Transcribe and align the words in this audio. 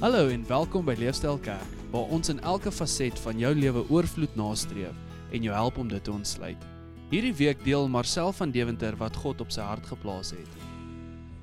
Hallo 0.00 0.30
en 0.32 0.46
welkom 0.48 0.86
by 0.88 0.94
Leefstyl 0.96 1.36
Kerk, 1.44 1.72
waar 1.92 2.08
ons 2.08 2.30
in 2.32 2.38
elke 2.48 2.70
faset 2.72 3.18
van 3.20 3.36
jou 3.36 3.50
lewe 3.52 3.82
oorvloed 3.92 4.32
nastreef 4.32 4.96
en 5.28 5.44
jou 5.44 5.52
help 5.52 5.76
om 5.76 5.90
dit 5.90 6.00
te 6.00 6.08
ontsluit. 6.08 6.62
Hierdie 7.10 7.34
week 7.36 7.60
deel 7.66 7.84
Marcel 7.92 8.32
van 8.32 8.48
Deventer 8.54 8.96
wat 8.96 9.18
God 9.20 9.42
op 9.44 9.52
sy 9.52 9.60
hart 9.60 9.84
geplaas 9.90 10.30
het. 10.32 10.54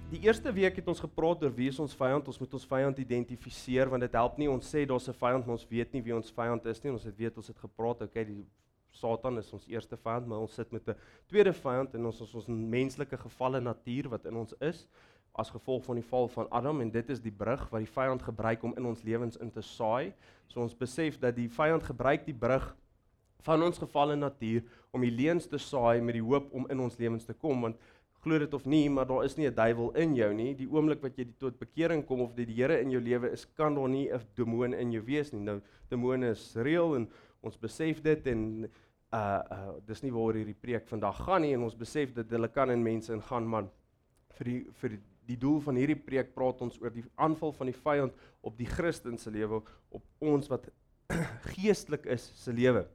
Die 0.10 0.24
eerste 0.26 0.50
week 0.56 0.80
het 0.82 0.90
ons 0.90 1.04
gepraat 1.06 1.46
oor 1.46 1.54
wie 1.54 1.68
is 1.70 1.78
ons 1.78 1.94
vyand. 2.00 2.26
Ons 2.26 2.42
moet 2.42 2.56
ons 2.58 2.66
vyand 2.72 2.98
identifiseer 3.04 3.94
want 3.94 4.08
dit 4.08 4.18
help 4.18 4.42
nie 4.42 4.50
ons 4.50 4.74
sê 4.74 4.88
daar's 4.90 5.06
'n 5.06 5.14
vyand 5.14 5.46
maar 5.46 5.60
ons 5.60 5.70
weet 5.70 5.94
nie 5.94 6.02
wie 6.02 6.16
ons 6.16 6.34
vyand 6.34 6.66
is 6.66 6.82
nie. 6.82 6.92
Ons 6.92 7.06
het 7.06 7.18
weet 7.18 7.38
ons 7.38 7.48
het 7.48 7.60
gepraat, 7.60 8.02
okay, 8.02 8.26
die 8.26 8.44
Satan 8.90 9.38
is 9.38 9.54
ons 9.54 9.68
eerste 9.68 9.98
vyand, 9.98 10.26
maar 10.26 10.40
ons 10.40 10.54
sit 10.54 10.72
met 10.72 10.82
'n 10.90 10.96
tweede 11.30 11.54
vyand 11.54 11.94
en 11.94 12.06
ons 12.06 12.22
is 12.22 12.34
ons 12.34 12.48
menslike 12.48 13.18
gevalle 13.18 13.62
natuur 13.62 14.10
wat 14.10 14.26
in 14.26 14.36
ons 14.36 14.54
is 14.62 14.88
as 15.38 15.52
gevolg 15.54 15.84
van 15.86 16.00
die 16.00 16.08
val 16.10 16.28
van 16.28 16.50
Adam 16.50 16.82
en 16.82 16.92
dit 16.92 17.10
is 17.10 17.22
die 17.22 17.32
brug 17.32 17.68
wat 17.70 17.84
die 17.84 17.94
vyand 17.94 18.24
gebruik 18.26 18.64
om 18.64 18.74
in 18.78 18.86
ons 18.90 19.04
lewens 19.06 19.38
in 19.38 19.52
te 19.54 19.62
saai. 19.62 20.14
So 20.48 20.62
ons 20.62 20.76
besef 20.78 21.20
dat 21.22 21.36
die 21.38 21.50
vyand 21.50 21.84
gebruik 21.84 22.26
die 22.26 22.38
brug 22.38 22.72
van 23.46 23.64
ons 23.64 23.78
gevalle 23.78 24.16
natuur 24.16 24.64
om 24.92 25.06
die 25.06 25.14
leuns 25.14 25.48
te 25.48 25.60
saai 25.62 26.02
met 26.02 26.18
die 26.18 26.26
hoop 26.26 26.50
om 26.54 26.66
in 26.74 26.82
ons 26.82 26.98
lewens 26.98 27.28
te 27.28 27.38
kom 27.38 27.62
want 27.68 27.78
glo 28.26 28.40
dit 28.42 28.54
of 28.54 28.66
nie, 28.66 28.90
maar 28.90 29.06
daar 29.08 29.24
is 29.24 29.38
nie 29.38 29.48
'n 29.48 29.54
duiwel 29.56 29.92
in 29.96 30.16
jou 30.16 30.34
nie. 30.34 30.56
Die 30.56 30.68
oomblik 30.68 31.02
wat 31.02 31.18
jy 31.18 31.28
tot 31.40 31.60
bekering 31.60 32.06
kom 32.06 32.22
of 32.22 32.34
dit 32.36 32.48
die 32.48 32.56
Here 32.56 32.82
in 32.82 32.92
jou 32.92 33.02
lewe 33.02 33.32
is, 33.32 33.46
kan 33.46 33.76
daar 33.76 33.90
nie 33.90 34.10
'n 34.12 34.22
demoon 34.36 34.74
in 34.74 34.92
jou 34.92 35.02
wees 35.02 35.32
nie. 35.32 35.42
Nou 35.42 35.62
demone 35.90 36.30
is 36.30 36.56
reël 36.56 36.96
en 36.96 37.10
ons 37.42 37.58
besef 37.58 38.02
dit 38.02 38.28
en 38.28 38.70
uh 39.14 39.42
uh 39.52 39.74
dis 39.86 40.02
nie 40.04 40.12
waar 40.12 40.34
hierdie 40.34 40.62
preek 40.62 40.88
vandag 40.88 41.16
gaan 41.26 41.42
nie 41.42 41.54
en 41.54 41.64
ons 41.64 41.76
besef 41.76 42.14
dat 42.14 42.30
hulle 42.30 42.48
kan 42.48 42.70
in 42.70 42.84
mense 42.84 43.14
ingaan, 43.14 43.48
maar 43.48 43.70
vir 44.38 44.46
die 44.46 44.66
vir 44.82 44.90
die, 44.90 45.00
die 45.28 45.38
doel 45.40 45.60
van 45.66 45.80
hierdie 45.80 46.00
preek 46.00 46.34
praat 46.36 46.62
ons 46.64 46.78
oor 46.82 46.94
die 46.94 47.06
aanval 47.16 47.54
van 47.56 47.72
die 47.72 47.78
vyand 47.78 48.14
op 48.42 48.58
die 48.58 48.70
Christen 48.70 49.18
se 49.20 49.32
lewe, 49.34 49.62
op 49.90 50.04
ons 50.24 50.48
wat 50.52 50.70
geestelik 51.54 52.06
is 52.06 52.32
se 52.36 52.54
lewe. 52.56 52.86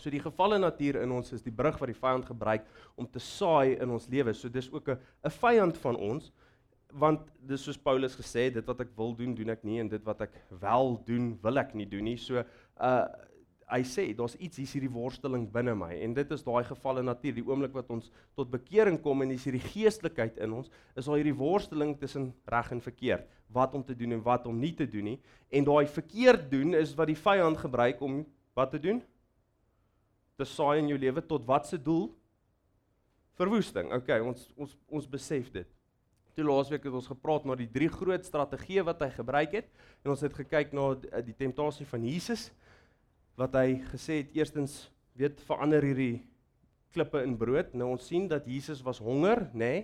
So 0.00 0.10
die 0.10 0.22
gevalle 0.22 0.58
natuur 0.58 1.02
in 1.02 1.12
ons 1.14 1.34
is 1.36 1.44
die 1.44 1.54
brug 1.54 1.76
wat 1.78 1.90
die 1.90 1.98
vyand 1.98 2.26
gebruik 2.26 2.64
om 2.96 3.06
te 3.06 3.20
saai 3.22 3.76
in 3.76 3.92
ons 3.92 4.08
lewe. 4.10 4.32
So 4.34 4.48
dis 4.48 4.70
ook 4.72 4.88
'n 4.88 4.98
'n 5.24 5.30
vyand 5.30 5.76
van 5.78 5.96
ons 5.96 6.32
want 6.92 7.20
dis 7.40 7.62
soos 7.64 7.78
Paulus 7.78 8.14
gesê 8.14 8.50
dit 8.52 8.66
wat 8.66 8.80
ek 8.80 8.90
wil 8.96 9.14
doen 9.16 9.34
doen 9.34 9.50
ek 9.50 9.64
nie 9.64 9.80
en 9.80 9.88
dit 9.88 10.04
wat 10.04 10.20
ek 10.20 10.34
wel 10.60 10.98
doen 11.06 11.38
wil 11.42 11.58
ek 11.58 11.74
nie 11.74 11.86
doen 11.86 12.04
nie. 12.04 12.16
So 12.16 12.44
uh 12.80 13.06
hy 13.70 13.80
sê 13.86 14.08
daar's 14.16 14.34
iets 14.38 14.60
hier's 14.60 14.74
hierdie 14.76 14.92
worsteling 14.92 15.46
binne 15.52 15.74
my 15.78 15.92
en 16.04 16.16
dit 16.16 16.34
is 16.34 16.44
daai 16.46 16.64
gevalle 16.68 17.04
natuur 17.06 17.36
die 17.38 17.46
oomblik 17.46 17.76
wat 17.76 17.90
ons 17.94 18.10
tot 18.36 18.50
bekering 18.50 18.98
kom 19.02 19.22
en 19.22 19.32
dis 19.32 19.46
hierdie 19.48 19.62
geestelikheid 19.72 20.40
in 20.44 20.58
ons 20.58 20.72
is 20.96 21.06
daar 21.06 21.20
hierdie 21.20 21.36
worsteling 21.36 21.94
tussen 22.00 22.32
reg 22.50 22.72
en 22.74 22.82
verkeerd 22.84 23.30
wat 23.52 23.74
om 23.76 23.84
te 23.84 23.96
doen 23.96 24.18
en 24.18 24.24
wat 24.24 24.46
om 24.48 24.58
nie 24.58 24.74
te 24.76 24.88
doen 24.88 25.12
nie 25.12 25.18
en 25.50 25.68
daai 25.68 25.86
verkeerd 25.86 26.50
doen 26.50 26.74
is 26.78 26.96
wat 26.98 27.12
die 27.12 27.18
vyand 27.18 27.60
gebruik 27.60 28.00
om 28.02 28.22
wat 28.56 28.74
te 28.74 28.80
doen 28.82 29.02
te 30.42 30.48
saai 30.48 30.80
in 30.80 30.90
jou 30.92 30.98
lewe 30.98 31.22
tot 31.26 31.46
watse 31.46 31.78
doel? 31.78 32.10
Verwoesting. 33.38 33.92
Okay, 33.96 34.20
ons 34.20 34.48
ons 34.56 34.74
ons 34.92 35.08
besef 35.08 35.48
dit. 35.54 35.68
Toe 36.36 36.44
laasweek 36.46 36.86
het 36.88 36.96
ons 36.96 37.10
gepraat 37.10 37.44
oor 37.48 37.60
die 37.60 37.70
drie 37.70 37.90
groot 37.92 38.24
strategieë 38.24 38.84
wat 38.88 39.04
hy 39.04 39.10
gebruik 39.12 39.56
het 39.60 39.68
en 40.02 40.14
ons 40.14 40.22
het 40.24 40.32
gekyk 40.36 40.72
na 40.76 40.92
die 41.26 41.36
temptasie 41.36 41.86
van 41.88 42.06
Jesus 42.08 42.48
wat 43.40 43.56
hy 43.56 43.80
gesê 43.92 44.20
het 44.22 44.36
eerstens 44.36 44.86
weet 45.18 45.40
verander 45.46 45.84
hierdie 45.84 46.22
klippe 46.92 47.22
in 47.24 47.36
brood. 47.40 47.72
Nou 47.76 47.92
ons 47.94 48.06
sien 48.06 48.28
dat 48.28 48.46
Jesus 48.48 48.82
was 48.84 49.00
honger, 49.02 49.46
nê? 49.52 49.58
Nee? 49.58 49.82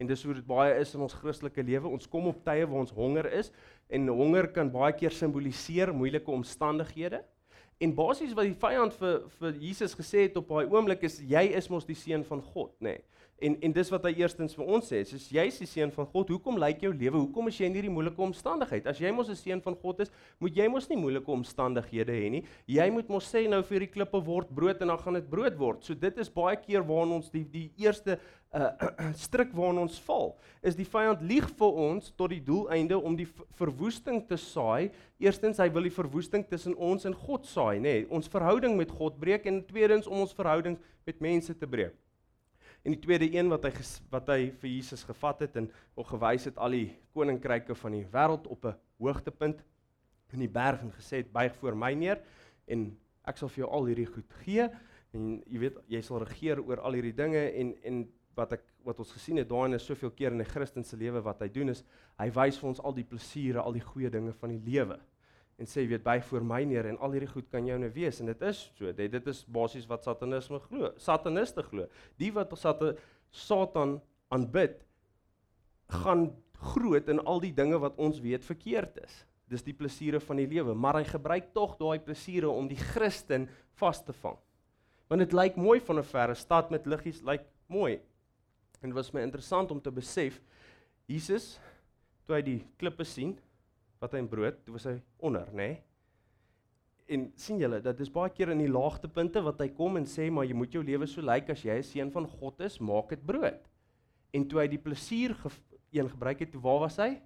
En 0.00 0.08
dis 0.08 0.22
hoe 0.24 0.34
dit 0.36 0.44
baie 0.44 0.74
is 0.80 0.92
in 0.96 1.04
ons 1.04 1.16
Christelike 1.16 1.62
lewe. 1.64 1.88
Ons 1.88 2.08
kom 2.10 2.28
op 2.28 2.42
tye 2.44 2.66
waar 2.68 2.82
ons 2.82 2.92
honger 2.92 3.30
is 3.38 3.48
en 3.88 4.08
honger 4.12 4.50
kan 4.54 4.68
baie 4.72 4.92
keer 4.96 5.14
simboliseer 5.14 5.92
moeilike 5.96 6.30
omstandighede. 6.30 7.22
En 7.80 7.94
basies 7.96 8.34
wat 8.36 8.50
die 8.50 8.58
vyand 8.60 8.92
vir 9.00 9.22
vir 9.38 9.56
Jesus 9.62 9.96
gesê 9.96 10.26
het 10.26 10.36
op 10.36 10.50
daai 10.52 10.68
oomblik 10.68 11.06
is 11.08 11.16
jy 11.24 11.46
is 11.56 11.70
mos 11.72 11.88
die 11.88 11.96
seun 11.96 12.26
van 12.28 12.42
God, 12.52 12.74
nê. 12.78 12.98
Nee. 12.98 13.06
En 13.40 13.54
en 13.64 13.72
dis 13.72 13.90
wat 13.92 14.04
hy 14.04 14.10
eerstens 14.20 14.52
vir 14.56 14.66
ons 14.68 14.90
sê, 14.92 14.98
is 15.00 15.28
jy's 15.32 15.58
die 15.62 15.68
seun 15.68 15.92
van 15.94 16.06
God. 16.12 16.28
Hoekom 16.34 16.58
lyk 16.60 16.82
jou 16.84 16.90
lewe? 16.92 17.22
Hoekom 17.22 17.48
is 17.48 17.60
jy 17.60 17.70
in 17.70 17.76
hierdie 17.78 17.92
moeilike 17.92 18.20
omstandigheid? 18.20 18.88
As 18.90 19.00
jy 19.00 19.12
mos 19.16 19.30
'n 19.32 19.38
seun 19.38 19.62
van 19.64 19.76
God 19.80 20.00
is, 20.04 20.10
moet 20.38 20.56
jy 20.56 20.68
mos 20.68 20.88
nie 20.90 20.98
moeilike 21.00 21.32
omstandighede 21.32 22.12
hê 22.12 22.30
nie. 22.30 22.44
Jy 22.68 22.90
moet 22.90 23.08
mos 23.08 23.24
sê 23.24 23.48
nou 23.48 23.62
vir 23.62 23.80
die 23.80 23.92
klippe 23.94 24.20
word 24.20 24.50
brood 24.54 24.82
en 24.82 24.88
dan 24.88 24.98
gaan 24.98 25.14
dit 25.14 25.30
brood 25.30 25.56
word. 25.56 25.84
So 25.84 25.94
dit 25.94 26.18
is 26.18 26.28
baie 26.28 26.56
keer 26.56 26.82
waar 26.82 27.08
ons 27.08 27.30
die 27.30 27.44
die 27.44 27.70
eerste 27.78 28.18
uh 28.52 29.12
stryk 29.14 29.54
waarna 29.54 29.82
ons 29.86 29.98
val 30.00 30.36
is 30.62 30.74
die 30.74 30.84
vyand 30.84 31.22
lieg 31.22 31.46
vir 31.56 31.72
ons 31.72 32.10
tot 32.18 32.30
die 32.30 32.42
doeleinde 32.42 32.98
om 32.98 33.16
die 33.16 33.28
verwoesting 33.56 34.26
te 34.28 34.36
saai. 34.36 34.90
Eerstens 35.18 35.58
hy 35.58 35.70
wil 35.72 35.82
die 35.82 35.94
verwoesting 35.94 36.44
tussen 36.44 36.74
ons 36.76 37.06
en 37.06 37.14
God 37.14 37.46
saai, 37.46 37.78
nê. 37.78 38.02
Nee, 38.02 38.06
ons 38.10 38.28
verhouding 38.28 38.76
met 38.76 38.90
God 38.90 39.18
breek 39.20 39.46
en 39.46 39.64
tweedens 39.64 40.06
om 40.06 40.20
ons 40.20 40.34
verhouding 40.34 40.76
met 41.06 41.20
mense 41.20 41.54
te 41.56 41.66
breek. 41.66 41.96
En 42.82 42.94
die 42.94 43.00
tweede 43.00 43.28
een 43.28 43.50
wat 43.52 43.66
hy 43.68 43.72
wat 44.12 44.30
hy 44.32 44.38
vir 44.62 44.70
Jesus 44.70 45.02
gevat 45.04 45.42
het 45.44 45.56
en 45.60 45.68
ook 45.98 46.14
gewys 46.14 46.46
het 46.48 46.56
al 46.56 46.76
die 46.76 46.86
koninkryke 47.12 47.76
van 47.76 47.96
die 47.98 48.06
wêreld 48.12 48.46
op 48.48 48.64
'n 48.64 48.78
hoogtepunt 48.98 49.60
in 50.32 50.38
die 50.38 50.48
berg 50.48 50.80
en 50.80 50.92
gesê 50.92 51.20
het 51.20 51.32
buig 51.32 51.54
voor 51.56 51.76
my 51.76 51.92
neer 51.92 52.22
en 52.66 52.96
ek 53.24 53.36
sal 53.36 53.48
vir 53.48 53.64
jou 53.64 53.70
al 53.70 53.86
hierdie 53.86 54.06
goed 54.06 54.32
gee. 54.44 54.68
En 55.12 55.42
jy 55.46 55.58
weet 55.58 55.76
jy 55.88 56.00
sal 56.00 56.24
regeer 56.24 56.62
oor 56.62 56.80
al 56.80 56.92
hierdie 56.92 57.14
dinge 57.14 57.50
en 57.52 57.74
en 57.82 58.08
wat 58.34 58.52
ek 58.52 58.64
wat 58.84 58.98
ons 58.98 59.12
gesien 59.12 59.36
het 59.36 59.48
daarin 59.48 59.74
is 59.74 59.84
soveel 59.84 60.10
keer 60.10 60.32
in 60.32 60.40
'n 60.40 60.44
Christen 60.44 60.84
se 60.84 60.96
lewe 60.96 61.20
wat 61.20 61.40
hy 61.40 61.48
doen 61.48 61.68
is 61.68 61.84
hy 62.18 62.30
wys 62.30 62.58
vir 62.58 62.68
ons 62.68 62.80
al 62.80 62.94
die 62.94 63.04
plesiere, 63.04 63.60
al 63.60 63.72
die 63.72 63.84
goeie 63.84 64.10
dinge 64.10 64.32
van 64.32 64.50
die 64.50 64.72
lewe 64.72 64.98
en 65.60 65.68
sê 65.68 65.84
weet 65.84 66.04
by 66.04 66.16
voor 66.24 66.44
my 66.46 66.62
neer 66.64 66.88
en 66.88 66.98
al 67.04 67.12
hierdie 67.12 67.30
goed 67.30 67.48
kan 67.52 67.66
joune 67.68 67.90
wees. 67.92 68.20
En 68.22 68.30
dit 68.30 68.44
is 68.48 68.62
so 68.78 68.92
dit, 68.96 69.12
dit 69.12 69.26
is 69.28 69.42
basies 69.44 69.88
wat 69.90 70.06
satanisme 70.08 70.60
glo 70.64 70.92
sataniste 71.00 71.64
glo. 71.66 71.88
Die 72.20 72.30
wat 72.32 72.54
satan 72.58 72.96
satan 73.30 73.98
aanbid 74.32 74.80
gaan 76.00 76.30
groot 76.72 77.08
in 77.12 77.20
al 77.28 77.42
die 77.42 77.52
dinge 77.54 77.78
wat 77.82 77.98
ons 78.00 78.20
weet 78.24 78.46
verkeerd 78.46 78.96
is. 79.04 79.24
Dis 79.50 79.64
die 79.66 79.74
plesiere 79.76 80.20
van 80.22 80.40
die 80.40 80.48
lewe 80.48 80.74
maar 80.74 81.00
hy 81.00 81.04
gebruik 81.08 81.52
tog 81.54 81.76
daai 81.80 82.00
plesiere 82.02 82.48
om 82.48 82.70
die 82.70 82.80
Christen 82.80 83.48
vas 83.82 84.00
te 84.06 84.16
vang. 84.22 84.38
Want 85.10 85.26
dit 85.26 85.36
lyk 85.36 85.58
mooi 85.60 85.80
van 85.80 85.98
'n 85.98 86.06
verre 86.06 86.34
stad 86.34 86.70
met 86.70 86.86
liggies 86.86 87.20
lyk 87.22 87.44
mooi. 87.66 88.00
En 88.80 88.88
dit 88.88 88.96
was 88.96 89.12
my 89.12 89.20
interessant 89.20 89.70
om 89.70 89.80
te 89.80 89.90
besef 89.90 90.40
Jesus 91.06 91.60
toe 92.24 92.36
hy 92.36 92.42
die 92.42 92.60
klippe 92.78 93.04
sien 93.04 93.36
wat 94.00 94.16
hy 94.16 94.22
in 94.22 94.28
brood, 94.32 94.60
toe 94.64 94.74
was 94.78 94.86
hy 94.88 94.96
onder, 95.20 95.48
nê? 95.52 95.68
Nee? 95.68 95.78
En 97.10 97.24
sien 97.34 97.58
julle, 97.58 97.80
dat 97.82 97.98
dis 97.98 98.12
baie 98.12 98.30
keer 98.30 98.52
in 98.54 98.60
die 98.62 98.70
laagtepunte 98.70 99.42
wat 99.42 99.58
hy 99.64 99.66
kom 99.74 99.98
en 99.98 100.06
sê 100.06 100.28
maar 100.30 100.46
jy 100.46 100.54
moet 100.54 100.76
jou 100.76 100.82
lewe 100.86 101.08
so 101.10 101.24
lyk 101.26 101.50
as 101.50 101.64
jy 101.66 101.74
'n 101.80 101.82
seun 101.82 102.10
van 102.14 102.26
God 102.38 102.60
is, 102.62 102.78
maak 102.78 103.10
dit 103.10 103.24
brood. 103.26 103.66
En 104.32 104.46
toe 104.46 104.60
hy 104.60 104.68
die 104.68 104.78
plesier 104.78 105.34
ge 105.34 105.50
een 105.90 106.08
gebruik 106.08 106.38
het, 106.38 106.52
toe 106.52 106.62
waar 106.62 106.86
was 106.86 106.96
hy? 107.02 107.18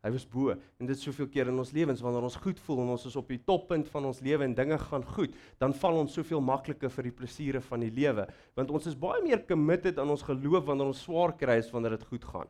Hy 0.00 0.10
was 0.14 0.24
bo 0.24 0.54
en 0.54 0.86
dit 0.88 0.96
soveel 0.96 1.28
keer 1.28 1.48
in 1.48 1.58
ons 1.60 1.72
lewens 1.76 2.00
wanneer 2.00 2.24
ons 2.24 2.36
goed 2.40 2.58
voel 2.58 2.80
en 2.80 2.94
ons 2.94 3.04
is 3.04 3.16
op 3.16 3.28
die 3.28 3.42
toppunt 3.44 3.86
van 3.92 4.06
ons 4.08 4.22
lewe 4.24 4.44
en 4.44 4.54
dinge 4.54 4.78
gaan 4.78 5.04
goed, 5.04 5.34
dan 5.60 5.74
val 5.74 6.00
ons 6.00 6.14
soveel 6.16 6.40
makliker 6.40 6.88
vir 6.88 7.10
die 7.10 7.12
plesiere 7.12 7.60
van 7.60 7.80
die 7.80 7.92
lewe, 7.92 8.24
want 8.56 8.70
ons 8.70 8.86
is 8.86 8.96
baie 8.96 9.20
meer 9.22 9.44
committed 9.44 9.98
aan 9.98 10.08
ons 10.08 10.24
geloof 10.24 10.64
wanneer 10.64 10.86
ons 10.86 11.02
swaar 11.04 11.36
kry 11.36 11.58
as 11.60 11.70
wanneer 11.70 11.98
dit 11.98 12.08
goed 12.08 12.24
gaan. 12.24 12.48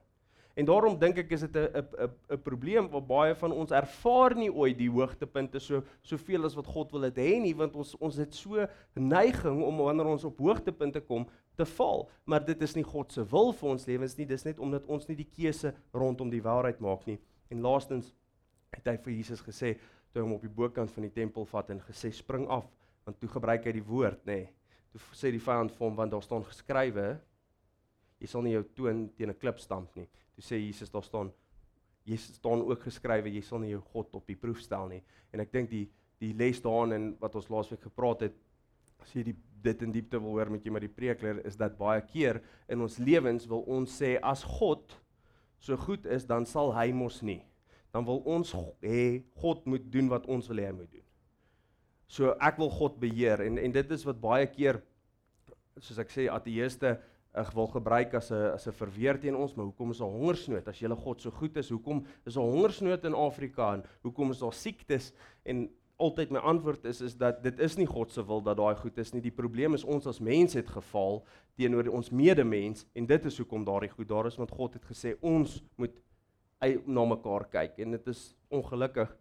En 0.59 0.66
daarom 0.66 0.97
dink 0.99 1.19
ek 1.22 1.31
is 1.37 1.44
dit 1.47 1.56
'n 1.56 1.69
'n 1.78 2.11
'n 2.34 2.43
probleem 2.43 2.88
waar 2.91 3.06
baie 3.06 3.34
van 3.34 3.53
ons 3.53 3.71
ervaar 3.71 4.34
nie 4.34 4.50
ooit 4.53 4.78
die 4.78 4.91
hoogtepunte 4.91 5.61
so 5.61 5.83
soveel 6.03 6.44
as 6.44 6.55
wat 6.55 6.66
God 6.66 6.93
wil 6.93 7.03
hê 7.03 7.41
nie, 7.41 7.55
want 7.55 7.75
ons 7.75 7.94
ons 8.00 8.16
het 8.16 8.34
so 8.34 8.66
neiging 8.94 9.62
om 9.62 9.77
wanneer 9.77 10.06
ons 10.06 10.25
op 10.25 10.39
hoogtepunte 10.39 11.00
kom 11.00 11.27
te 11.56 11.65
val, 11.65 12.09
maar 12.25 12.44
dit 12.44 12.62
is 12.62 12.75
nie 12.75 12.84
God 12.84 13.12
se 13.12 13.25
wil 13.25 13.53
vir 13.53 13.71
ons 13.71 13.87
lewens 13.87 14.16
nie, 14.16 14.27
dis 14.27 14.44
net 14.44 14.59
omdat 14.59 14.87
ons 14.87 15.06
nie 15.09 15.16
die 15.16 15.31
keuse 15.31 15.75
rondom 15.93 16.31
die 16.31 16.43
waarheid 16.43 16.81
maak 16.81 17.06
nie. 17.06 17.19
En 17.50 17.60
laastens 17.60 18.15
het 18.71 18.86
hy 18.86 18.97
vir 18.97 19.13
Jesus 19.13 19.42
gesê 19.42 19.78
toe 20.13 20.22
hom 20.22 20.33
op 20.33 20.42
die 20.42 20.48
bokant 20.48 20.91
van 20.91 21.03
die 21.03 21.15
tempel 21.15 21.45
vat 21.45 21.71
en 21.71 21.80
gesê 21.80 22.13
spring 22.13 22.48
af 22.48 22.66
want 23.04 23.21
toe 23.21 23.28
gebruik 23.28 23.65
hy 23.65 23.72
die 23.72 23.86
woord 23.86 24.27
nê. 24.27 24.33
Nee. 24.33 24.48
Toe 24.92 25.01
sê 25.15 25.30
die 25.30 25.41
vyand 25.41 25.72
vir 25.72 25.86
hom 25.86 25.97
want 25.97 26.10
daar 26.10 26.22
staan 26.22 26.45
geskrywe 26.45 27.21
jy 28.21 28.28
sal 28.28 28.45
nie 28.45 28.53
jou 28.53 28.65
toon 28.77 29.09
teen 29.16 29.30
'n 29.30 29.39
klip 29.39 29.59
stamp 29.59 29.97
nie. 29.97 30.09
Toe 30.41 30.47
sê 30.47 30.57
Jesus 30.57 30.89
daar 30.89 31.04
staan 31.04 31.28
jy 32.09 32.16
staan 32.16 32.63
ook 32.65 32.87
geskrywe 32.87 33.28
jy 33.28 33.42
sal 33.45 33.60
nie 33.60 33.75
jou 33.75 33.83
God 33.92 34.15
op 34.16 34.25
die 34.25 34.39
proef 34.41 34.63
stel 34.65 34.89
nie. 34.89 35.03
En 35.37 35.45
ek 35.45 35.53
dink 35.53 35.69
die 35.69 35.84
die 36.21 36.33
les 36.37 36.59
daarin 36.60 36.92
en 36.97 37.04
wat 37.21 37.37
ons 37.37 37.48
laasweek 37.53 37.81
gepraat 37.84 38.27
het 38.27 38.34
as 39.01 39.13
jy 39.16 39.27
die 39.31 39.37
dit 39.65 39.84
in 39.84 39.92
diepte 39.92 40.16
wil 40.21 40.39
hoor 40.39 40.51
met 40.53 40.65
jy 40.65 40.72
met 40.72 40.84
die 40.84 40.92
preekler 40.92 41.42
is 41.48 41.57
dat 41.60 41.77
baie 41.77 42.01
keer 42.09 42.41
in 42.72 42.81
ons 42.81 42.97
lewens 43.01 43.45
wil 43.48 43.66
ons 43.69 43.92
sê 44.01 44.15
as 44.25 44.41
God 44.45 44.97
so 45.60 45.77
goed 45.77 46.09
is, 46.09 46.25
dan 46.25 46.47
sal 46.48 46.72
hy 46.72 46.86
mos 46.97 47.19
nie. 47.21 47.43
Dan 47.93 48.07
wil 48.09 48.22
ons 48.25 48.54
hê 48.81 49.21
God 49.43 49.66
moet 49.69 49.84
doen 49.93 50.09
wat 50.09 50.25
ons 50.25 50.48
wil 50.48 50.63
hê 50.63 50.71
hy 50.71 50.77
moet 50.77 50.93
doen. 50.93 51.04
So 52.09 52.33
ek 52.41 52.57
wil 52.60 52.72
God 52.72 52.97
beheer 53.01 53.45
en 53.45 53.60
en 53.60 53.77
dit 53.77 53.97
is 53.97 54.09
wat 54.09 54.21
baie 54.25 54.48
keer 54.48 54.81
soos 55.81 56.01
ek 56.01 56.13
sê 56.13 56.31
ateëste 56.33 56.97
ek 57.32 57.53
wil 57.54 57.68
gebruik 57.71 58.15
as 58.15 58.30
'n 58.30 58.54
as 58.54 58.66
'n 58.66 58.72
verweer 58.72 59.21
teen 59.21 59.36
ons, 59.36 59.54
maar 59.54 59.66
hoekom 59.66 59.91
is 59.91 59.98
daar 59.98 60.09
hongersnood? 60.09 60.68
As 60.68 60.80
julle 60.80 60.97
God 60.97 61.21
so 61.21 61.30
goed 61.30 61.56
is, 61.56 61.71
hoekom 61.71 62.04
is 62.27 62.34
daar 62.34 62.44
hongersnood 62.44 63.04
in 63.04 63.15
Afrika 63.15 63.74
en 63.74 63.84
hoekom 64.03 64.30
is 64.30 64.38
daar 64.41 64.53
siektes? 64.53 65.12
En 65.44 65.71
altyd 66.00 66.30
my 66.30 66.38
antwoord 66.38 66.84
is 66.84 67.00
is 67.00 67.16
dat 67.16 67.42
dit 67.42 67.59
is 67.60 67.77
nie 67.77 67.86
God 67.86 68.12
se 68.12 68.24
wil 68.27 68.42
dat 68.42 68.56
daai 68.56 68.74
goed 68.77 68.98
is 68.98 69.12
nie. 69.12 69.21
Die 69.21 69.34
probleem 69.34 69.74
is 69.74 69.84
ons 69.84 70.06
as 70.06 70.21
mens 70.21 70.54
het 70.54 70.68
gefaal 70.68 71.22
teenoor 71.56 71.88
ons 71.92 72.10
medemens 72.10 72.86
en 72.94 73.06
dit 73.06 73.24
is 73.24 73.38
hoekom 73.38 73.65
daardie 73.65 73.92
goed 73.92 74.09
daar 74.09 74.26
is 74.26 74.38
want 74.41 74.50
God 74.50 74.74
het 74.78 74.84
gesê 74.84 75.16
ons 75.21 75.62
moet 75.76 75.97
na 76.86 77.04
mekaar 77.04 77.47
kyk 77.53 77.78
en 77.78 77.97
dit 77.97 78.09
is 78.12 78.34
ongelukkig 78.53 79.12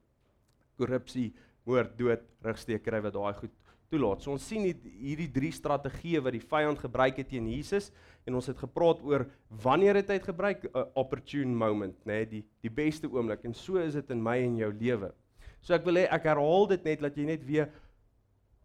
korrupsie, 0.79 1.33
moord, 1.67 1.97
dood, 1.99 2.23
rugsteekery 2.43 3.01
wat 3.03 3.15
daai 3.15 3.33
goed 3.41 3.55
toelaat. 3.89 4.21
So 4.23 4.33
ons 4.35 4.45
sien 4.45 4.65
hierdie 4.65 5.29
drie 5.33 5.51
strategieë 5.55 6.21
wat 6.25 6.35
die 6.35 6.43
vyand 6.43 6.79
gebruik 6.81 7.17
het 7.21 7.29
teen 7.31 7.47
Jesus 7.49 7.89
en 8.27 8.37
ons 8.37 8.49
het 8.49 8.57
gepraat 8.57 9.01
oor 9.05 9.25
wanneer 9.63 9.99
het 9.99 10.11
hy 10.11 10.19
dit 10.19 10.29
gebruik 10.29 10.65
'n 10.69 10.85
opportune 10.95 11.55
moment, 11.55 11.95
nê, 12.05 12.13
nee, 12.13 12.25
die 12.25 12.43
die 12.61 12.69
beste 12.69 13.07
oomblik 13.07 13.45
en 13.45 13.53
so 13.53 13.77
is 13.77 13.93
dit 13.93 14.09
in 14.11 14.21
my 14.23 14.37
en 14.37 14.57
jou 14.57 14.71
lewe. 14.73 15.11
So 15.61 15.73
ek 15.73 15.85
wil 15.85 15.95
hê 15.95 16.07
ek 16.11 16.23
herhaal 16.23 16.67
dit 16.67 16.83
net 16.83 17.01
dat 17.01 17.17
jy 17.17 17.25
net 17.25 17.43
weer 17.45 17.69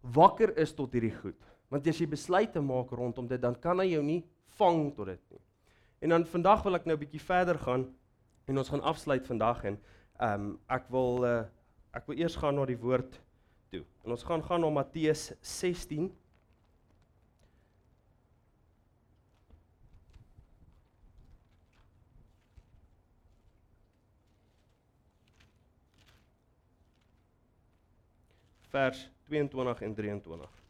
wakker 0.03 0.53
is 0.59 0.73
tot 0.73 0.93
hierdie 0.93 1.15
goed. 1.17 1.39
Want 1.71 1.87
as 1.87 1.99
jy 1.99 2.07
besluite 2.07 2.61
maak 2.61 2.91
rondom 2.91 3.27
dit, 3.27 3.41
dan 3.41 3.55
kan 3.55 3.79
hy 3.79 3.87
jou 3.95 4.03
nie 4.03 4.23
vang 4.59 4.95
tot 4.95 5.07
dit 5.07 5.21
nie. 5.31 5.41
En 6.03 6.09
dan 6.09 6.25
vandag 6.25 6.63
wil 6.65 6.75
ek 6.75 6.87
nou 6.87 6.97
'n 6.97 7.01
bietjie 7.01 7.21
verder 7.21 7.59
gaan 7.59 7.89
en 8.47 8.59
ons 8.59 8.69
gaan 8.69 8.83
afsluit 8.83 9.27
vandag 9.27 9.65
en 9.65 9.79
ehm 10.21 10.41
um, 10.41 10.59
ek 10.69 10.91
wil 10.91 11.25
uh, 11.25 11.45
ek 11.95 12.07
wil 12.07 12.19
eers 12.19 12.37
gaan 12.37 12.55
na 12.55 12.67
die 12.67 12.79
woord 12.79 13.21
toe. 13.75 13.85
En 14.05 14.15
ons 14.15 14.27
gaan 14.29 14.45
gaan 14.45 14.63
na 14.63 14.71
Matteus 14.71 15.33
16 15.41 16.13
vers 28.75 29.09
22 29.31 29.83
en 29.87 29.95
23. 29.95 30.63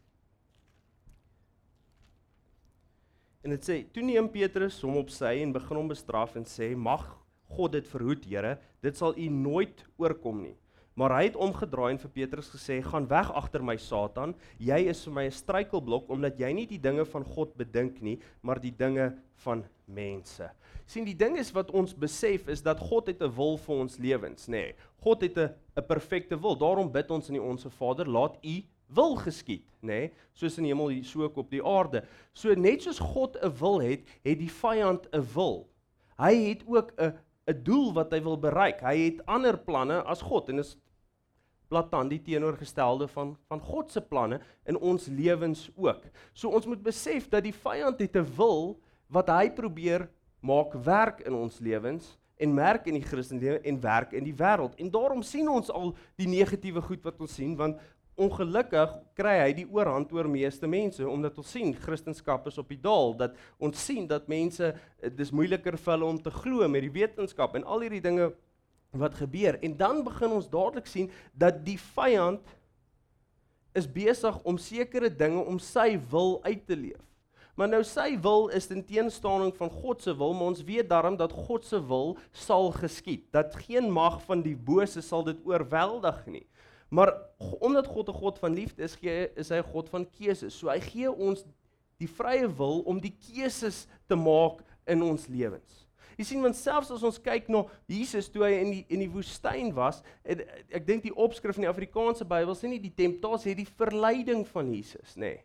En 3.45 3.53
dit 3.53 3.65
sê: 3.65 3.77
"Toe 3.93 4.03
neem 4.03 4.29
Petrus 4.29 4.77
hom 4.81 4.97
op 5.01 5.09
sy 5.13 5.41
en 5.41 5.53
begin 5.53 5.77
hom 5.77 5.89
bestraf 5.89 6.35
en 6.35 6.45
sê: 6.45 6.75
"Mag 6.75 7.05
God 7.49 7.71
dit 7.71 7.87
verhoed, 7.87 8.25
Here, 8.25 8.57
dit 8.81 8.97
sal 8.97 9.17
u 9.17 9.27
nooit 9.29 9.85
oorkom 9.97 10.41
nie." 10.41 10.57
Maar 10.95 11.11
hy 11.17 11.23
het 11.23 11.35
omgedraai 11.35 11.91
en 11.91 11.99
vir 11.99 12.09
Petrus 12.09 12.49
gesê: 12.49 12.81
"Gaan 12.83 13.07
weg 13.07 13.31
agter 13.31 13.63
my, 13.63 13.77
Satan. 13.77 14.35
Jy 14.57 14.87
is 14.89 15.03
vir 15.03 15.13
my 15.13 15.25
'n 15.25 15.31
struikelblok 15.31 16.09
omdat 16.09 16.39
jy 16.39 16.53
nie 16.53 16.65
die 16.65 16.79
dinge 16.79 17.05
van 17.05 17.23
God 17.23 17.55
bedink 17.57 18.01
nie, 18.01 18.19
maar 18.41 18.59
die 18.59 18.71
dinge 18.71 19.17
van 19.35 19.65
mense." 19.85 20.49
sien 20.85 21.05
die 21.05 21.17
ding 21.17 21.37
is 21.41 21.51
wat 21.55 21.71
ons 21.73 21.95
besef 21.97 22.47
is 22.51 22.61
dat 22.65 22.79
God 22.79 23.07
het 23.09 23.21
'n 23.21 23.35
wil 23.35 23.57
vir 23.57 23.75
ons 23.75 23.97
lewens, 23.97 24.47
nê. 24.47 24.51
Nee, 24.51 24.75
God 25.01 25.21
het 25.21 25.37
'n 25.37 25.49
'n 25.77 25.85
perfekte 25.87 26.39
wil. 26.39 26.55
Daarom 26.55 26.91
bid 26.91 27.11
ons 27.11 27.27
in 27.29 27.33
die 27.33 27.41
Onse 27.41 27.69
Vader, 27.69 28.07
laat 28.07 28.37
U 28.43 28.63
wil 28.87 29.15
geskied, 29.15 29.65
nê, 29.81 29.87
nee, 29.87 30.11
soos 30.33 30.57
in 30.57 30.63
die 30.63 30.73
hemel 30.73 31.03
so 31.03 31.23
ook 31.23 31.37
op 31.37 31.49
die 31.49 31.63
aarde. 31.63 32.03
So 32.33 32.53
net 32.53 32.81
soos 32.81 32.99
God 32.99 33.37
'n 33.41 33.51
wil 33.59 33.79
het, 33.81 34.03
het 34.23 34.39
die 34.39 34.49
vyand 34.49 35.07
'n 35.11 35.25
wil. 35.33 35.67
Hy 36.17 36.49
het 36.49 36.63
ook 36.67 36.93
'n 36.97 37.13
'n 37.47 37.63
doel 37.63 37.93
wat 37.93 38.11
hy 38.11 38.21
wil 38.21 38.37
bereik. 38.37 38.81
Hy 38.81 38.97
het 38.97 39.25
ander 39.25 39.57
planne 39.57 40.03
as 40.03 40.21
God 40.21 40.49
en 40.49 40.59
is 40.59 40.77
plataan 41.67 42.09
die 42.11 42.21
teenoorgestelde 42.21 43.07
van 43.07 43.35
van 43.47 43.59
God 43.59 43.91
se 43.91 44.01
planne 44.01 44.39
in 44.65 44.77
ons 44.77 45.07
lewens 45.07 45.69
ook. 45.75 46.03
So 46.33 46.49
ons 46.49 46.65
moet 46.65 46.83
besef 46.83 47.29
dat 47.29 47.43
die 47.43 47.53
vyand 47.53 47.99
het 47.99 48.15
'n 48.15 48.27
wil 48.35 48.79
wat 49.07 49.29
hy 49.29 49.49
probeer 49.49 50.09
maak 50.39 50.73
werk 50.73 51.19
in 51.25 51.33
ons 51.33 51.59
lewens 51.59 52.17
en 52.37 52.53
merk 52.53 52.87
in 52.87 52.93
die 52.93 53.05
Christenlewe 53.05 53.59
en 53.63 53.79
werk 53.81 54.11
in 54.11 54.23
die 54.23 54.35
wêreld. 54.35 54.75
En 54.75 54.91
daarom 54.91 55.21
sien 55.21 55.49
ons 55.49 55.71
al 55.71 55.95
die 56.15 56.27
negatiewe 56.27 56.81
goed 56.81 57.03
wat 57.03 57.19
ons 57.19 57.33
sien 57.33 57.55
want 57.55 57.79
ongelukkig 58.15 58.93
kry 59.17 59.33
hy 59.41 59.51
die 59.57 59.67
oorhand 59.67 60.11
oor 60.15 60.27
meeste 60.31 60.67
mense 60.71 61.03
omdat 61.07 61.37
ons 61.41 61.51
sien 61.51 61.73
Christendom 61.75 62.47
is 62.47 62.59
op 62.61 62.69
die 62.71 62.79
daal 62.79 63.13
dat 63.19 63.35
ons 63.59 63.81
sien 63.85 64.07
dat 64.07 64.29
mense 64.31 64.71
dis 65.17 65.33
moeiliker 65.35 65.75
vir 65.77 65.93
hulle 65.93 66.11
om 66.13 66.21
te 66.23 66.31
glo 66.31 66.67
met 66.71 66.85
die 66.85 66.93
wetenskap 66.95 67.57
en 67.59 67.67
al 67.67 67.83
hierdie 67.83 68.03
dinge 68.03 68.31
wat 68.97 69.17
gebeur 69.19 69.59
en 69.61 69.77
dan 69.77 70.03
begin 70.03 70.31
ons 70.31 70.49
dadelik 70.49 70.87
sien 70.87 71.11
dat 71.33 71.65
die 71.65 71.79
vyand 71.79 72.55
is 73.75 73.87
besig 73.91 74.37
om 74.43 74.57
sekere 74.57 75.09
dinge 75.11 75.43
om 75.43 75.59
sy 75.59 75.95
wil 76.11 76.39
uit 76.43 76.63
te 76.67 76.75
leef. 76.75 77.03
Maar 77.55 77.69
nou 77.71 77.81
sy 77.87 78.17
wil 78.19 78.49
is 78.55 78.67
in 78.71 78.83
teenstaaning 78.83 79.53
van 79.55 79.71
God 79.71 80.03
se 80.03 80.11
wil, 80.15 80.33
maar 80.35 80.51
ons 80.51 80.63
weet 80.67 80.89
daarom 80.91 81.15
dat 81.19 81.31
God 81.31 81.63
se 81.63 81.79
wil 81.87 82.17
sal 82.35 82.73
geskied. 82.75 83.23
Dat 83.31 83.55
geen 83.63 83.87
mag 83.91 84.19
van 84.27 84.43
die 84.43 84.57
bose 84.59 85.03
sal 85.03 85.23
dit 85.23 85.39
oorweldig 85.47 86.19
nie. 86.27 86.43
Maar 86.91 87.13
omdat 87.63 87.87
God 87.87 88.09
'n 88.09 88.19
God 88.19 88.39
van 88.39 88.53
liefde 88.53 88.83
is, 88.83 88.95
gee 88.95 89.31
is 89.35 89.49
hy 89.49 89.57
'n 89.57 89.71
God 89.71 89.89
van 89.89 90.09
keuses. 90.09 90.53
So 90.53 90.69
hy 90.69 90.79
gee 90.79 91.11
ons 91.11 91.45
die 91.97 92.07
vrye 92.07 92.47
wil 92.47 92.83
om 92.85 92.99
die 92.99 93.15
keuses 93.31 93.87
te 94.07 94.15
maak 94.15 94.63
in 94.85 95.01
ons 95.01 95.27
lewens. 95.27 95.84
Jy 96.17 96.23
sien 96.23 96.41
want 96.41 96.55
selfs 96.55 96.91
as 96.91 97.03
ons 97.03 97.19
kyk 97.19 97.49
na 97.49 97.65
Jesus 97.87 98.29
toe 98.29 98.45
hy 98.45 98.53
in 98.61 98.71
die 98.71 98.85
in 98.89 98.99
die 98.99 99.11
woestyn 99.11 99.73
was, 99.75 100.01
en, 100.23 100.41
ek 100.71 100.85
dink 100.87 101.03
die 101.03 101.15
opskrif 101.15 101.57
in 101.57 101.67
die 101.67 101.73
Afrikaanse 101.73 102.25
Bybel 102.25 102.55
sê 102.55 102.71
nie 102.71 102.79
die 102.79 102.93
temptasie, 102.93 103.53
het 103.53 103.63
die 103.63 103.75
verleiding 103.77 104.45
van 104.47 104.73
Jesus, 104.73 105.15
nê. 105.15 105.35
Nee. 105.35 105.43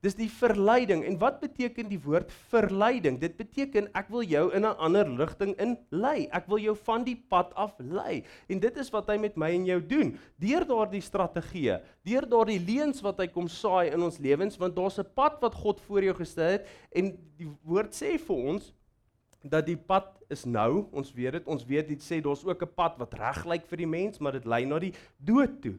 Dis 0.00 0.16
die 0.16 0.30
verleiding. 0.32 1.02
En 1.04 1.18
wat 1.20 1.42
beteken 1.42 1.90
die 1.90 2.00
woord 2.00 2.30
verleiding? 2.48 3.18
Dit 3.20 3.34
beteken 3.36 3.90
ek 3.96 4.08
wil 4.08 4.24
jou 4.24 4.46
in 4.56 4.64
'n 4.64 4.76
ander 4.80 5.04
rigting 5.04 5.52
in 5.60 5.76
lei. 5.90 6.26
Ek 6.32 6.48
wil 6.48 6.58
jou 6.58 6.74
van 6.74 7.04
die 7.04 7.16
pad 7.28 7.52
af 7.54 7.74
lei. 7.78 8.24
En 8.48 8.58
dit 8.60 8.76
is 8.76 8.90
wat 8.90 9.08
hy 9.08 9.18
met 9.18 9.36
my 9.36 9.50
en 9.50 9.66
jou 9.66 9.80
doen. 9.86 10.18
Deur 10.38 10.64
daardie 10.64 11.02
strategieë, 11.02 11.82
deur 12.02 12.28
daardie 12.28 12.58
leuns 12.58 13.02
wat 13.02 13.18
hy 13.18 13.26
kom 13.26 13.48
saai 13.48 13.92
in 13.92 14.02
ons 14.02 14.18
lewens, 14.18 14.56
want 14.56 14.74
daar's 14.74 14.98
'n 14.98 15.12
pad 15.14 15.38
wat 15.40 15.54
God 15.54 15.80
voor 15.80 16.02
jou 16.02 16.14
gestel 16.14 16.50
het 16.50 16.66
en 16.92 17.18
die 17.36 17.48
woord 17.62 17.92
sê 17.92 18.18
vir 18.18 18.36
ons 18.36 18.72
dat 19.42 19.66
die 19.66 19.76
pad 19.76 20.18
is 20.28 20.44
nou, 20.44 20.86
ons 20.92 21.12
weet 21.16 21.38
dit, 21.38 21.46
ons 21.48 21.64
weet 21.64 21.88
dit 21.88 22.02
sê 22.02 22.20
daar's 22.20 22.44
ook 22.44 22.62
'n 22.62 22.74
pad 22.74 22.98
wat 22.98 23.14
reg 23.14 23.44
lyk 23.46 23.66
vir 23.66 23.78
die 23.78 23.86
mens, 23.86 24.18
maar 24.18 24.32
dit 24.32 24.44
lei 24.44 24.64
na 24.64 24.78
die 24.78 24.94
dood 25.18 25.62
toe. 25.62 25.78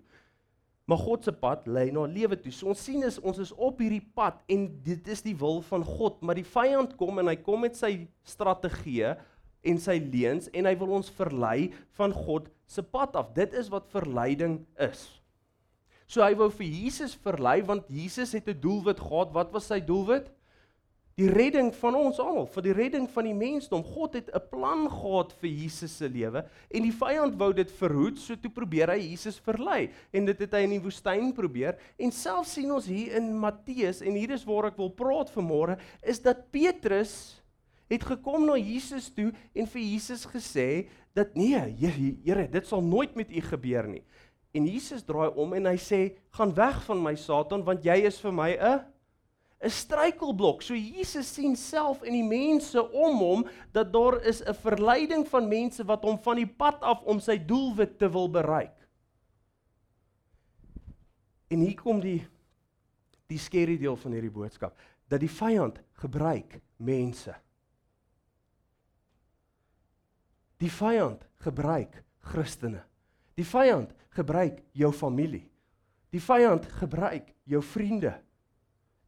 Maar 0.86 0.98
God 0.98 1.24
se 1.24 1.32
pad 1.32 1.68
lei 1.68 1.92
na 1.92 2.06
lewe 2.06 2.36
toe. 2.36 2.52
So 2.52 2.68
ons 2.68 2.84
sien 2.84 3.04
is 3.04 3.20
ons 3.20 3.38
is 3.38 3.52
op 3.52 3.80
hierdie 3.80 4.08
pad 4.16 4.42
en 4.48 4.82
dit 4.84 5.08
is 5.08 5.22
die 5.22 5.36
wil 5.36 5.62
van 5.62 5.84
God, 5.84 6.22
maar 6.22 6.36
die 6.36 6.44
vyand 6.44 6.98
kom 6.98 7.20
en 7.20 7.28
hy 7.28 7.36
kom 7.36 7.62
met 7.62 7.76
sy 7.76 8.08
strategieë 8.24 9.18
en 9.62 9.78
sy 9.78 10.00
leuns 10.12 10.50
en 10.54 10.66
hy 10.66 10.76
wil 10.76 10.98
ons 10.98 11.10
verlei 11.10 11.72
van 12.00 12.12
God 12.12 12.50
se 12.66 12.84
pad 12.84 13.16
af. 13.16 13.34
Dit 13.34 13.54
is 13.54 13.70
wat 13.70 13.88
verleiding 13.88 14.66
is. 14.80 15.22
So 16.08 16.26
hy 16.26 16.34
wou 16.36 16.50
vir 16.52 16.68
Jesus 16.68 17.14
verlei 17.16 17.62
want 17.64 17.88
Jesus 17.88 18.34
het 18.34 18.48
'n 18.50 18.60
doelwit 18.60 19.00
gehad. 19.00 19.32
Wat 19.34 19.52
was 19.54 19.68
sy 19.68 19.80
doelwit? 19.80 20.32
Die 21.20 21.28
redding 21.30 21.72
van 21.76 21.96
ons 22.00 22.20
almal, 22.24 22.48
vir 22.54 22.66
die 22.66 22.76
redding 22.76 23.08
van 23.12 23.28
die 23.28 23.36
mensdom. 23.36 23.84
God 23.84 24.16
het 24.16 24.30
'n 24.34 24.50
plan 24.50 24.88
gehad 24.90 25.34
vir 25.42 25.50
Jesus 25.50 25.98
se 25.98 26.08
lewe 26.10 26.46
en 26.72 26.84
die 26.84 26.92
vyand 26.92 27.36
wou 27.36 27.54
dit 27.54 27.72
verhoed, 27.72 28.18
so 28.18 28.36
toe 28.36 28.52
probeer 28.52 28.90
hy 28.90 29.00
Jesus 29.12 29.40
verlei 29.40 29.92
en 30.14 30.26
dit 30.26 30.40
het 30.40 30.54
hy 30.54 30.64
in 30.64 30.80
die 30.80 30.84
woestyn 30.84 31.34
probeer. 31.34 31.78
En 32.00 32.12
self 32.12 32.48
sien 32.48 32.72
ons 32.72 32.86
hier 32.86 33.16
in 33.18 33.38
Matteus 33.38 34.02
en 34.02 34.16
hier 34.16 34.32
is 34.32 34.46
waar 34.46 34.66
ek 34.66 34.78
wil 34.78 34.90
praat 34.90 35.30
vanmôre, 35.30 35.78
is 36.02 36.20
dat 36.20 36.52
Petrus 36.52 37.42
het 37.90 38.04
gekom 38.04 38.46
na 38.46 38.56
Jesus 38.56 39.10
toe 39.10 39.32
en 39.54 39.68
vir 39.68 39.82
Jesus 39.82 40.26
gesê 40.26 40.88
dat 41.14 41.36
nee, 41.36 41.60
Here, 42.24 42.48
dit 42.48 42.68
sal 42.68 42.82
nooit 42.82 43.16
met 43.16 43.32
u 43.32 43.42
gebeur 43.42 43.88
nie. 43.88 44.04
En 44.56 44.68
Jesus 44.68 45.04
draai 45.04 45.32
om 45.36 45.54
en 45.54 45.66
hy 45.66 45.78
sê: 45.80 46.16
"Gaan 46.32 46.54
weg 46.56 46.84
van 46.84 47.04
my 47.04 47.16
Satan, 47.16 47.64
want 47.64 47.84
jy 47.84 48.02
is 48.08 48.20
vir 48.20 48.32
my 48.32 48.52
'n 48.52 48.91
'n 49.62 49.70
struikelblok. 49.70 50.62
So 50.62 50.74
Jesus 50.74 51.34
sien 51.34 51.56
self 51.56 52.02
in 52.04 52.14
die 52.14 52.26
mense 52.26 52.82
om 52.82 53.18
hom 53.22 53.48
dat 53.72 53.94
daar 53.94 54.22
is 54.26 54.42
'n 54.42 54.54
verleiding 54.54 55.28
van 55.28 55.48
mense 55.48 55.86
wat 55.86 56.04
hom 56.04 56.18
van 56.20 56.36
die 56.36 56.48
pad 56.48 56.82
af 56.82 57.04
om 57.04 57.20
sy 57.20 57.38
doelwit 57.38 57.98
te 57.98 58.10
wil 58.10 58.30
bereik. 58.30 58.76
En 61.48 61.60
hier 61.60 61.76
kom 61.76 62.00
die 62.00 62.28
die 63.28 63.40
skerry 63.40 63.78
deel 63.78 63.96
van 63.96 64.12
hierdie 64.12 64.32
boodskap 64.32 64.78
dat 65.08 65.20
die 65.20 65.30
vyand 65.30 65.80
gebruik 65.94 66.60
mense. 66.78 67.36
Die 70.58 70.72
vyand 70.72 71.24
gebruik 71.36 72.04
Christene. 72.20 72.84
Die 73.36 73.46
vyand 73.46 73.94
gebruik 74.10 74.62
jou 74.72 74.92
familie. 74.94 75.50
Die 76.10 76.22
vyand 76.22 76.66
gebruik 76.66 77.34
jou 77.44 77.62
vriende. 77.64 78.14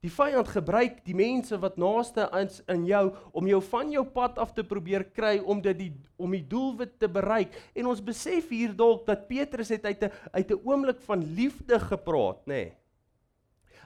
Die 0.03 0.11
vyand 0.11 0.49
gebruik 0.51 0.97
die 1.05 1.15
mense 1.15 1.55
wat 1.63 1.77
naaste 1.79 2.25
is 2.41 2.57
in 2.67 2.83
jou 2.89 3.05
om 3.31 3.47
jou 3.47 3.61
van 3.69 3.91
jou 3.93 4.03
pad 4.11 4.41
af 4.43 4.51
te 4.51 4.65
probeer 4.67 5.05
kry 5.15 5.37
om 5.39 5.61
dit 5.63 5.77
die 5.79 5.91
om 6.19 6.35
die 6.35 6.43
doelwit 6.43 6.97
te 6.99 7.07
bereik. 7.07 7.55
En 7.71 7.87
ons 7.87 8.03
besef 8.03 8.51
hier 8.51 8.75
dalk 8.75 9.05
dat 9.07 9.29
Petrus 9.29 9.71
het 9.71 9.85
uit 9.87 10.03
'n 10.03 10.11
uit 10.35 10.51
'n 10.51 10.59
oomblik 10.63 10.99
van 11.07 11.23
liefde 11.35 11.79
gepraat, 11.79 12.43
nê. 12.45 12.51
Nee. 12.51 12.82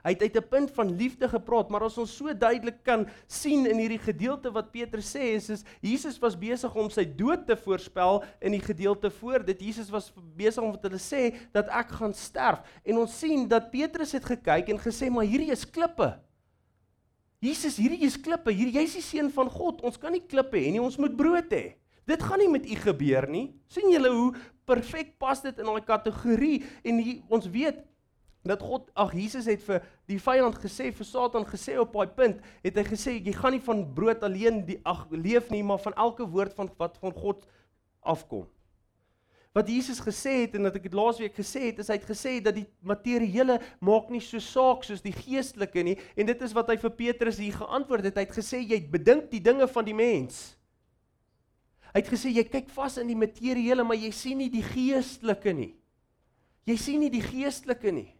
Hy 0.03 0.13
het 0.13 0.21
uit 0.21 0.37
'n 0.37 0.49
punt 0.49 0.71
van 0.71 0.95
liefde 0.95 1.29
gepraat, 1.29 1.69
maar 1.69 1.83
as 1.83 1.97
ons 1.97 2.15
so 2.17 2.33
duidelik 2.33 2.83
kan 2.83 3.07
sien 3.27 3.65
in 3.65 3.77
hierdie 3.77 3.99
gedeelte 3.99 4.51
wat 4.51 4.71
Petrus 4.71 5.15
sê 5.15 5.35
is 5.35 5.49
is 5.49 5.63
Jesus 5.81 6.19
was 6.19 6.35
besig 6.35 6.75
om 6.75 6.89
sy 6.89 7.05
dood 7.05 7.47
te 7.47 7.55
voorspel 7.55 8.23
in 8.41 8.51
die 8.51 8.61
gedeelte 8.61 9.09
voor 9.09 9.45
dit. 9.45 9.61
Jesus 9.61 9.89
was 9.89 10.13
besig 10.35 10.63
om 10.63 10.73
te 10.73 10.87
hulle 10.87 10.99
sê 10.99 11.35
dat 11.51 11.67
ek 11.67 11.91
gaan 11.91 12.13
sterf. 12.13 12.59
En 12.83 12.97
ons 12.97 13.19
sien 13.19 13.47
dat 13.47 13.71
Petrus 13.71 14.11
het 14.11 14.25
gekyk 14.25 14.69
en 14.69 14.79
gesê 14.79 15.09
maar 15.09 15.25
hierdie 15.25 15.51
is 15.51 15.65
klippe. 15.69 16.19
Jesus, 17.39 17.77
hierdie 17.77 18.01
is 18.01 18.17
klippe. 18.17 18.51
Hier 18.51 18.69
jy's 18.73 18.95
die 18.97 19.05
seun 19.05 19.29
van 19.33 19.49
God. 19.49 19.83
Ons 19.85 19.99
kan 20.01 20.11
nie 20.11 20.23
klippe 20.25 20.57
hê 20.57 20.71
nie, 20.71 20.81
ons 20.81 20.97
moet 20.97 21.15
brood 21.15 21.51
hê. 21.53 21.77
Dit 22.07 22.23
gaan 22.23 22.39
nie 22.39 22.49
met 22.49 22.65
u 22.65 22.75
gebeur 22.75 23.27
nie. 23.29 23.51
sien 23.67 23.91
julle 23.91 24.09
hoe 24.09 24.31
perfek 24.67 25.17
pas 25.19 25.39
dit 25.43 25.59
in 25.59 25.67
daai 25.67 25.83
kategorie 25.85 26.63
en 26.83 26.99
die, 27.03 27.17
ons 27.31 27.47
weet 27.51 27.83
dat 28.49 28.63
God 28.63 28.89
ag 28.95 29.13
Jesus 29.17 29.47
het 29.49 29.63
vir 29.65 29.85
die 30.09 30.19
vyand 30.21 30.57
gesê 30.63 30.89
vir 30.95 31.07
Satan 31.07 31.45
gesê 31.47 31.77
op 31.81 31.95
daai 31.95 32.11
punt 32.17 32.43
het 32.63 32.77
hy 32.77 32.85
gesê 32.87 33.17
jy 33.17 33.33
gaan 33.35 33.55
nie 33.55 33.63
van 33.63 33.85
brood 33.95 34.25
alleen 34.25 34.63
die 34.67 34.79
ag 34.87 35.05
leef 35.11 35.51
nie 35.53 35.63
maar 35.63 35.81
van 35.83 35.95
elke 35.95 36.27
woord 36.27 36.55
van 36.57 36.71
wat 36.77 36.99
van 37.01 37.15
God 37.15 37.47
afkom. 38.01 38.45
Wat 39.57 39.69
Jesus 39.69 39.99
gesê 40.03 40.43
het 40.43 40.55
en 40.55 40.67
wat 40.67 40.75
ek 40.77 40.85
dit 40.85 40.97
laasweek 40.97 41.37
gesê 41.37 41.69
het 41.69 41.79
is 41.81 41.89
hy 41.89 41.97
het 41.97 42.09
gesê 42.09 42.37
dat 42.43 42.55
die 42.55 42.67
materiële 42.85 43.57
maak 43.81 44.11
nie 44.13 44.21
so 44.21 44.39
saak 44.43 44.85
soos 44.85 45.01
die 45.01 45.15
geestelike 45.15 45.83
nie 45.83 45.97
en 46.15 46.29
dit 46.29 46.45
is 46.45 46.53
wat 46.55 46.69
hy 46.69 46.77
vir 46.81 46.93
Petrus 46.99 47.41
hier 47.41 47.57
geantwoord 47.57 48.11
het 48.11 48.21
hy 48.21 48.27
het 48.27 48.37
gesê 48.37 48.61
jy 48.61 48.83
bedink 48.91 49.31
die 49.33 49.41
dinge 49.43 49.67
van 49.71 49.87
die 49.87 49.97
mens 49.97 50.57
Hy 51.97 52.03
het 52.03 52.11
gesê 52.11 52.29
jy 52.29 52.43
kyk 52.45 52.67
vas 52.75 52.99
in 53.01 53.07
die 53.09 53.17
materiële, 53.17 53.81
maar 53.81 53.97
jy 53.97 54.11
sien 54.13 54.37
nie 54.37 54.51
die 54.53 54.61
geestelike 54.61 55.53
nie. 55.55 55.71
Jy 56.69 56.75
sien 56.77 57.01
nie 57.01 57.09
die 57.09 57.23
geestelike 57.23 57.89
nie. 57.89 58.11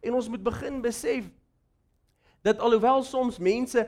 En 0.00 0.14
ons 0.14 0.28
moet 0.28 0.42
begin 0.42 0.80
besef 0.82 1.26
dat 2.46 2.60
alhoewel 2.62 3.02
soms 3.02 3.38
mense 3.38 3.86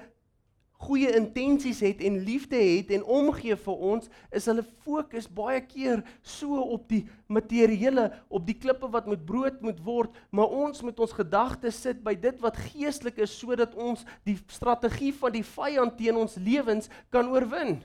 goeie 0.81 1.11
intensies 1.12 1.83
het 1.85 2.00
en 2.05 2.23
liefde 2.25 2.57
het 2.57 2.90
en 2.95 3.05
omgee 3.05 3.57
vir 3.57 3.83
ons, 3.93 4.09
is 4.33 4.47
hulle 4.49 4.64
fokus 4.85 5.29
baie 5.29 5.61
keer 5.61 6.00
so 6.25 6.57
op 6.76 6.87
die 6.88 7.02
materiële, 7.29 8.07
op 8.33 8.47
die 8.49 8.57
klippe 8.57 8.88
wat 8.93 9.09
met 9.11 9.26
brood 9.29 9.61
moet 9.64 9.81
word, 9.85 10.17
maar 10.33 10.49
ons 10.49 10.81
moet 10.87 11.00
ons 11.05 11.12
gedagtes 11.17 11.83
sit 11.85 12.00
by 12.05 12.14
dit 12.17 12.40
wat 12.40 12.59
geestelik 12.71 13.21
is 13.21 13.37
sodat 13.37 13.76
ons 13.76 14.07
die 14.25 14.38
strategie 14.49 15.12
van 15.21 15.37
die 15.37 15.45
vyand 15.45 15.99
teen 16.00 16.17
ons 16.17 16.38
lewens 16.40 16.88
kan 17.12 17.29
oorwin. 17.29 17.76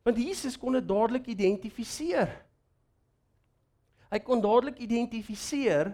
Want 0.00 0.16
Jesus 0.16 0.56
kon 0.56 0.78
dit 0.78 0.86
dadelik 0.88 1.28
identifiseer. 1.28 2.32
Hy 4.10 4.18
kon 4.26 4.42
dadelik 4.42 4.80
identifiseer 4.82 5.92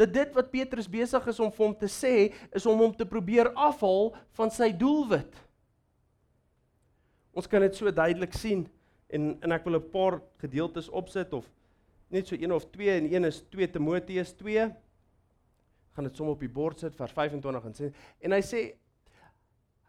dat 0.00 0.12
dit 0.12 0.34
wat 0.34 0.50
Petrus 0.50 0.88
besig 0.88 1.26
is 1.28 1.40
om 1.40 1.50
vir 1.52 1.66
hom 1.66 1.74
te 1.76 1.88
sê, 1.90 2.32
is 2.56 2.66
om 2.66 2.78
hom 2.80 2.94
te 2.96 3.06
probeer 3.06 3.52
afhaal 3.52 4.14
van 4.38 4.50
sy 4.50 4.70
doelwit. 4.72 5.34
Ons 7.36 7.48
kan 7.48 7.64
dit 7.64 7.76
so 7.76 7.92
duidelik 7.92 8.32
sien 8.36 8.66
en 9.12 9.34
en 9.44 9.52
ek 9.52 9.64
wil 9.64 9.76
'n 9.76 9.90
paar 9.92 10.20
gedeeltes 10.40 10.88
opsit 10.88 11.32
of 11.32 11.48
net 12.08 12.26
so 12.28 12.36
een 12.36 12.52
of 12.52 12.64
twee 12.70 12.90
en 12.90 13.12
een 13.12 13.24
is 13.24 13.42
2 13.50 13.70
Timoteus 13.70 14.32
2 14.32 14.72
gaan 15.92 16.04
dit 16.04 16.16
sommer 16.16 16.34
op 16.34 16.40
die 16.40 16.48
bord 16.48 16.78
sit 16.78 16.96
vers 16.96 17.12
25 17.12 17.64
en 17.64 17.74
sê 17.74 17.92
en 18.20 18.32
hy 18.32 18.40
sê 18.40 18.72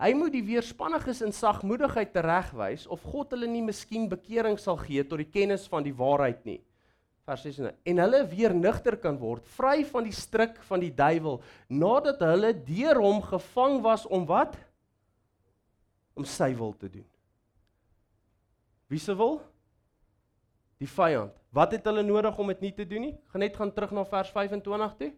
Hy 0.01 0.10
moet 0.17 0.34
die 0.34 0.43
weerspanniges 0.43 1.22
in 1.22 1.32
sagmoedigheid 1.32 2.10
teregwys 2.12 2.88
of 2.91 3.03
God 3.08 3.32
hulle 3.36 3.48
nie 3.48 3.62
miskien 3.62 4.10
bekering 4.10 4.58
sal 4.60 4.75
gee 4.82 5.03
tot 5.03 5.22
die 5.22 5.29
kennis 5.29 5.67
van 5.70 5.86
die 5.86 5.93
waarheid 5.93 6.41
nie. 6.50 6.58
Vers 7.24 7.46
16. 7.46 7.72
En 7.88 8.01
hulle 8.03 8.20
weer 8.27 8.56
nugter 8.56 8.98
kan 9.00 9.15
word, 9.20 9.46
vry 9.56 9.86
van 9.88 10.03
die 10.03 10.15
stryk 10.15 10.58
van 10.68 10.84
die 10.84 10.92
duiwel, 10.92 11.39
nadat 11.72 12.20
hulle 12.27 12.51
deur 12.68 13.00
hom 13.00 13.22
gevang 13.24 13.80
was 13.86 14.03
om 14.12 14.25
wat? 14.27 14.58
Om 16.20 16.27
sy 16.27 16.51
wil 16.60 16.75
te 16.75 16.92
doen. 16.92 17.08
Wie 18.92 19.00
se 19.00 19.15
wil? 19.18 19.39
Die 20.84 20.89
vyand. 20.89 21.34
Wat 21.53 21.72
het 21.72 21.86
hulle 21.88 22.03
nodig 22.03 22.38
om 22.38 22.50
dit 22.51 22.62
nie 22.65 22.74
te 22.75 22.86
doen 22.86 23.08
nie? 23.08 23.15
Gaan 23.32 23.46
net 23.46 23.56
gaan 23.58 23.72
terug 23.72 23.94
na 23.96 24.03
vers 24.10 24.32
25 24.34 24.96
toe. 25.00 25.12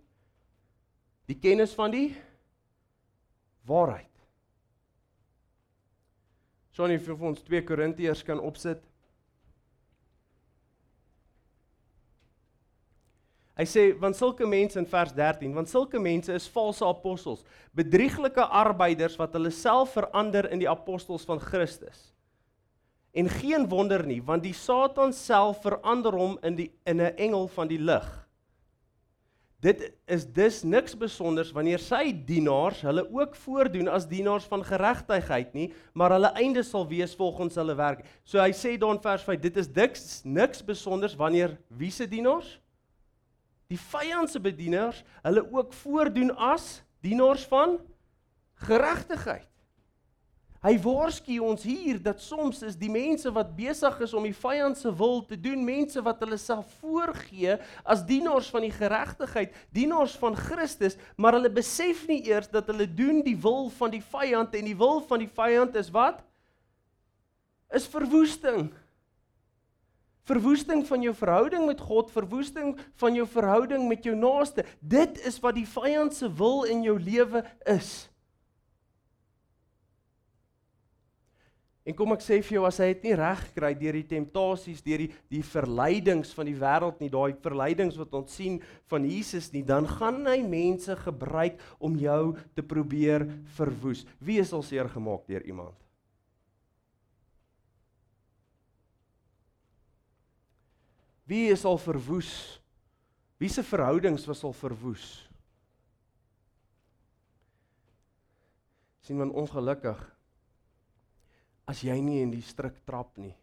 Die 1.25 1.37
kennis 1.41 1.73
van 1.73 1.91
die 1.91 2.09
waarheid. 3.65 4.11
Sonnie 6.75 6.99
vir 6.99 7.23
ons 7.23 7.41
2 7.47 7.63
Korintiërs 7.65 8.21
kan 8.27 8.41
opsit. 8.43 8.83
Hy 13.55 13.63
sê 13.63 13.83
want 13.99 14.17
sulke 14.19 14.43
mense 14.47 14.75
in 14.79 14.87
vers 14.89 15.13
13, 15.15 15.53
want 15.55 15.71
sulke 15.71 15.99
mense 16.01 16.33
is 16.35 16.47
valse 16.51 16.83
apostels, 16.83 17.45
bedrieglike 17.75 18.43
arbeiders 18.43 19.15
wat 19.19 19.37
hulle 19.37 19.51
self 19.55 19.93
verander 19.95 20.49
in 20.51 20.59
die 20.59 20.69
apostels 20.69 21.23
van 21.27 21.39
Christus. 21.39 22.11
En 23.15 23.29
geen 23.31 23.63
wonder 23.71 24.03
nie, 24.03 24.19
want 24.19 24.43
die 24.43 24.53
Satan 24.53 25.15
self 25.15 25.61
verander 25.63 26.17
hom 26.19 26.35
in 26.43 26.59
die 26.59 26.71
in 26.83 26.99
'n 26.99 27.15
engel 27.15 27.47
van 27.47 27.67
die 27.71 27.79
lig. 27.79 28.25
Dit 29.63 29.93
is 30.05 30.25
dus 30.27 30.63
niks 30.63 30.93
besonders 30.97 31.51
wanneer 31.51 31.79
sy 31.79 32.11
dienaars 32.11 32.81
hulle 32.81 33.05
ook 33.09 33.35
voordoen 33.35 33.87
as 33.87 34.05
dienaars 34.05 34.45
van 34.51 34.61
geregtigheid 34.63 35.53
nie, 35.53 35.73
maar 35.93 36.11
hulle 36.11 36.33
einde 36.35 36.63
sal 36.63 36.85
wees 36.87 37.15
volgens 37.15 37.55
hulle 37.55 37.75
werk. 37.75 38.03
So 38.23 38.37
hy 38.37 38.51
sê 38.51 38.75
dan 38.77 38.99
vers 39.01 39.23
5, 39.23 39.39
dit 39.39 39.57
is 39.57 39.71
niks 39.71 40.21
niks 40.23 40.61
besonders 40.61 41.15
wanneer 41.15 41.57
wie 41.69 41.89
se 41.89 42.05
dienaars? 42.07 42.59
Die 43.71 43.79
vyand 43.81 44.29
se 44.29 44.39
bedienaars 44.39 45.01
hulle 45.25 45.43
ook 45.51 45.73
voordoen 45.73 46.31
as 46.35 46.83
dienaars 47.05 47.45
van 47.49 47.79
geregtigheid. 48.67 49.49
Hy 50.65 50.79
waarsku 50.81 51.35
ons 51.45 51.61
hier 51.61 51.99
dat 52.01 52.23
soms 52.23 52.63
is 52.65 52.77
die 52.79 52.89
mense 52.89 53.29
wat 53.29 53.51
besig 53.53 53.99
is 54.01 54.15
om 54.17 54.23
die 54.25 54.33
vyand 54.33 54.79
se 54.79 54.89
wil 54.97 55.19
te 55.27 55.37
doen, 55.37 55.61
mense 55.61 56.01
wat 56.01 56.23
hulle 56.25 56.39
self 56.41 56.71
voorgee 56.79 57.59
as 57.85 58.01
dienaars 58.07 58.47
van 58.53 58.65
die 58.65 58.73
geregtigheid, 58.73 59.53
dienaars 59.75 60.15
van 60.17 60.33
Christus, 60.33 60.97
maar 61.21 61.37
hulle 61.37 61.51
besef 61.53 62.07
nie 62.09 62.23
eers 62.31 62.49
dat 62.49 62.71
hulle 62.71 62.87
doen 62.89 63.21
die 63.25 63.35
wil 63.37 63.69
van 63.77 63.93
die 63.93 64.01
vyand 64.01 64.57
en 64.57 64.65
die 64.65 64.77
wil 64.79 65.03
van 65.05 65.21
die 65.21 65.29
vyand 65.29 65.77
is 65.77 65.93
wat? 65.93 66.23
Is 67.69 67.85
verwoesting. 67.91 68.71
Verwoesting 70.25 70.81
van 70.87 71.05
jou 71.05 71.13
verhouding 71.13 71.67
met 71.69 71.81
God, 71.81 72.09
verwoesting 72.13 72.73
van 73.01 73.15
jou 73.17 73.27
verhouding 73.29 73.85
met 73.87 74.05
jou 74.07 74.15
naaste. 74.17 74.65
Dit 74.81 75.21
is 75.27 75.37
wat 75.43 75.57
die 75.57 75.67
vyand 75.69 76.17
se 76.17 76.29
wil 76.33 76.65
in 76.69 76.81
jou 76.85 76.97
lewe 76.97 77.43
is. 77.69 78.07
En 81.85 81.93
kom 81.93 82.15
ek 82.15 82.23
sê 82.25 82.39
vir 82.41 82.55
jou 82.57 82.63
as 82.65 82.79
hy 82.81 82.87
dit 82.95 83.03
nie 83.05 83.17
reg 83.19 83.41
kry 83.53 83.69
deur 83.77 83.93
die 83.99 84.07
temptasies, 84.09 84.81
deur 84.81 85.03
die 85.03 85.11
die 85.29 85.43
verleidings 85.45 86.33
van 86.33 86.49
die 86.49 86.57
wêreld 86.57 86.97
nie, 86.97 87.11
daai 87.13 87.37
verleidings 87.45 87.99
wat 88.01 88.17
ons 88.17 88.33
sien 88.39 88.57
van 88.89 89.05
Jesus 89.05 89.51
nie, 89.53 89.61
dan 89.61 89.85
gaan 89.85 90.23
hy 90.25 90.39
mense 90.41 90.97
gebruik 91.05 91.61
om 91.77 91.93
jou 92.01 92.33
te 92.57 92.65
probeer 92.65 93.29
verwoes. 93.59 94.01
Wie 94.17 94.41
is 94.41 94.53
al 94.57 94.65
seer 94.65 94.89
gemaak 94.89 95.29
deur 95.29 95.45
iemand? 95.45 95.84
Wie 101.25 101.49
is 101.49 101.65
al 101.65 101.77
verwoes? 101.81 102.61
Wie 103.41 103.49
se 103.49 103.63
verhoudings 103.65 104.25
was 104.29 104.43
al 104.45 104.53
verwoes? 104.53 105.25
sien 109.05 109.19
man 109.21 109.33
ongelukkig 109.37 109.99
as 111.69 111.83
jy 111.85 111.97
nie 112.01 112.23
in 112.23 112.31
die 112.33 112.41
struik 112.45 112.79
trap 112.89 113.19
nie, 113.21 113.33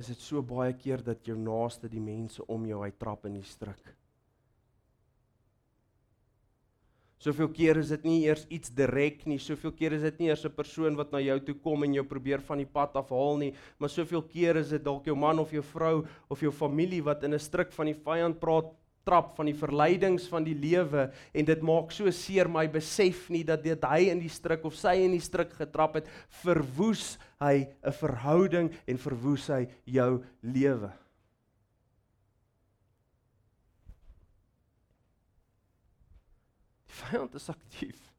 is 0.00 0.10
dit 0.12 0.20
so 0.20 0.42
baie 0.44 0.74
keer 0.76 1.00
dat 1.04 1.24
jou 1.28 1.38
naaste 1.40 1.88
die 1.88 2.02
mense 2.02 2.44
om 2.52 2.66
jou 2.68 2.82
uit 2.84 2.98
trap 3.00 3.24
in 3.28 3.38
die 3.38 3.48
struik. 3.48 3.92
Soveel 7.22 7.52
keer 7.54 7.78
is 7.78 7.92
dit 7.94 8.02
nie 8.08 8.16
eers 8.24 8.42
iets 8.50 8.72
direk 8.74 9.20
nie, 9.30 9.38
soveel 9.38 9.70
keer 9.78 9.94
is 9.94 10.02
dit 10.02 10.18
nie 10.18 10.28
eers 10.32 10.44
'n 10.44 10.50
persoon 10.50 10.96
wat 10.98 11.12
na 11.12 11.20
jou 11.20 11.38
toe 11.38 11.54
kom 11.54 11.84
en 11.84 11.94
jou 11.94 12.02
probeer 12.02 12.40
van 12.40 12.58
die 12.58 12.66
pad 12.66 12.96
afhaal 12.96 13.38
nie, 13.38 13.54
maar 13.78 13.88
soveel 13.88 14.22
keer 14.22 14.56
is 14.56 14.70
dit 14.70 14.82
dalk 14.82 15.06
jou 15.06 15.14
man 15.14 15.38
of 15.38 15.52
jou 15.52 15.62
vrou 15.62 16.04
of 16.28 16.40
jou 16.40 16.50
familie 16.50 17.00
wat 17.00 17.22
in 17.22 17.34
'n 17.34 17.38
struik 17.38 17.70
van 17.72 17.86
die 17.86 17.94
vyand 17.94 18.40
praat 18.40 18.74
trap 19.04 19.36
van 19.36 19.46
die 19.46 19.54
verleidings 19.54 20.28
van 20.30 20.44
die 20.44 20.54
lewe 20.54 21.10
en 21.34 21.44
dit 21.44 21.62
maak 21.62 21.92
so 21.92 22.10
seer 22.10 22.48
my 22.48 22.66
besef 22.66 23.28
nie 23.30 23.44
dat 23.44 23.62
dit 23.62 23.84
hy 23.84 24.10
in 24.10 24.20
die 24.20 24.30
struik 24.30 24.64
of 24.64 24.74
sy 24.74 24.94
in 25.02 25.12
die 25.12 25.22
struik 25.22 25.52
getrap 25.58 25.94
het 25.94 26.06
verwoes 26.42 27.18
hy 27.40 27.66
'n 27.82 27.92
verhouding 27.92 28.70
en 28.86 28.98
verwoes 28.98 29.48
hy 29.48 29.66
jou 29.86 30.22
lewe 30.42 31.01
vyand 37.10 37.34
is 37.38 37.50
aktief 37.52 38.12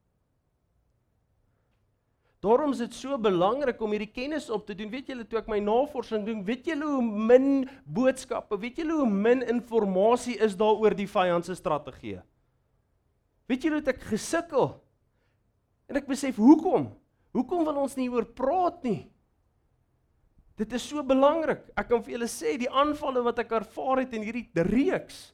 Daarom 2.44 2.74
is 2.75 2.82
dit 2.84 2.96
so 2.98 3.16
belangrik 3.16 3.80
om 3.80 3.94
hierdie 3.96 4.12
kennis 4.12 4.50
op 4.52 4.66
te 4.68 4.75
doen. 4.75 4.90
Weet 4.92 5.08
julle 5.13 5.24
toe 5.24 5.40
ek 5.40 5.48
my 5.48 5.62
navorsing 5.63 6.25
doen, 6.28 6.42
weet 6.44 6.68
julle 6.68 6.90
hoe 6.90 7.04
min 7.30 7.46
boodskappe, 7.88 8.58
weet 8.60 8.82
julle 8.82 8.98
hoe 9.00 9.08
min 9.08 9.46
inligting 9.48 10.36
is 10.44 10.58
daar 10.60 10.75
oor 10.75 10.96
die 10.98 11.08
vyand 11.08 11.48
se 11.48 11.56
strategie? 11.56 12.18
Weet 13.48 13.63
julle 13.63 13.80
hoe 13.80 13.94
ek 13.94 14.04
gesukkel? 14.10 14.74
En 15.88 16.02
ek 16.02 16.10
besef 16.10 16.36
hoekom? 16.36 16.90
Hoekom 17.32 17.63
wil 17.63 17.80
ons 17.86 17.96
nie 17.96 18.10
oor 18.12 18.28
praat 18.28 18.84
nie? 18.84 19.06
Dit 20.60 20.75
is 20.75 20.84
so 20.84 21.00
belangrik. 21.00 21.63
Ek 21.80 21.88
kan 21.90 22.04
vir 22.04 22.18
julle 22.18 22.30
sê 22.30 22.58
die 22.60 22.70
aanvalle 22.70 23.24
wat 23.24 23.40
ek 23.40 23.56
ervaar 23.56 24.04
het 24.04 24.20
in 24.20 24.28
hierdie 24.28 24.50
reeks 24.68 25.30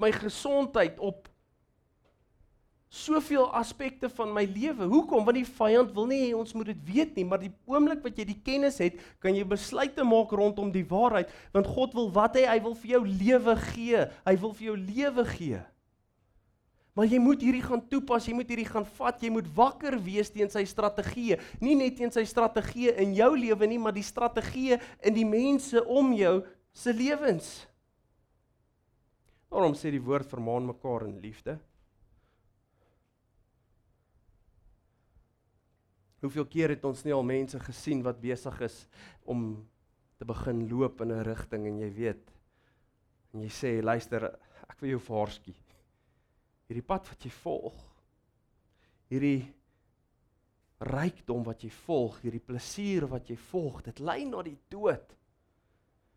my 0.00 0.10
gesondheid 0.14 0.98
op 0.98 1.28
soveel 2.94 3.48
aspekte 3.58 4.08
van 4.08 4.30
my 4.32 4.44
lewe. 4.46 4.86
Hoekom? 4.86 5.24
Want 5.26 5.40
die 5.40 5.48
vyand 5.58 5.90
wil 5.96 6.06
nie 6.10 6.20
hê 6.28 6.30
ons 6.38 6.54
moet 6.54 6.70
dit 6.70 6.82
weet 6.86 7.16
nie, 7.18 7.26
maar 7.26 7.42
die 7.42 7.50
oomblik 7.66 8.04
wat 8.06 8.18
jy 8.20 8.28
die 8.28 8.38
kennis 8.46 8.78
het, 8.82 9.00
kan 9.22 9.34
jy 9.34 9.42
besluite 9.50 10.06
maak 10.06 10.30
rondom 10.30 10.70
die 10.74 10.86
waarheid, 10.86 11.32
want 11.54 11.70
God 11.74 11.96
wil 11.98 12.12
wat 12.14 12.38
hy 12.38 12.46
hy 12.46 12.58
wil 12.62 12.76
vir 12.78 12.96
jou 12.96 13.02
lewe 13.08 13.56
gee. 13.72 14.04
Hy 14.28 14.36
wil 14.44 14.54
vir 14.54 14.68
jou 14.70 14.76
lewe 14.78 15.26
gee. 15.34 15.62
Maar 16.94 17.10
jy 17.10 17.18
moet 17.18 17.42
hierdie 17.42 17.64
gaan 17.64 17.82
toepas, 17.90 18.28
jy 18.30 18.36
moet 18.38 18.50
hierdie 18.52 18.70
gaan 18.70 18.86
vat, 18.86 19.18
jy 19.18 19.32
moet 19.34 19.48
wakker 19.56 19.96
wees 19.98 20.30
teen 20.30 20.50
sy 20.52 20.62
strategieë. 20.70 21.40
Nie 21.58 21.74
net 21.74 21.98
teen 21.98 22.14
sy 22.14 22.22
strategieë 22.30 22.94
in 23.02 23.16
jou 23.18 23.32
lewe 23.34 23.66
nie, 23.66 23.80
maar 23.82 23.96
die 23.96 24.06
strategieë 24.06 24.78
in 25.02 25.16
die 25.16 25.26
mense 25.26 25.82
om 25.82 26.14
jou 26.14 26.36
se 26.70 26.94
lewens. 26.94 27.64
Daarom 29.54 29.76
sê 29.78 29.92
die 29.94 30.02
woord 30.02 30.26
vermaan 30.26 30.64
mekaar 30.66 31.04
in 31.06 31.20
liefde. 31.22 31.52
Hoeveel 36.24 36.48
keer 36.50 36.72
het 36.74 36.86
ons 36.88 37.04
nie 37.06 37.14
al 37.14 37.22
mense 37.22 37.60
gesien 37.62 38.02
wat 38.02 38.18
besig 38.18 38.58
is 38.66 38.80
om 39.22 39.44
te 40.18 40.26
begin 40.26 40.64
loop 40.66 41.04
in 41.06 41.12
'n 41.12 41.22
rigting 41.22 41.66
en 41.70 41.78
jy 41.78 41.90
weet 41.94 42.32
en 43.32 43.42
jy 43.42 43.50
sê 43.50 43.70
luister 43.82 44.24
ek 44.68 44.80
wil 44.80 44.90
jou 44.90 45.02
waarsku 45.08 45.54
hierdie 46.66 46.86
pad 46.86 47.06
wat 47.08 47.24
jy 47.24 47.30
volg 47.30 47.78
hierdie 49.10 49.54
rykdom 50.80 51.44
wat 51.44 51.62
jy 51.62 51.70
volg 51.70 52.20
hierdie 52.22 52.46
plesier 52.46 53.06
wat 53.06 53.30
jy 53.30 53.36
volg 53.36 53.82
dit 53.82 54.00
lei 54.00 54.24
na 54.24 54.42
die 54.42 54.58
dood 54.68 55.14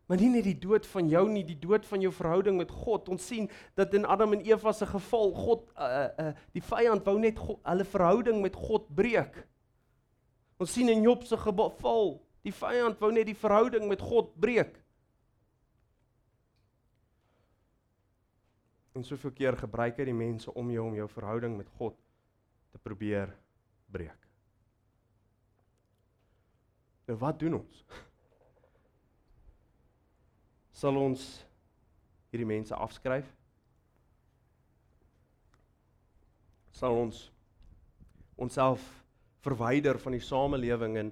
maar 0.07 0.21
nie 0.21 0.29
net 0.31 0.47
die 0.47 0.57
dood 0.59 0.87
van 0.87 1.09
jou 1.11 1.25
nie 1.29 1.43
die 1.47 1.59
dood 1.59 1.85
van 1.85 2.01
jou 2.03 2.11
verhouding 2.15 2.57
met 2.59 2.71
God 2.71 3.09
ons 3.13 3.27
sien 3.27 3.49
dat 3.79 3.93
in 3.97 4.07
Adam 4.07 4.37
en 4.37 4.45
Eva 4.47 4.73
se 4.73 4.87
geval 4.87 5.33
God 5.35 5.67
uh, 5.75 6.07
uh, 6.07 6.31
die 6.55 6.63
vyand 6.63 7.05
wou 7.05 7.17
net 7.19 7.39
God, 7.39 7.59
hulle 7.67 7.87
verhouding 7.87 8.41
met 8.41 8.55
God 8.55 8.89
breek 8.95 9.43
ons 10.57 10.73
sien 10.73 10.89
in 10.89 11.03
Job 11.05 11.27
se 11.27 11.37
geval 11.37 12.17
die 12.47 12.55
vyand 12.55 12.99
wou 13.03 13.11
net 13.11 13.27
die 13.27 13.37
verhouding 13.37 13.87
met 13.91 14.01
God 14.01 14.35
breek 14.39 14.77
En 18.97 19.03
soveel 19.05 19.31
keer 19.37 19.53
gebruik 19.53 19.99
hy 19.99 20.07
die 20.09 20.17
mense 20.17 20.49
om 20.57 20.71
jou 20.73 20.87
om 20.89 20.95
jou 20.97 21.05
verhouding 21.11 21.53
met 21.59 21.67
God 21.77 21.93
te 22.73 22.79
probeer 22.81 23.29
breek. 23.93 24.23
Nou 27.05 27.19
wat 27.21 27.37
doen 27.39 27.59
ons? 27.59 27.83
Sal 30.77 30.97
ons 31.01 31.23
hierdie 32.29 32.45
mense 32.45 32.75
afskryf? 32.77 33.25
Sal 36.77 36.93
ons 36.93 37.23
onsself 38.37 38.83
verwyder 39.41 39.97
van 40.03 40.13
die 40.13 40.21
samelewing 40.21 40.99
en 41.01 41.11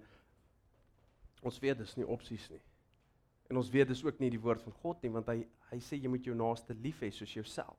ons 1.46 1.58
weet 1.64 1.82
dis 1.82 1.96
nie 1.98 2.06
opsies 2.06 2.46
nie. 2.54 2.62
En 3.50 3.58
ons 3.58 3.74
weet 3.74 3.90
dis 3.90 4.06
ook 4.06 4.22
nie 4.22 4.30
die 4.34 4.42
woord 4.42 4.62
van 4.66 4.78
God 4.84 5.02
nie 5.02 5.14
want 5.18 5.34
hy 5.34 5.42
hy 5.72 5.80
sê 5.82 5.98
jy 5.98 6.12
moet 6.14 6.28
jou 6.30 6.36
naaste 6.38 6.78
lief 6.78 7.02
hê 7.02 7.10
soos 7.10 7.34
jouself. 7.34 7.78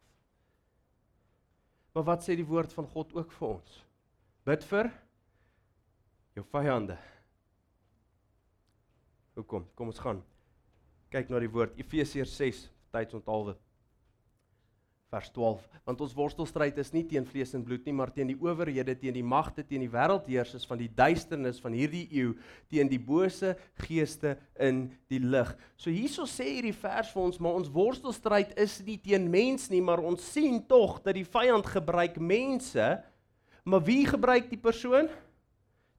Maar 1.94 2.10
wat 2.10 2.26
sê 2.26 2.34
die 2.36 2.46
woord 2.46 2.74
van 2.74 2.88
God 2.90 3.14
ook 3.14 3.30
vir 3.38 3.52
ons? 3.54 3.82
Bid 4.46 4.66
vir 4.66 4.90
jou 6.34 6.44
vyande. 6.50 6.98
Hoekom? 9.38 9.70
Kom 9.78 9.94
ons 9.94 10.02
gaan 10.02 10.26
kyk 11.16 11.30
na 11.32 11.40
die 11.40 11.48
woord 11.48 11.78
Efesiërs 11.80 12.34
6 12.36 12.66
tydsonthaalwe 12.92 13.54
vers 15.06 15.30
12 15.32 15.62
want 15.86 16.00
ons 16.02 16.14
worstelstryd 16.18 16.76
is 16.82 16.90
nie 16.92 17.04
teen 17.08 17.24
vlees 17.24 17.54
en 17.56 17.62
bloed 17.64 17.86
nie 17.86 17.94
maar 17.96 18.10
teen 18.12 18.28
die 18.32 18.36
owerhede 18.42 18.92
teen 19.00 19.16
die 19.16 19.24
magte 19.24 19.64
teen 19.64 19.84
die 19.86 19.92
wêreldheersers 19.92 20.66
van 20.68 20.80
die 20.82 20.90
duisternis 20.98 21.62
van 21.62 21.76
hierdie 21.78 22.04
eeu 22.10 22.34
teen 22.68 22.90
die 22.90 23.00
bose 23.00 23.54
geeste 23.86 24.34
in 24.60 24.82
die 25.08 25.22
lig. 25.22 25.54
So 25.78 25.94
hierso 25.94 26.26
sê 26.28 26.50
hierdie 26.50 26.74
vers 26.76 27.14
vir 27.14 27.22
ons 27.22 27.40
maar 27.40 27.56
ons 27.62 27.70
worstelstryd 27.72 28.52
is 28.60 28.80
nie 28.84 28.98
teen 29.00 29.30
mens 29.32 29.70
nie 29.72 29.80
maar 29.80 30.02
ons 30.04 30.26
sien 30.34 30.58
tog 30.68 30.98
dat 31.06 31.16
die 31.16 31.24
vyand 31.24 31.70
gebruik 31.78 32.20
mense 32.20 32.90
maar 33.64 33.86
wie 33.86 34.04
gebruik 34.06 34.50
die 34.50 34.60
persoon? 34.60 35.08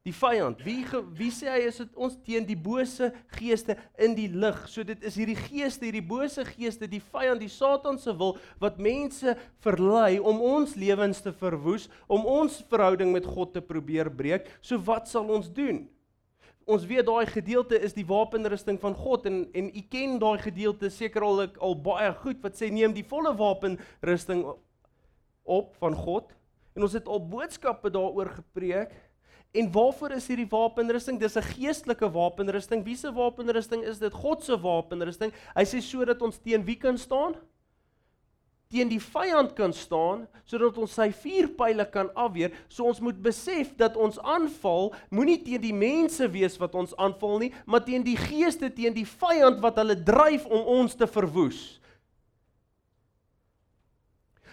Die 0.07 0.15
vyand. 0.15 0.61
Wie 0.63 0.85
wie 1.17 1.29
sê 1.33 1.49
hy 1.51 1.65
is 1.67 1.81
dit 1.81 1.99
ons 1.99 2.15
teen 2.23 2.45
die 2.47 2.57
bose 2.57 3.09
geeste 3.35 3.75
in 3.99 4.15
die 4.17 4.29
lig. 4.31 4.61
So 4.71 4.85
dit 4.87 5.03
is 5.05 5.17
hierdie 5.19 5.37
geeste, 5.39 5.87
hierdie 5.87 6.05
bose 6.05 6.45
geeste, 6.47 6.87
die 6.87 7.01
vyand, 7.03 7.43
die 7.43 7.51
Satan 7.51 7.99
se 7.99 8.13
wil 8.15 8.37
wat 8.63 8.79
mense 8.79 9.35
verlei 9.63 10.17
om 10.19 10.39
ons 10.43 10.77
lewens 10.79 11.21
te 11.23 11.33
verwoes, 11.35 11.89
om 12.07 12.25
ons 12.27 12.61
verhouding 12.71 13.11
met 13.15 13.27
God 13.27 13.53
te 13.57 13.63
probeer 13.63 14.09
breek. 14.13 14.47
So 14.61 14.79
wat 14.87 15.11
sal 15.11 15.27
ons 15.33 15.51
doen? 15.51 15.85
Ons 16.67 16.83
weet 16.87 17.07
daai 17.07 17.27
gedeelte 17.31 17.79
is 17.79 17.95
die 17.95 18.07
wapenrusting 18.07 18.79
van 18.81 18.95
God 18.95 19.27
en 19.29 19.43
en 19.55 19.69
u 19.71 19.83
ken 19.91 20.17
daai 20.19 20.37
gedeelte 20.43 20.91
seker 20.91 21.23
al 21.23 21.45
al 21.47 21.77
baie 21.83 22.11
goed 22.23 22.41
wat 22.43 22.59
sê 22.59 22.71
neem 22.71 22.95
die 22.95 23.07
volle 23.07 23.31
wapenrusting 23.35 24.43
op 25.47 25.75
van 25.79 25.95
God. 25.95 26.33
En 26.77 26.85
ons 26.85 26.93
het 26.93 27.07
al 27.09 27.23
boodskappe 27.25 27.89
daaroor 27.89 28.29
gepreek. 28.35 28.91
En 29.57 29.71
waarvoor 29.73 30.13
is 30.19 30.27
hierdie 30.29 30.49
wapenrusting? 30.49 31.17
Dis 31.19 31.37
'n 31.37 31.41
geestelike 31.41 32.11
wapenrusting. 32.11 32.83
Wie 32.85 32.95
se 32.95 33.11
wapenrusting 33.13 33.83
is 33.83 33.97
dit? 33.97 34.13
God 34.13 34.43
se 34.43 34.59
wapenrusting. 34.59 35.33
Hy 35.55 35.63
sê 35.65 35.81
sodat 35.81 36.21
ons 36.21 36.37
teen 36.37 36.63
wie 36.65 36.77
kan 36.77 36.97
staan? 36.97 37.35
Teen 38.69 38.89
die 38.89 38.99
vyand 38.99 39.53
kan 39.55 39.73
staan 39.73 40.27
sodat 40.45 40.77
ons 40.77 40.93
sy 40.93 41.09
vuurpyle 41.11 41.85
kan 41.89 42.09
afweer. 42.13 42.51
So 42.67 42.83
ons 42.83 42.99
moet 42.99 43.21
besef 43.21 43.75
dat 43.75 43.97
ons 43.97 44.19
aanval 44.19 44.93
moenie 45.09 45.41
teen 45.43 45.61
die 45.61 45.73
mense 45.73 46.27
wees 46.31 46.57
wat 46.57 46.75
ons 46.75 46.95
aanval 46.95 47.39
nie, 47.39 47.53
maar 47.65 47.83
teen 47.83 48.03
die 48.03 48.17
geeste, 48.17 48.69
teen 48.69 48.93
die 48.93 49.07
vyand 49.07 49.59
wat 49.63 49.77
hulle 49.77 49.95
dryf 49.95 50.45
om 50.45 50.67
ons 50.67 50.95
te 50.95 51.07
verwoes. 51.07 51.79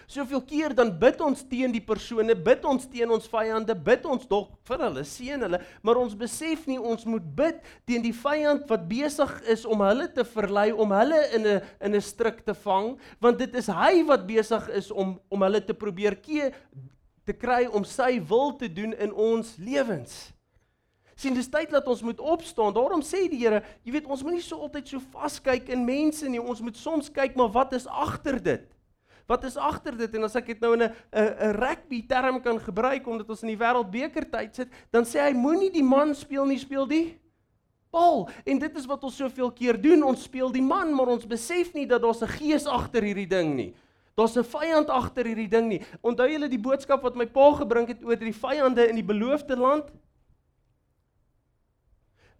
Soveel 0.07 0.41
keer 0.45 0.73
dan 0.77 0.91
bid 0.99 1.21
ons 1.25 1.41
teen 1.49 1.73
die 1.73 1.81
persone, 1.81 2.35
bid 2.37 2.65
ons 2.69 2.85
teen 2.89 3.09
ons 3.09 3.25
vyande, 3.29 3.73
bid 3.87 4.05
ons 4.05 4.27
dalk 4.29 4.51
vir 4.69 4.83
hulle, 4.85 5.03
seën 5.07 5.41
hulle, 5.47 5.59
maar 5.81 5.97
ons 6.01 6.13
besef 6.17 6.67
nie 6.69 6.77
ons 6.77 7.07
moet 7.09 7.25
bid 7.39 7.61
teen 7.89 8.05
die 8.05 8.13
vyand 8.13 8.67
wat 8.69 8.85
besig 8.89 9.33
is 9.49 9.65
om 9.65 9.81
hulle 9.81 10.07
te 10.13 10.25
verlei, 10.27 10.69
om 10.71 10.93
hulle 10.93 11.21
in 11.33 11.47
'n 11.47 11.61
in 11.81 11.95
'n 11.95 12.01
struik 12.01 12.45
te 12.45 12.53
vang, 12.53 12.97
want 13.19 13.39
dit 13.39 13.55
is 13.55 13.67
hy 13.67 14.03
wat 14.03 14.27
besig 14.27 14.69
is 14.69 14.91
om 14.91 15.19
om 15.29 15.41
hulle 15.41 15.61
te 15.65 15.73
probeer 15.73 16.15
kee 16.15 16.51
te 17.25 17.33
kry 17.33 17.65
om 17.65 17.83
sy 17.83 18.19
wil 18.29 18.53
te 18.57 18.69
doen 18.69 18.93
in 18.93 19.11
ons 19.11 19.55
lewens. 19.57 20.35
Sien, 21.15 21.33
dis 21.33 21.47
tyd 21.47 21.71
dat 21.71 21.87
ons 21.87 22.01
moet 22.03 22.19
opstaan. 22.19 22.73
Daarom 22.75 23.01
sê 23.01 23.29
die 23.31 23.39
Here, 23.39 23.63
jy 23.87 23.95
weet, 23.95 24.07
ons 24.11 24.23
moenie 24.25 24.43
so 24.43 24.59
altyd 24.59 24.87
so 24.91 24.99
vaskyk 25.13 25.69
in 25.71 25.85
mense 25.87 26.27
nie. 26.27 26.41
Ons 26.41 26.61
moet 26.61 26.75
soms 26.75 27.07
kyk 27.09 27.37
maar 27.39 27.53
wat 27.55 27.73
is 27.73 27.87
agter 27.87 28.41
dit? 28.43 28.74
Wat 29.25 29.43
is 29.43 29.57
agter 29.57 29.97
dit? 29.97 30.15
En 30.15 30.27
as 30.27 30.35
ek 30.37 30.53
dit 30.53 30.59
nou 30.61 30.73
in 30.73 30.83
'n 30.83 30.93
'n 31.11 31.55
rugby 31.57 32.05
term 32.05 32.41
kan 32.41 32.59
gebruik 32.59 33.07
omdat 33.07 33.29
ons 33.29 33.41
in 33.41 33.49
die 33.49 33.57
wêreldbeker 33.57 34.29
tyd 34.29 34.55
sit, 34.55 34.69
dan 34.91 35.03
sê 35.03 35.19
hy 35.19 35.33
moenie 35.33 35.71
die 35.71 35.83
man 35.83 36.13
speel 36.13 36.45
nie, 36.45 36.59
speel 36.59 36.85
die 36.85 37.19
bal. 37.91 38.29
En 38.45 38.59
dit 38.59 38.77
is 38.77 38.85
wat 38.85 39.03
ons 39.03 39.15
soveel 39.15 39.51
keer 39.51 39.81
doen. 39.81 40.03
Ons 40.03 40.23
speel 40.23 40.51
die 40.51 40.61
man, 40.61 40.93
maar 40.93 41.07
ons 41.07 41.25
besef 41.25 41.73
nie 41.73 41.87
dat 41.87 42.01
daar's 42.01 42.21
'n 42.21 42.27
gees 42.27 42.65
agter 42.65 43.01
hierdie 43.01 43.27
ding 43.27 43.55
nie. 43.55 43.73
Daar's 44.15 44.37
'n 44.37 44.43
vyand 44.43 44.89
agter 44.89 45.25
hierdie 45.25 45.49
ding 45.49 45.67
nie. 45.67 45.81
Onthou 46.01 46.29
julle 46.29 46.47
die 46.47 46.61
boodskap 46.61 47.01
wat 47.01 47.15
my 47.15 47.25
pa 47.25 47.53
gebring 47.53 47.87
het 47.87 48.03
oor 48.03 48.15
die 48.15 48.33
vyande 48.33 48.89
in 48.89 48.95
die 48.95 49.03
beloofde 49.03 49.55
land? 49.55 49.91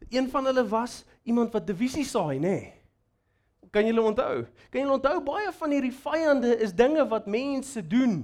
Een 0.09 0.29
van 0.29 0.45
hulle 0.45 0.67
was 0.67 1.03
iemand 1.23 1.51
wat 1.51 1.67
divisie 1.67 2.05
saai, 2.05 2.37
nê? 2.37 2.41
Nee. 2.41 2.74
Kan 3.75 3.83
julle 3.89 4.05
onthou? 4.07 4.45
Kan 4.71 4.85
julle 4.85 4.95
onthou 4.95 5.19
baie 5.27 5.51
van 5.57 5.75
hierdie 5.75 5.95
vyande 5.99 6.53
is 6.63 6.71
dinge 6.71 7.03
wat 7.11 7.27
mense 7.27 7.81
doen. 7.83 8.21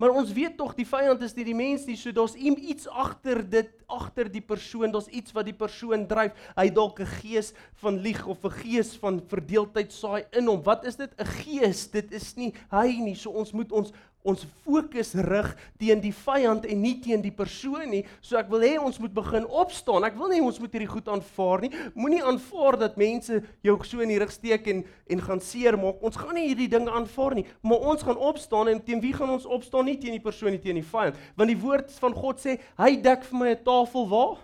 Maar 0.00 0.16
ons 0.18 0.32
weet 0.34 0.56
tog 0.58 0.72
die 0.74 0.86
vyand 0.88 1.20
is 1.22 1.34
nie 1.36 1.44
die 1.46 1.54
mens 1.54 1.84
nie, 1.86 1.94
so 1.94 2.10
daar's 2.10 2.32
iets 2.34 2.88
agter 2.88 3.38
dit, 3.46 3.68
agter 3.86 4.26
die 4.32 4.42
persoon, 4.42 4.90
daar's 4.90 5.06
iets 5.14 5.30
wat 5.36 5.46
die 5.46 5.54
persoon 5.54 6.08
dryf. 6.10 6.32
Hy 6.56 6.64
dalk 6.74 6.98
'n 7.04 7.12
gees 7.20 7.52
van 7.78 8.00
lieg 8.02 8.24
of 8.26 8.42
'n 8.42 8.50
gees 8.50 8.96
van 8.98 9.20
verdeeldheid 9.20 9.92
saai 9.92 10.24
in 10.32 10.48
hom. 10.50 10.62
Wat 10.64 10.84
is 10.84 10.96
dit? 10.96 11.12
'n 11.20 11.24
Gees. 11.44 11.86
Dit 11.86 12.10
is 12.10 12.34
nie 12.36 12.52
hy 12.72 12.98
nie. 12.98 13.14
So 13.14 13.30
ons 13.30 13.52
moet 13.52 13.70
ons 13.70 13.92
ons 14.22 14.44
fokus 14.62 15.12
rig 15.26 15.48
teen 15.80 16.00
die 16.02 16.12
vyand 16.14 16.66
en 16.70 16.78
nie 16.82 16.94
teen 17.02 17.22
die 17.24 17.32
persoon 17.34 17.88
nie. 17.90 18.02
So 18.22 18.38
ek 18.38 18.50
wil 18.52 18.62
hê 18.62 18.76
ons 18.78 19.00
moet 19.02 19.14
begin 19.14 19.46
opstaan. 19.46 20.06
Ek 20.06 20.14
wil 20.18 20.30
nie 20.30 20.42
ons 20.44 20.60
moet 20.62 20.72
hierdie 20.72 20.90
goed 20.90 21.10
aanvaar 21.10 21.64
nie. 21.64 21.72
Moenie 21.98 22.22
aanvaar 22.22 22.78
dat 22.84 23.00
mense 23.00 23.40
jou 23.66 23.76
so 23.82 24.04
in 24.04 24.12
die 24.14 24.20
rug 24.22 24.30
steek 24.34 24.68
en 24.70 24.84
en 25.12 25.24
gaan 25.26 25.42
seermaak. 25.42 26.00
Ons 26.06 26.16
gaan 26.16 26.36
nie 26.38 26.46
hierdie 26.48 26.70
dinge 26.70 26.92
aanvaar 26.94 27.36
nie, 27.36 27.44
maar 27.66 27.82
ons 27.90 28.06
gaan 28.06 28.16
opstaan 28.16 28.70
en 28.70 28.80
teen 28.80 29.02
wie 29.02 29.12
gaan 29.12 29.34
ons 29.34 29.44
opstaan? 29.44 29.90
Nie 29.90 29.98
teen 30.00 30.16
die 30.16 30.24
persoon 30.24 30.54
nie, 30.54 30.62
teen 30.62 30.78
die 30.78 30.86
vyand. 30.86 31.18
Want 31.36 31.52
die 31.52 31.58
woord 31.58 31.92
van 32.00 32.16
God 32.16 32.40
sê, 32.40 32.56
hy 32.78 32.94
dek 33.02 33.26
vir 33.28 33.38
my 33.38 33.50
'n 33.50 33.64
tafel 33.64 34.08
waar? 34.08 34.38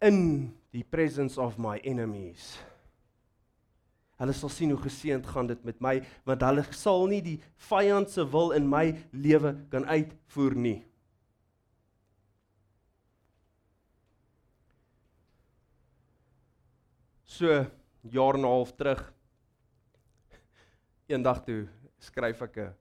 In 0.00 0.52
die 0.72 0.82
presence 0.82 1.38
of 1.38 1.58
my 1.58 1.78
enemies. 1.84 2.58
Hulle 4.20 4.34
sal 4.36 4.52
sien 4.52 4.70
hoe 4.70 4.80
geseënd 4.82 5.26
gaan 5.26 5.46
dit 5.46 5.64
met 5.64 5.80
my 5.80 5.94
want 6.28 6.42
hulle 6.46 6.64
sal 6.76 7.06
nie 7.10 7.22
die 7.24 7.38
vyand 7.68 8.10
se 8.10 8.24
wil 8.24 8.52
in 8.52 8.68
my 8.68 8.92
lewe 9.12 9.54
kan 9.70 9.86
uitvoer 9.88 10.54
nie. 10.54 10.78
So 17.24 17.64
jaar 18.02 18.34
en 18.34 18.44
'n 18.44 18.52
half 18.52 18.72
terug 18.76 19.02
eendag 21.08 21.44
toe 21.44 21.68
skryf 21.98 22.42
ek 22.42 22.56
'n 22.58 22.74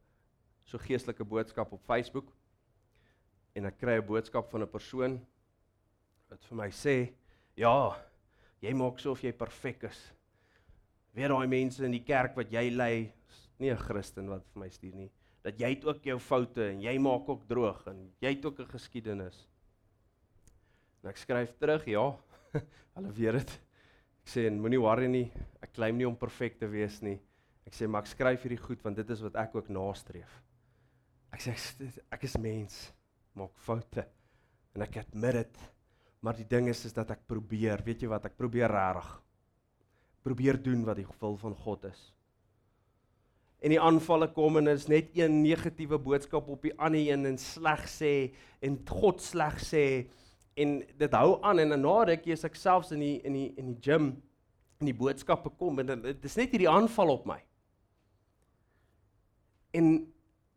so 0.66 0.78
geestelike 0.78 1.24
boodskap 1.24 1.74
op 1.74 1.84
Facebook 1.84 2.32
en 3.56 3.66
ek 3.66 3.78
kry 3.78 3.98
'n 3.98 4.06
boodskap 4.06 4.50
van 4.52 4.64
'n 4.64 4.72
persoon 4.72 5.20
wat 6.30 6.44
vir 6.44 6.58
my 6.58 6.70
sê 6.70 7.14
ja 7.56 7.98
jy 8.62 8.74
maak 8.74 9.00
so 9.00 9.12
of 9.12 9.24
jy 9.24 9.32
perfek 9.32 9.84
is 9.84 10.12
Weer 11.12 11.34
daai 11.34 11.48
mense 11.52 11.84
in 11.84 11.92
die 11.92 12.06
kerk 12.08 12.38
wat 12.40 12.52
jy 12.54 12.70
lei, 12.72 13.12
nie 13.60 13.72
'n 13.72 13.78
Christen 13.78 14.30
wat 14.32 14.46
vir 14.54 14.62
my 14.62 14.70
stuur 14.70 14.96
nie, 14.96 15.12
dat 15.44 15.60
jy 15.60 15.70
het 15.76 15.86
ook 15.86 16.04
jou 16.06 16.18
foute 16.20 16.70
en 16.70 16.82
jy 16.82 16.98
maak 17.00 17.28
ook 17.30 17.48
droog 17.48 17.88
en 17.88 18.12
jy 18.22 18.36
het 18.36 18.46
ook 18.46 18.60
'n 18.60 18.72
geskiedenis. 18.72 19.48
En 21.04 21.10
ek 21.10 21.18
skryf 21.18 21.58
terug, 21.58 21.86
ja. 21.86 22.16
Hulle 22.96 23.12
weet 23.12 23.34
dit. 23.34 23.52
Ek 24.22 24.30
sê 24.30 24.50
moenie 24.50 24.80
worry 24.80 25.08
nie. 25.08 25.32
Ek 25.62 25.74
claim 25.74 25.98
nie 25.98 26.08
om 26.08 26.16
perfek 26.16 26.60
te 26.60 26.68
wees 26.68 27.02
nie. 27.02 27.20
Ek 27.66 27.74
sê 27.74 27.88
maar 27.88 28.04
ek 28.04 28.08
skryf 28.08 28.44
hierdie 28.44 28.62
goed 28.62 28.82
want 28.84 28.96
dit 28.96 29.10
is 29.10 29.22
wat 29.22 29.36
ek 29.36 29.56
ook 29.56 29.70
nastreef. 29.70 30.42
Ek 31.34 31.42
sê 31.42 31.56
ek 32.12 32.24
is 32.24 32.38
mens, 32.38 32.94
maak 33.34 33.58
foute 33.58 34.06
en 34.76 34.82
ek 34.82 34.98
admit 34.98 35.34
dit. 35.34 35.58
Maar 36.22 36.36
die 36.36 36.48
ding 36.48 36.70
is 36.70 36.86
is 36.86 36.94
dat 36.94 37.12
ek 37.12 37.28
probeer, 37.28 37.82
weet 37.84 38.02
jy 38.02 38.08
wat, 38.08 38.26
ek 38.26 38.38
probeer 38.38 38.70
regtig 38.70 39.22
probeer 40.26 40.60
doen 40.62 40.84
wat 40.86 41.00
die 41.02 41.08
wil 41.20 41.38
van 41.38 41.56
God 41.56 41.86
is. 41.90 42.02
En 43.62 43.70
die 43.70 43.82
aanvalle 43.82 44.32
kom 44.34 44.58
en 44.58 44.72
is 44.72 44.88
net 44.90 45.12
een 45.18 45.42
negatiewe 45.44 46.00
boodskap 46.02 46.48
op 46.50 46.64
die 46.66 46.74
ander 46.82 47.02
een 47.02 47.28
en 47.30 47.38
sleg 47.38 47.86
sê 47.90 48.14
en 48.66 48.80
God 48.90 49.22
sleg 49.22 49.60
sê 49.62 49.86
en 50.62 50.80
dit 50.98 51.14
hou 51.18 51.36
aan 51.46 51.62
en 51.62 51.76
na 51.78 51.98
ruk 52.10 52.26
is 52.34 52.46
ek 52.48 52.58
selfs 52.58 52.92
in 52.96 53.04
die 53.06 53.18
in 53.28 53.38
die 53.38 53.50
in 53.62 53.74
die 53.74 53.82
gym 53.86 54.10
en 54.82 54.90
die 54.90 54.98
boodskappe 54.98 55.54
kom 55.60 55.80
en 55.84 55.94
dit 56.08 56.26
is 56.26 56.38
net 56.40 56.56
hierdie 56.56 56.70
aanval 56.70 57.14
op 57.14 57.30
my. 57.30 57.38
En 59.78 59.94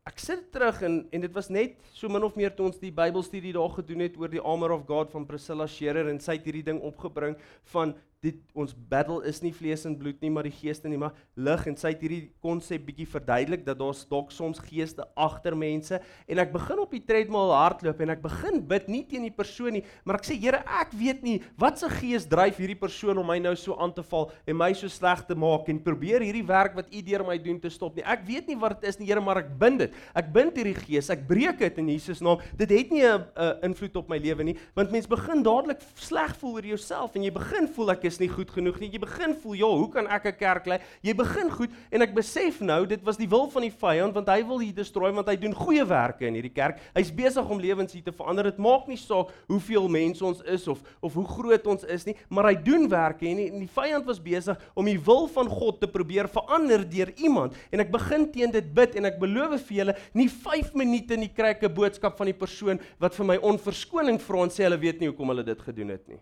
ek 0.08 0.18
sit 0.20 0.48
terug 0.52 0.80
en 0.88 0.98
en 1.12 1.22
dit 1.24 1.36
was 1.36 1.52
net 1.52 1.76
so 1.92 2.08
min 2.12 2.24
of 2.24 2.40
meer 2.40 2.56
toe 2.56 2.70
ons 2.70 2.80
die 2.80 2.92
Bybelstudie 2.92 3.54
daar 3.56 3.76
gedoen 3.76 4.04
het 4.04 4.16
oor 4.20 4.32
die 4.32 4.42
armor 4.42 4.78
of 4.78 4.88
God 4.88 5.12
van 5.12 5.28
Priscilla 5.28 5.68
Scherer 5.68 6.08
en 6.08 6.20
sy 6.20 6.38
het 6.38 6.48
hierdie 6.48 6.66
ding 6.72 6.80
opgebring 6.80 7.36
van 7.76 7.94
dit 8.24 8.40
ons 8.56 8.72
battle 8.90 9.20
is 9.28 9.40
nie 9.44 9.52
vlees 9.54 9.84
en 9.88 9.96
bloed 9.98 10.20
nie 10.24 10.30
maar 10.32 10.46
die 10.48 10.54
geeste 10.54 10.88
nie 10.88 10.98
maar 11.00 11.14
lig. 11.36 11.66
En 11.68 11.76
sy 11.78 11.92
het 11.92 12.02
hierdie 12.04 12.22
konsep 12.44 12.86
bietjie 12.86 13.06
verduidelik 13.10 13.64
dat 13.66 13.78
daar's 13.80 14.04
dalk 14.08 14.32
soms 14.34 14.60
geeste 14.64 15.04
agter 15.16 15.56
mense. 15.58 16.00
En 16.30 16.40
ek 16.42 16.54
begin 16.54 16.80
op 16.84 16.94
die 16.94 17.02
treadmill 17.04 17.52
hardloop 17.54 18.00
en 18.04 18.14
ek 18.14 18.22
begin 18.24 18.60
bid 18.70 18.88
nie 18.92 19.02
teen 19.08 19.26
die 19.28 19.34
persoon 19.34 19.78
nie 19.78 19.84
maar 20.04 20.20
ek 20.20 20.28
sê 20.28 20.38
Here 20.44 20.60
ek 20.80 20.92
weet 20.98 21.22
nie 21.24 21.38
wat 21.60 21.78
se 21.80 21.88
gees 21.88 22.26
dryf 22.28 22.58
hierdie 22.60 22.78
persoon 22.78 23.20
om 23.20 23.28
my 23.28 23.38
nou 23.40 23.54
so 23.56 23.76
aan 23.80 23.92
te 23.94 24.02
val 24.04 24.30
en 24.48 24.58
my 24.58 24.70
so 24.76 24.90
sleg 24.92 25.22
te 25.28 25.36
maak 25.38 25.70
en 25.72 25.78
probeer 25.84 26.24
hierdie 26.24 26.44
werk 26.46 26.74
wat 26.76 26.90
u 26.92 27.02
deur 27.06 27.24
my 27.26 27.38
doen 27.40 27.60
te 27.62 27.70
stop 27.72 27.96
nie. 27.96 28.04
Ek 28.04 28.24
weet 28.26 28.50
nie 28.50 28.58
wat 28.60 28.80
dit 28.80 28.90
is 28.90 29.00
nie 29.00 29.08
Here 29.08 29.22
maar 29.24 29.42
ek 29.44 29.52
bind 29.60 29.84
dit. 29.84 29.94
Ek 30.16 30.30
bind 30.34 30.56
hierdie 30.58 30.76
gees. 30.76 31.10
Ek 31.12 31.24
breek 31.28 31.60
dit 31.60 31.80
in 31.80 31.92
Jesus 31.92 32.22
naam. 32.24 32.42
Dit 32.58 32.72
het 32.74 32.90
nie 32.92 33.04
'n 33.04 33.24
invloed 33.64 33.96
op 33.96 34.08
my 34.08 34.18
lewe 34.18 34.44
nie 34.44 34.56
want 34.74 34.90
mens 34.90 35.06
begin 35.06 35.42
dadelik 35.42 35.80
sleg 35.94 36.34
voel 36.40 36.58
oor 36.58 36.66
jouself 36.66 37.14
en 37.16 37.22
jy 37.22 37.32
begin 37.32 37.68
voel 37.68 37.92
ek 37.94 38.04
is 38.04 38.13
is 38.14 38.22
nie 38.22 38.30
goed 38.30 38.50
genoeg 38.54 38.78
nie. 38.80 38.90
Jy 38.94 39.00
begin 39.02 39.34
voel, 39.42 39.54
"Ja, 39.58 39.66
hoe 39.66 39.90
kan 39.90 40.06
ek 40.06 40.26
'n 40.26 40.36
kerk 40.38 40.66
lei?" 40.66 40.78
Jy 41.02 41.14
begin 41.14 41.50
goed 41.50 41.70
en 41.90 42.02
ek 42.02 42.14
besef 42.14 42.60
nou 42.60 42.86
dit 42.86 43.02
was 43.02 43.16
die 43.16 43.28
wil 43.28 43.48
van 43.50 43.62
die 43.62 43.70
vyand 43.70 44.14
want 44.14 44.28
hy 44.28 44.42
wil 44.42 44.58
hier 44.58 44.72
destrooi 44.72 45.12
want 45.12 45.28
hy 45.28 45.36
doen 45.36 45.54
goeie 45.54 45.84
werke 45.84 46.26
in 46.26 46.34
hierdie 46.34 46.54
kerk. 46.54 46.78
Hy's 46.94 47.10
besig 47.10 47.48
om 47.48 47.58
lewens 47.58 47.92
hier 47.92 48.02
te 48.02 48.12
verander. 48.12 48.44
Dit 48.44 48.58
maak 48.58 48.86
nie 48.86 48.96
saak 48.96 49.28
hoeveel 49.48 49.88
mense 49.88 50.24
ons 50.24 50.42
is 50.42 50.68
of 50.68 50.82
of 51.00 51.14
hoe 51.14 51.26
groot 51.26 51.66
ons 51.66 51.84
is 51.84 52.04
nie, 52.06 52.16
maar 52.28 52.44
hy 52.44 52.54
doen 52.54 52.88
werke 52.88 53.26
en 53.26 53.36
die, 53.36 53.50
en 53.50 53.60
die 53.60 53.68
vyand 53.68 54.04
was 54.06 54.20
besig 54.20 54.58
om 54.74 54.84
die 54.84 54.98
wil 54.98 55.26
van 55.26 55.48
God 55.48 55.80
te 55.80 55.86
probeer 55.86 56.28
verander 56.28 56.88
deur 56.88 57.12
iemand. 57.16 57.54
En 57.70 57.80
ek 57.80 57.90
begin 57.90 58.30
teen 58.32 58.50
dit 58.50 58.74
bid 58.74 58.96
en 58.96 59.04
ek 59.04 59.18
beloof 59.18 59.60
vir 59.68 59.76
julle, 59.76 59.96
nie 60.14 60.28
5 60.28 60.74
minute 60.74 61.16
nie 61.16 61.28
kry 61.28 61.54
ek 61.54 61.64
'n 61.64 61.74
boodskap 61.74 62.16
van 62.16 62.26
die 62.26 62.38
persoon 62.38 62.80
wat 62.98 63.14
vir 63.14 63.26
my 63.26 63.36
onverskoning 63.36 64.20
vra 64.20 64.42
en 64.42 64.50
sê 64.50 64.64
hulle 64.64 64.78
weet 64.78 65.00
nie 65.00 65.08
hoekom 65.08 65.28
hulle 65.28 65.44
dit 65.44 65.60
gedoen 65.60 65.88
het 65.88 66.08
nie. 66.08 66.20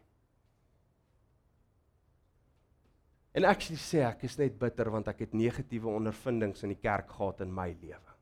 En 3.32 3.46
ek 3.48 3.64
sê 3.64 4.02
ek 4.04 4.26
is 4.28 4.36
net 4.36 4.58
bitter 4.60 4.90
want 4.92 5.08
ek 5.08 5.24
het 5.24 5.36
negatiewe 5.36 5.88
ondervindings 5.88 6.64
in 6.66 6.74
die 6.74 6.80
kerk 6.80 7.08
gehad 7.16 7.40
in 7.40 7.52
my 7.52 7.70
lewe. 7.72 8.12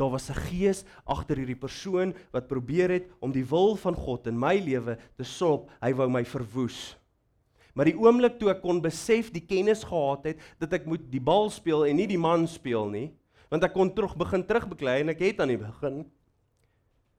Daar 0.00 0.10
was 0.10 0.30
'n 0.30 0.40
gees 0.48 0.84
agter 1.04 1.36
hierdie 1.36 1.60
persoon 1.60 2.14
wat 2.32 2.48
probeer 2.48 2.90
het 2.90 3.10
om 3.20 3.32
die 3.32 3.44
wil 3.44 3.76
van 3.76 3.94
God 3.94 4.26
in 4.26 4.38
my 4.38 4.58
lewe 4.58 4.98
te 5.16 5.24
sop. 5.24 5.70
Hy 5.82 5.92
wou 5.92 6.08
my 6.08 6.24
verwoes. 6.24 6.96
Maar 7.74 7.84
die 7.84 7.96
oomblik 7.96 8.38
toe 8.38 8.50
ek 8.50 8.62
kon 8.62 8.80
besef 8.80 9.30
die 9.32 9.44
kennis 9.46 9.84
gehad 9.84 10.24
het 10.24 10.40
dat 10.58 10.72
ek 10.72 10.86
moet 10.86 11.10
die 11.10 11.20
bal 11.20 11.50
speel 11.50 11.86
en 11.86 11.96
nie 11.96 12.06
die 12.06 12.20
man 12.20 12.46
speel 12.46 12.88
nie, 12.88 13.12
want 13.50 13.64
ek 13.64 13.72
kon 13.72 13.94
terug 13.94 14.16
begin 14.16 14.44
terugbeklei 14.44 15.00
en 15.00 15.08
ek 15.08 15.20
het 15.20 15.40
aan 15.40 15.48
die 15.48 15.60
begin 15.60 16.04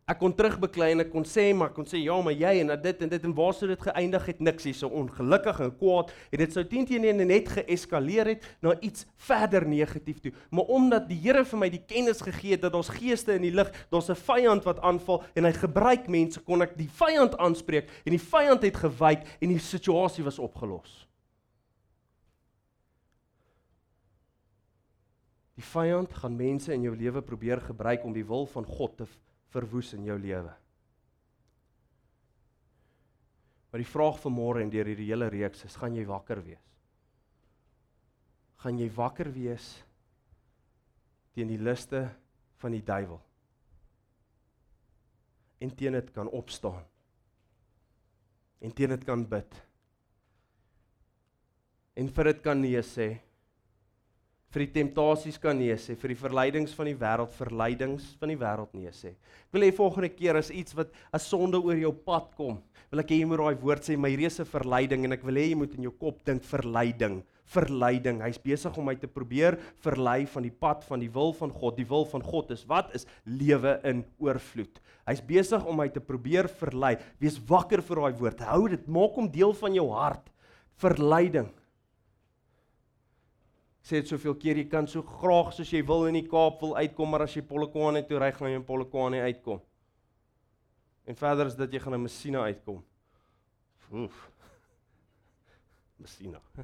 ek 0.03 0.19
kon 0.19 0.33
terugbeklei 0.35 0.89
en 0.91 1.03
ek 1.05 1.11
kon 1.13 1.23
sê 1.27 1.45
maar 1.55 1.71
kon 1.75 1.87
sê 1.87 2.01
ja 2.03 2.15
maar 2.23 2.35
jy 2.35 2.51
en 2.59 2.73
dit 2.83 3.03
en 3.05 3.11
dit 3.11 3.27
en 3.27 3.35
waar 3.37 3.53
sou 3.55 3.69
dit 3.69 3.85
geëindig 3.87 4.25
het 4.27 4.41
niks 4.43 4.67
hier. 4.67 4.75
So 4.75 4.89
ongelukkig 4.91 5.61
en 5.63 5.71
kwaad 5.79 6.11
en 6.31 6.43
dit 6.43 6.55
sou 6.55 6.63
teen 6.67 6.87
teen 6.89 7.21
net 7.23 7.51
geeskaleer 7.55 8.33
het 8.33 8.47
na 8.65 8.75
iets 8.83 9.07
verder 9.29 9.67
negatief 9.67 10.19
toe. 10.23 10.33
Maar 10.51 10.73
omdat 10.75 11.07
die 11.07 11.21
Here 11.23 11.45
vir 11.47 11.59
my 11.61 11.69
die 11.71 11.83
kennis 11.87 12.19
gegee 12.21 12.57
het 12.57 12.65
dat 12.65 12.75
ons 12.75 12.91
geeste 12.91 13.37
in 13.37 13.47
die 13.47 13.53
lig 13.55 13.71
daar's 13.93 14.09
'n 14.09 14.19
vyand 14.19 14.67
wat 14.67 14.81
aanval 14.81 15.23
en 15.35 15.45
hy 15.45 15.53
gebruik 15.53 16.09
mense 16.09 16.39
kon 16.41 16.61
ek 16.61 16.75
die 16.77 16.89
vyand 16.89 17.37
aanspreek 17.37 17.87
en 18.05 18.11
die 18.11 18.19
vyand 18.19 18.61
het 18.63 18.75
gewyk 18.75 19.23
en 19.39 19.49
die 19.49 19.59
situasie 19.59 20.23
was 20.23 20.39
opgelos. 20.39 21.07
Die 25.55 25.63
vyand 25.63 26.13
gaan 26.13 26.35
mense 26.35 26.73
in 26.73 26.81
jou 26.81 26.95
lewe 26.95 27.21
probeer 27.21 27.61
gebruik 27.61 28.03
om 28.03 28.13
die 28.13 28.25
wil 28.25 28.45
van 28.45 28.65
God 28.65 28.97
te 28.97 29.05
verwoes 29.53 29.93
in 29.97 30.05
jou 30.07 30.17
lewe. 30.19 30.51
Maar 33.71 33.81
die 33.81 33.89
vraag 33.89 34.19
vir 34.21 34.33
môre 34.33 34.61
en 34.61 34.69
deur 34.69 34.89
hierdie 34.89 35.09
hele 35.09 35.29
reeks 35.33 35.65
is, 35.65 35.77
gaan 35.81 35.95
jy 35.97 36.05
wakker 36.05 36.43
wees? 36.45 36.61
Gaan 38.61 38.77
jy 38.79 38.87
wakker 38.93 39.31
wees 39.33 39.71
teen 41.33 41.49
die 41.49 41.57
liste 41.57 42.05
van 42.61 42.75
die 42.75 42.83
duiwel? 42.85 43.17
En 45.63 45.73
teen 45.73 45.97
dit 45.97 46.11
kan 46.13 46.29
opstaan. 46.29 46.83
En 48.61 48.71
teen 48.77 48.93
dit 48.93 49.05
kan 49.07 49.25
bid. 49.27 49.57
En 51.97 52.09
vir 52.13 52.29
dit 52.29 52.45
kan 52.45 52.61
nee 52.61 52.81
sê 52.85 53.09
vir 54.53 54.67
die 54.67 54.73
temptasies 54.75 55.39
kan 55.41 55.57
nee 55.57 55.73
sê, 55.81 55.95
vir 55.97 56.13
die 56.13 56.19
verleidings 56.19 56.75
van 56.77 56.85
die 56.91 56.97
wêreld, 56.97 57.33
verleidings 57.33 58.11
van 58.21 58.29
die 58.29 58.37
wêreld 58.37 58.75
nee 58.77 58.91
sê. 58.93 59.15
Ek 59.47 59.55
wil 59.55 59.65
hê 59.65 59.71
volgende 59.73 60.11
keer 60.13 60.37
as 60.37 60.51
iets 60.53 60.75
wat 60.77 60.93
as 61.13 61.25
sonde 61.25 61.57
oor 61.57 61.79
jou 61.79 61.89
pad 62.05 62.29
kom, 62.37 62.59
wil 62.91 63.01
ek 63.01 63.15
hê 63.15 63.23
jy 63.23 63.29
moet 63.31 63.41
daai 63.41 63.63
woord 63.63 63.87
sê, 63.87 63.97
my 63.97 64.11
reuse 64.13 64.45
verleiding 64.45 65.07
en 65.07 65.17
ek 65.17 65.25
wil 65.25 65.41
hê 65.41 65.47
jy 65.49 65.57
moet 65.57 65.73
in 65.79 65.87
jou 65.87 65.93
kop 65.97 66.21
dink 66.27 66.45
verleiding, 66.45 67.23
verleiding. 67.49 68.21
Hy's 68.21 68.37
besig 68.41 68.77
om 68.77 68.85
my 68.91 68.93
te 69.01 69.09
probeer 69.09 69.57
verlei 69.81 70.19
van 70.29 70.45
die 70.45 70.53
pad 70.53 70.85
van 70.85 71.01
die 71.01 71.09
wil 71.11 71.33
van 71.37 71.51
God. 71.53 71.75
Die 71.79 71.89
wil 71.89 72.05
van 72.13 72.23
God 72.23 72.53
is 72.53 72.63
wat 72.69 72.93
is 72.97 73.07
lewe 73.25 73.79
in 73.89 74.05
oorvloed. 74.21 74.77
Hy's 75.09 75.23
besig 75.25 75.65
om 75.65 75.81
my 75.81 75.89
te 75.91 76.01
probeer 76.01 76.47
verlei. 76.61 76.93
Wees 77.21 77.41
wakker 77.49 77.81
vir 77.83 78.03
daai 78.03 78.21
woord. 78.21 78.45
Hou 78.47 78.61
dit, 78.71 78.85
maak 78.87 79.17
hom 79.17 79.27
deel 79.33 79.57
van 79.59 79.75
jou 79.75 79.89
hart. 79.91 80.29
Verleiding 80.81 81.51
sê 83.83 83.99
dit 83.99 84.07
soveel 84.07 84.35
keer 84.39 84.57
jy 84.61 84.67
kan 84.71 84.87
so 84.87 85.03
graag 85.03 85.51
soos 85.53 85.71
jy 85.73 85.81
wil 85.85 86.05
in 86.07 86.15
die 86.15 86.27
Kaap 86.29 86.61
wil 86.63 86.75
uitkom, 86.79 87.09
maar 87.11 87.25
as 87.25 87.35
jy 87.35 87.43
Polokwane 87.47 88.01
toe 88.07 88.19
ry, 88.21 88.31
gaan 88.31 88.49
jy 88.53 88.57
in 88.61 88.67
Polokwane 88.67 89.19
uitkom. 89.27 89.59
En 91.03 91.15
verder 91.19 91.45
is 91.51 91.57
dat 91.59 91.73
jy 91.73 91.79
gaan 91.83 91.97
in 91.97 92.05
Messina 92.05 92.39
uitkom. 92.47 92.79
Oef. 93.91 94.17
Messina. 96.01 96.39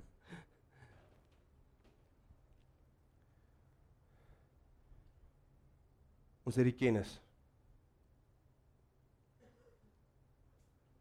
Ons 6.47 6.55
het 6.55 6.65
die 6.65 6.79
kennis. 6.79 7.11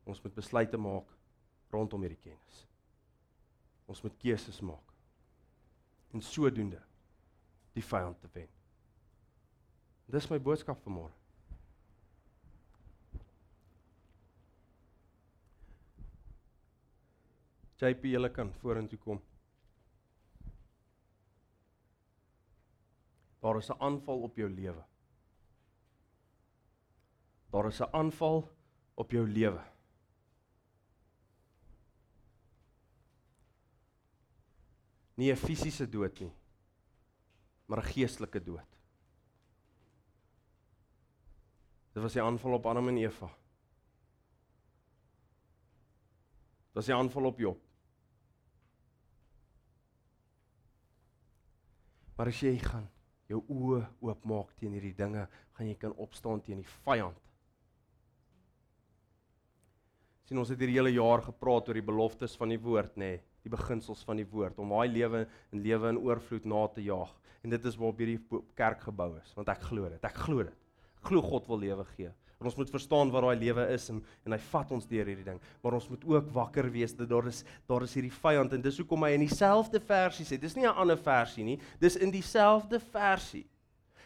Ons 0.09 0.20
moet 0.24 0.35
besluite 0.35 0.76
maak 0.81 1.09
rondom 1.72 2.02
hierdie 2.04 2.20
kennis. 2.26 2.66
Ons 3.88 4.02
moet 4.04 4.18
keuses 4.20 4.61
maak. 4.66 4.88
En 6.12 6.23
sodoende 6.23 6.83
die 7.73 7.85
vyand 7.85 8.21
te 8.21 8.29
wen. 8.33 8.49
Dis 10.09 10.29
my 10.31 10.38
boodskap 10.40 10.81
vir 10.83 10.94
môre. 10.94 11.14
JP 17.79 18.09
julle 18.11 18.31
kan 18.35 18.49
vorentoe 18.59 18.99
kom. 18.99 19.21
Daar 23.42 23.59
is 23.59 23.71
'n 23.71 23.79
aanval 23.79 24.23
op 24.23 24.37
jou 24.37 24.49
lewe. 24.51 24.85
Daar 27.53 27.66
is 27.66 27.81
'n 27.81 27.92
aanval 27.92 28.49
op 28.94 29.11
jou 29.11 29.29
lewe. 29.29 29.62
Nie 35.18 35.33
'n 35.33 35.37
fisiese 35.37 35.87
dood 35.90 36.20
nie, 36.20 36.33
maar 37.66 37.78
'n 37.83 37.90
geestelike 37.92 38.40
dood. 38.40 38.78
Dit 41.92 42.02
was 42.02 42.12
die 42.12 42.22
aanval 42.22 42.52
op 42.54 42.66
Adam 42.66 42.88
en 42.88 42.96
Eva. 42.96 43.26
Dit 46.66 46.74
was 46.74 46.87
die 46.87 46.94
aanval 46.94 47.24
op 47.24 47.38
Job. 47.38 47.59
Maar 52.16 52.26
as 52.26 52.40
jy 52.40 52.59
gaan 52.59 52.88
jou 53.26 53.42
oë 53.48 53.83
oopmaak 54.00 54.54
teen 54.59 54.72
hierdie 54.72 54.94
dinge, 54.94 55.28
gaan 55.52 55.66
jy 55.66 55.74
kan 55.74 55.92
opstaan 55.92 56.40
teen 56.42 56.62
die 56.62 56.70
vyand. 56.85 57.18
Sien 60.28 60.38
ons 60.38 60.48
het 60.48 60.59
hierdie 60.59 60.76
hele 60.76 60.92
jaar 60.92 61.22
gepraat 61.22 61.68
oor 61.68 61.74
die 61.74 61.90
beloftes 61.90 62.37
van 62.37 62.48
die 62.48 62.61
woord, 62.61 62.96
nê, 62.96 63.11
nee, 63.16 63.28
die 63.42 63.53
beginsels 63.53 64.05
van 64.05 64.16
die 64.20 64.27
woord 64.29 64.59
om 64.59 64.70
daai 64.74 64.88
lewe 64.88 65.27
en 65.53 65.62
lewe 65.62 65.92
in 65.94 65.98
oorvloed 65.98 66.44
na 66.44 66.66
te 66.74 66.85
jaag. 66.85 67.12
En 67.44 67.51
dit 67.51 67.64
is 67.70 67.77
waarop 67.79 68.01
hierdie 68.03 68.42
kerk 68.59 68.81
gebou 68.88 69.12
is, 69.20 69.35
want 69.37 69.48
ek 69.48 69.62
glo 69.70 69.88
dit. 69.88 70.05
Ek 70.05 70.16
glo 70.27 70.42
dit. 70.42 70.64
Ek 70.98 71.11
glo 71.12 71.22
God 71.22 71.46
wil 71.46 71.62
lewe 71.62 71.85
gee. 71.94 72.11
En 72.38 72.46
ons 72.46 72.55
moet 72.55 72.70
verstaan 72.70 73.11
wat 73.11 73.24
daai 73.24 73.38
lewe 73.38 73.64
is 73.74 73.88
en 73.90 73.98
en 74.27 74.35
hy 74.35 74.38
vat 74.51 74.72
ons 74.74 74.87
deur 74.87 75.09
hierdie 75.11 75.27
ding. 75.27 75.40
Maar 75.62 75.79
ons 75.79 75.88
moet 75.90 76.05
ook 76.07 76.29
wakker 76.35 76.68
wees 76.70 76.94
dat 76.94 77.11
daar 77.11 77.27
is 77.27 77.42
daar 77.66 77.83
is 77.87 77.94
hierdie 77.98 78.14
vyand 78.14 78.55
en 78.55 78.62
dis 78.62 78.79
hoekom 78.79 79.07
hy 79.07 79.14
in 79.16 79.24
dieselfde 79.27 79.81
versie 79.83 80.27
sê. 80.27 80.38
Dis 80.38 80.55
nie 80.55 80.66
'n 80.66 80.74
ander 80.74 80.98
versie 80.98 81.44
nie. 81.44 81.59
Dis 81.81 81.96
in 81.96 82.11
dieselfde 82.11 82.79
versie. 82.79 83.46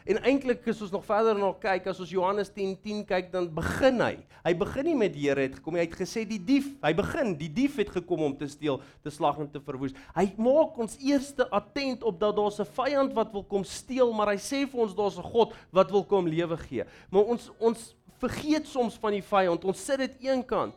En 0.06 0.18
eintlik 0.26 0.66
as 0.68 0.80
ons 0.82 0.90
nog 0.90 1.04
verder 1.06 1.38
na 1.38 1.52
kyk, 1.62 1.86
as 1.86 2.00
ons 2.02 2.10
Johannes 2.10 2.50
10:10 2.50 2.78
10 2.82 3.04
kyk, 3.06 3.30
dan 3.32 3.46
begin 3.54 4.00
hy. 4.02 4.16
Hy 4.42 4.54
begin 4.58 4.84
nie 4.90 4.96
met 4.98 5.12
die 5.14 5.28
Here 5.28 5.46
het 5.46 5.54
gekom, 5.60 5.76
hy 5.78 5.86
het 5.86 5.94
gesê 5.94 6.24
die 6.26 6.40
dief, 6.42 6.72
hy 6.82 6.92
begin, 6.98 7.36
die 7.38 7.50
dief 7.52 7.76
het 7.78 7.92
gekom 7.94 8.24
om 8.26 8.36
te 8.36 8.48
steel, 8.50 8.80
te 9.02 9.10
slag 9.10 9.38
en 9.38 9.50
te 9.50 9.62
verwoes. 9.62 9.94
Hy 10.16 10.26
maak 10.42 10.78
ons 10.82 10.98
eerste 10.98 11.46
attent 11.50 12.02
op 12.02 12.18
dat 12.20 12.36
daar's 12.36 12.60
'n 12.60 12.66
vyand 12.66 13.14
wat 13.14 13.32
wil 13.32 13.44
kom 13.44 13.64
steel, 13.64 14.12
maar 14.12 14.28
hy 14.28 14.38
sê 14.38 14.66
vir 14.66 14.80
ons 14.80 14.94
daar's 14.94 15.18
'n 15.18 15.22
God 15.22 15.54
wat 15.70 15.90
wil 15.90 16.04
kom 16.04 16.26
lewe 16.26 16.56
gee. 16.56 16.84
Maar 17.10 17.24
ons 17.24 17.50
ons 17.58 17.94
vergeet 18.18 18.66
soms 18.66 18.98
van 18.98 19.12
die 19.12 19.22
vyand, 19.22 19.64
ons 19.64 19.84
sit 19.84 19.98
dit 19.98 20.16
eenkant. 20.20 20.74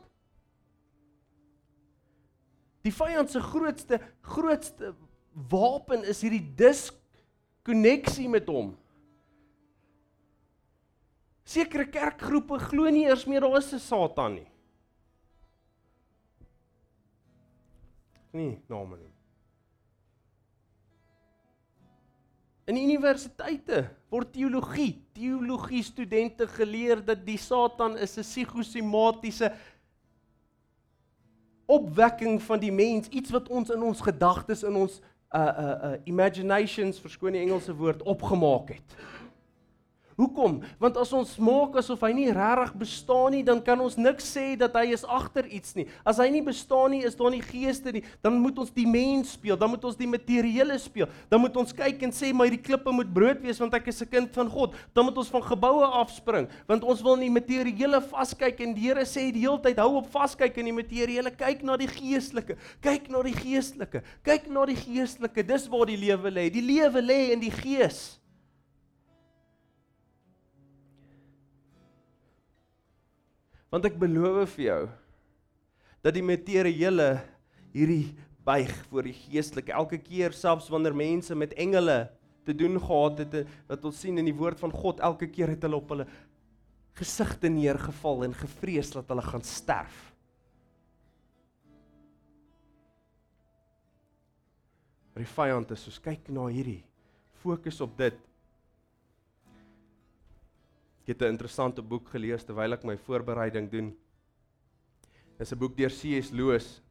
Die 2.86 2.94
vyand 2.94 3.32
se 3.32 3.42
grootste 3.42 4.00
grootste 4.22 4.94
wapen 5.50 6.04
is 6.04 6.22
hierdie 6.22 6.54
diskonneksie 6.58 8.30
met 8.30 8.48
hom. 8.48 8.76
Sekere 11.46 11.86
kerkgroepe 11.86 12.58
glo 12.60 12.90
nie 12.90 13.06
eers 13.06 13.26
meer 13.30 13.46
daar 13.46 13.58
is 13.58 13.74
'n 13.74 13.80
Satan 13.80 14.34
nie. 14.34 14.48
Nee, 18.32 18.62
name 18.68 18.98
nie. 18.98 19.12
In 22.66 22.78
universiteite 22.78 23.86
word 24.10 24.34
teologie, 24.34 25.06
teologie 25.14 25.84
studente 25.84 26.48
geleer 26.48 27.06
dat 27.06 27.22
die 27.26 27.38
Satan 27.38 27.98
is 27.98 28.18
'n 28.18 28.26
psigosomatiese 28.26 29.54
opwekking 31.66 32.42
van 32.42 32.60
die 32.60 32.72
mens, 32.72 33.08
iets 33.08 33.30
wat 33.30 33.50
ons 33.50 33.70
in 33.70 33.82
ons 33.82 34.02
gedagtes 34.02 34.64
in 34.64 34.76
ons 34.76 35.02
uh 35.36 35.42
uh 35.42 35.92
uh 35.92 35.98
imaginations, 36.06 37.00
verskoon 37.00 37.32
die 37.32 37.42
Engelse 37.42 37.74
woord, 37.76 38.02
opgemaak 38.04 38.70
het. 38.70 38.98
Hoekom? 40.15 40.62
Want 40.80 40.95
as 40.95 41.10
ons 41.12 41.34
maak 41.43 41.73
asof 41.82 41.99
hy 42.08 42.13
nie 42.15 42.30
regtig 42.32 42.71
bestaan 42.80 43.34
nie, 43.36 43.41
dan 43.43 43.60
kan 43.60 43.82
ons 43.84 43.97
niks 43.99 44.30
sê 44.32 44.54
dat 44.56 44.78
hy 44.80 44.93
is 44.95 45.04
agter 45.04 45.43
iets 45.51 45.75
nie. 45.75 45.84
As 46.08 46.21
hy 46.23 46.30
nie 46.32 46.43
bestaan 46.45 46.93
nie, 46.95 47.01
is 47.04 47.17
daar 47.19 47.34
nie 47.34 47.43
geeste 47.43 47.91
nie, 47.91 48.04
dan 48.23 48.39
moet 48.39 48.62
ons 48.63 48.71
die 48.71 48.88
mens 48.88 49.34
speel, 49.36 49.60
dan 49.60 49.73
moet 49.73 49.84
ons 49.84 49.99
die 49.99 50.08
materiële 50.08 50.78
speel. 50.80 51.12
Dan 51.28 51.43
moet 51.43 51.60
ons 51.60 51.75
kyk 51.75 52.08
en 52.08 52.15
sê 52.15 52.32
maar 52.32 52.47
hierdie 52.47 52.63
klippe 52.63 52.95
moet 52.95 53.12
brood 53.12 53.43
wees 53.43 53.60
want 53.60 53.75
ek 53.75 53.91
is 53.91 54.01
'n 54.01 54.08
kind 54.08 54.32
van 54.32 54.47
God. 54.47 54.80
Dan 54.95 55.06
moet 55.06 55.17
ons 55.17 55.34
van 55.36 55.43
geboue 55.43 55.84
afspring 55.84 56.47
want 56.67 56.84
ons 56.84 57.01
wil 57.04 57.17
nie 57.17 57.30
materiële 57.30 57.99
vaskyk 57.99 58.62
en 58.62 58.73
die 58.73 58.86
Here 58.86 59.04
sê 59.04 59.34
die 59.34 59.41
hele 59.41 59.60
tyd 59.60 59.80
hou 59.82 59.97
op 59.97 60.08
vaskyk 60.13 60.58
in 60.58 60.65
die 60.65 60.78
materiële, 60.80 61.32
kyk 61.36 61.63
na 61.63 61.75
die 61.75 61.89
geestelike. 61.89 62.56
Kyk 62.82 63.10
na 63.10 63.21
die 63.23 63.34
geestelike. 63.34 64.04
Kyk 64.23 64.47
na 64.47 64.65
die 64.65 64.78
geestelike. 64.78 65.43
Dis 65.43 65.67
waar 65.67 65.88
die 65.88 65.97
lewe 65.97 66.30
lê. 66.30 66.49
Die 66.54 66.62
lewe 66.62 67.01
lê 67.01 67.34
in 67.34 67.41
die 67.41 67.51
gees. 67.51 68.19
Want 73.76 73.90
ek 73.90 73.98
beloof 74.00 74.54
vir 74.56 74.70
jou 74.70 74.84
dat 76.06 76.16
die 76.16 76.24
materiële 76.24 77.08
hierdie 77.74 78.14
buig 78.48 78.72
voor 78.88 79.04
die 79.10 79.16
geestelike 79.18 79.74
elke 79.76 79.98
keer 80.00 80.32
selfs 80.38 80.70
wanneer 80.72 80.96
mense 80.96 81.36
met 81.36 81.52
engele 81.60 82.06
te 82.48 82.56
doen 82.56 82.80
gehad 82.80 83.20
het 83.26 83.50
wat 83.68 83.88
ons 83.90 84.00
sien 84.00 84.22
in 84.22 84.30
die 84.30 84.38
woord 84.38 84.62
van 84.64 84.72
God 84.72 85.04
elke 85.04 85.28
keer 85.28 85.52
het 85.52 85.68
hulle 85.68 85.82
op 85.82 85.92
hulle 85.92 86.06
gesigte 86.96 87.52
neergeval 87.52 88.24
en 88.30 88.38
gevrees 88.46 88.94
dat 88.96 89.12
hulle 89.12 89.26
gaan 89.28 89.44
sterf. 89.44 89.98
Maar 95.12 95.26
die 95.26 95.34
vyand 95.34 95.76
is 95.76 95.84
soos 95.90 96.00
kyk 96.00 96.32
na 96.32 96.48
hierdie 96.48 96.80
fokus 97.44 97.84
op 97.84 98.00
dit 98.00 98.24
Ek 101.06 101.12
het 101.13 101.22
'n 101.22 101.38
interessante 101.38 101.84
boek 101.86 102.10
gelees 102.10 102.44
terwyl 102.44 102.74
ek 102.74 102.84
my 102.84 102.98
voorbereiding 102.98 103.70
doen. 103.70 103.94
Dit 105.38 105.41
is 105.46 105.52
'n 105.54 105.60
boek 105.60 105.78
deur 105.78 105.91
C.S. 105.94 106.32
Lewis 106.32 106.82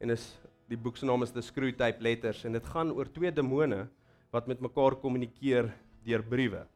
en 0.00 0.10
is 0.10 0.36
die 0.66 0.76
boek 0.76 0.96
se 0.96 1.06
naam 1.06 1.22
is 1.22 1.30
The 1.30 1.40
Screwtape 1.40 2.02
Letters 2.02 2.44
en 2.44 2.52
dit 2.52 2.66
gaan 2.66 2.90
oor 2.90 3.06
twee 3.06 3.30
demone 3.30 3.88
wat 4.32 4.48
met 4.48 4.60
mekaar 4.60 4.96
kommunikeer 4.96 5.72
deur 6.02 6.22
briewe. 6.22 6.66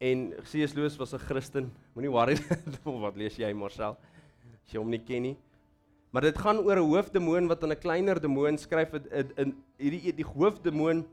En 0.00 0.34
C.S. 0.42 0.74
Lewis 0.74 0.96
was 0.96 1.14
'n 1.14 1.18
Christen. 1.18 1.70
Moenie 1.94 2.10
worry 2.10 2.36
wat 3.04 3.16
lees 3.16 3.36
jy 3.36 3.52
Marcel 3.52 3.96
as 4.64 4.72
jy 4.72 4.78
hom 4.78 4.90
nie 4.90 4.98
ken 4.98 5.22
nie. 5.22 5.36
Maar 6.10 6.22
dit 6.22 6.38
gaan 6.38 6.58
oor 6.58 6.82
'n 6.82 6.90
hoofdemoon 6.90 7.46
wat 7.46 7.62
aan 7.62 7.70
'n 7.70 7.78
kleiner 7.78 8.20
demoon 8.20 8.58
skryf 8.58 8.92
in 9.36 9.54
hierdie 9.78 10.12
die 10.12 10.26
hoofdemoon 10.26 11.06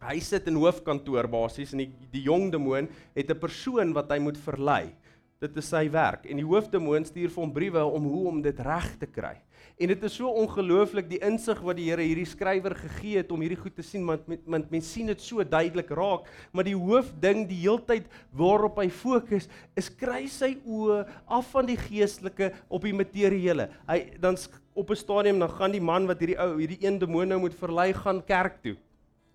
Hy 0.00 0.16
sit 0.24 0.46
in 0.48 0.56
hoofkantoor 0.56 1.26
basies 1.28 1.74
en 1.76 1.84
die 1.84 1.90
die 2.14 2.24
jong 2.24 2.48
demoon 2.52 2.88
het 3.14 3.30
'n 3.30 3.38
persoon 3.38 3.92
wat 3.92 4.10
hy 4.10 4.18
moet 4.18 4.38
verlei. 4.38 4.94
Dit 5.40 5.56
is 5.56 5.68
sy 5.68 5.88
werk 5.88 6.24
en 6.26 6.36
die 6.36 6.44
hoofdemoon 6.44 7.04
stuur 7.04 7.28
vir 7.28 7.42
hom 7.42 7.52
briewe 7.52 7.84
om 7.84 8.04
hoe 8.04 8.28
om 8.28 8.42
dit 8.42 8.58
reg 8.60 8.98
te 8.98 9.06
kry. 9.06 9.36
En 9.78 9.88
dit 9.88 10.02
is 10.04 10.12
so 10.12 10.28
ongelooflik 10.28 11.08
die 11.08 11.20
insig 11.24 11.60
wat 11.60 11.76
die 11.76 11.88
Here 11.90 12.02
hierdie 12.02 12.26
skrywer 12.28 12.74
gegee 12.74 13.18
het 13.18 13.30
om 13.32 13.40
hierdie 13.40 13.60
goed 13.60 13.76
te 13.76 13.82
sien 13.82 14.04
want 14.06 14.26
want 14.46 14.70
mense 14.70 14.88
sien 14.88 15.06
dit 15.06 15.20
so 15.20 15.44
duidelik 15.44 15.90
raak, 15.90 16.28
maar 16.52 16.64
die 16.64 16.76
hoofding 16.76 17.46
die 17.48 17.62
heeltyd 17.62 18.04
waarop 18.32 18.76
hy 18.78 18.88
fokus 18.88 19.48
is 19.76 19.88
kry 19.88 20.26
sy 20.28 20.56
oë 20.64 21.06
af 21.26 21.48
van 21.52 21.66
die 21.66 21.76
geestelike 21.76 22.52
op 22.68 22.84
die 22.84 22.96
materiële. 22.96 23.70
Hy 23.88 24.18
dan 24.20 24.36
op 24.74 24.90
'n 24.90 24.96
stadium 24.96 25.38
dan 25.38 25.48
gaan 25.48 25.72
die 25.72 25.80
man 25.80 26.06
wat 26.06 26.20
hierdie 26.20 26.40
ou 26.40 26.58
hierdie 26.58 26.84
een 26.84 26.98
demoon 26.98 27.28
nou 27.28 27.40
moet 27.40 27.54
verlei 27.54 27.92
gaan 27.92 28.24
kerk 28.24 28.62
toe. 28.62 28.76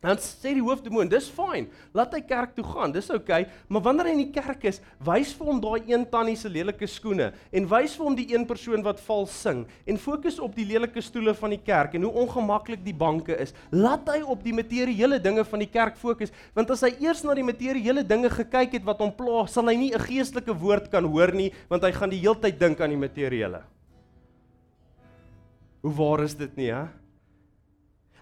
Dan 0.03 0.19
sê 0.21 0.51
die 0.53 0.62
hoofdemoon, 0.62 1.08
dis 1.10 1.27
fyn. 1.34 1.65
Laat 1.95 2.13
hy 2.13 2.19
kerk 2.27 2.51
toe 2.58 2.65
gaan. 2.67 2.91
Dis 2.93 3.08
oukei, 3.10 3.45
okay, 3.45 3.63
maar 3.71 3.81
wanneer 3.88 4.10
hy 4.10 4.13
in 4.13 4.21
die 4.25 4.34
kerk 4.36 4.65
is, 4.69 4.77
wys 5.05 5.31
vir 5.34 5.47
hom 5.49 5.62
daai 5.63 5.88
een 5.89 6.03
tannie 6.12 6.36
se 6.38 6.51
lelike 6.51 6.88
skoene 6.89 7.31
en 7.55 7.69
wys 7.71 7.95
vir 7.97 8.05
hom 8.05 8.17
die 8.17 8.27
een 8.29 8.45
persoon 8.45 8.84
wat 8.86 9.01
vals 9.08 9.34
sing 9.34 9.63
en 9.89 9.97
fokus 10.01 10.38
op 10.43 10.53
die 10.58 10.67
lelike 10.67 11.01
stoele 11.01 11.34
van 11.38 11.55
die 11.55 11.62
kerk 11.62 11.95
en 11.97 12.05
hoe 12.05 12.13
ongemaklik 12.25 12.84
die 12.86 12.93
banke 12.93 13.38
is. 13.41 13.55
Laat 13.73 14.12
hy 14.13 14.19
op 14.21 14.43
die 14.45 14.53
materiële 14.55 15.17
dinge 15.23 15.45
van 15.47 15.63
die 15.63 15.71
kerk 15.71 15.97
fokus, 16.01 16.34
want 16.58 16.73
as 16.75 16.84
hy 16.86 16.91
eers 17.01 17.23
na 17.25 17.34
die 17.38 17.47
materiële 17.47 18.05
dinge 18.05 18.29
gekyk 18.36 18.77
het 18.77 18.86
wat 18.86 19.01
hom 19.01 19.13
pla, 19.15 19.47
sal 19.49 19.71
hy 19.71 19.77
nie 19.79 19.93
'n 19.93 20.05
geestelike 20.05 20.53
woord 20.53 20.91
kan 20.91 21.05
hoor 21.05 21.34
nie, 21.34 21.51
want 21.69 21.84
hy 21.84 21.91
gaan 21.91 22.12
die 22.13 22.21
heeltyd 22.21 22.60
dink 22.60 22.81
aan 22.81 22.93
die 22.93 23.08
materiële. 23.08 23.63
Hoe 25.81 25.93
waar 25.93 26.23
is 26.23 26.36
dit 26.36 26.55
nie, 26.58 26.69
hè? 26.73 26.86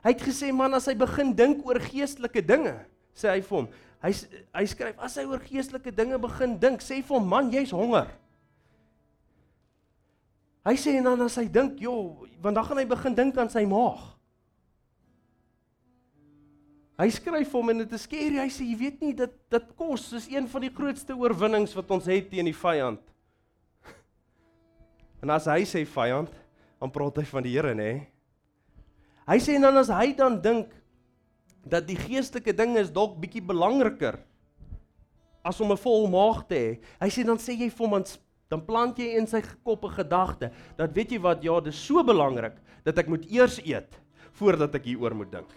Hy 0.03 0.11
het 0.11 0.21
gesê 0.21 0.51
man 0.51 0.75
as 0.75 0.89
hy 0.91 0.95
begin 0.99 1.31
dink 1.35 1.63
oor 1.65 1.79
geestelike 1.79 2.43
dinge, 2.43 2.75
sê 3.15 3.31
hy 3.31 3.41
vir 3.41 3.59
hom, 3.61 3.69
Hy 4.03 4.11
hy 4.51 4.65
skryf 4.67 4.97
as 4.99 5.15
hy 5.15 5.23
oor 5.29 5.39
geestelike 5.39 5.93
dinge 5.95 6.17
begin 6.19 6.57
dink, 6.59 6.83
sê 6.83 6.99
vir 6.99 7.15
hom 7.15 7.29
man, 7.29 7.47
jy's 7.53 7.71
honger. 7.71 8.09
Hy 10.67 10.73
sê 10.79 10.97
en 10.99 11.07
dan 11.07 11.23
as 11.23 11.37
hy 11.39 11.47
dink, 11.47 11.79
"Jo, 11.79 12.27
want 12.41 12.55
dan 12.55 12.65
gaan 12.65 12.77
hy 12.77 12.85
begin 12.85 13.15
dink 13.15 13.37
aan 13.37 13.49
sy 13.49 13.63
maag." 13.65 14.11
Hy 16.99 17.09
skryf 17.09 17.51
hom 17.51 17.69
en 17.69 17.77
dit 17.77 17.93
is 17.93 18.01
skerry. 18.01 18.37
Hy 18.39 18.49
sê 18.49 18.63
jy 18.69 18.77
weet 18.77 19.01
nie 19.01 19.13
dat 19.13 19.31
dit 19.49 19.75
kos 19.75 20.13
is 20.13 20.27
een 20.27 20.47
van 20.47 20.61
die 20.61 20.69
grootste 20.69 21.15
oorwinnings 21.15 21.73
wat 21.73 21.89
ons 21.91 22.05
het 22.05 22.29
teen 22.29 22.45
die 22.45 22.53
vyand. 22.53 23.01
En 25.23 25.29
as 25.29 25.45
hy 25.45 25.63
sê 25.63 25.85
vyand, 25.85 26.29
dan 26.79 26.91
praat 26.91 27.17
hy 27.17 27.23
van 27.23 27.43
die 27.43 27.55
Here, 27.55 27.73
nê? 27.73 28.12
Hy 29.27 29.39
sê 29.39 29.59
dan 29.61 29.77
as 29.77 29.89
hy 29.89 30.13
dan 30.17 30.41
dink 30.41 30.71
dat 31.63 31.87
die 31.87 31.95
geestelike 31.95 32.53
dinge 32.55 32.81
is 32.83 32.91
dalk 32.91 33.15
bietjie 33.21 33.43
belangriker 33.43 34.19
as 35.43 35.59
om 35.61 35.71
'n 35.71 35.77
vol 35.77 36.07
maag 36.07 36.47
te 36.47 36.55
hê. 36.55 36.79
Hy 36.99 37.09
sê 37.09 37.25
dan 37.25 37.37
sê 37.37 37.55
jy 37.55 37.69
vir 37.69 37.87
hom 37.87 38.03
dan 38.49 38.61
plant 38.61 38.97
jy 38.97 39.17
in 39.17 39.27
sy 39.27 39.41
kop 39.63 39.85
'n 39.85 39.95
gedagte 39.97 40.51
dat 40.77 40.93
weet 40.93 41.11
jy 41.11 41.19
wat 41.19 41.43
ja, 41.43 41.59
dis 41.59 41.75
so 41.75 42.03
belangrik 42.03 42.55
dat 42.83 42.97
ek 42.97 43.07
moet 43.07 43.25
eers 43.31 43.59
eet 43.65 43.99
voordat 44.33 44.75
ek 44.75 44.85
hieroor 44.85 45.15
moet 45.15 45.31
dink. 45.31 45.51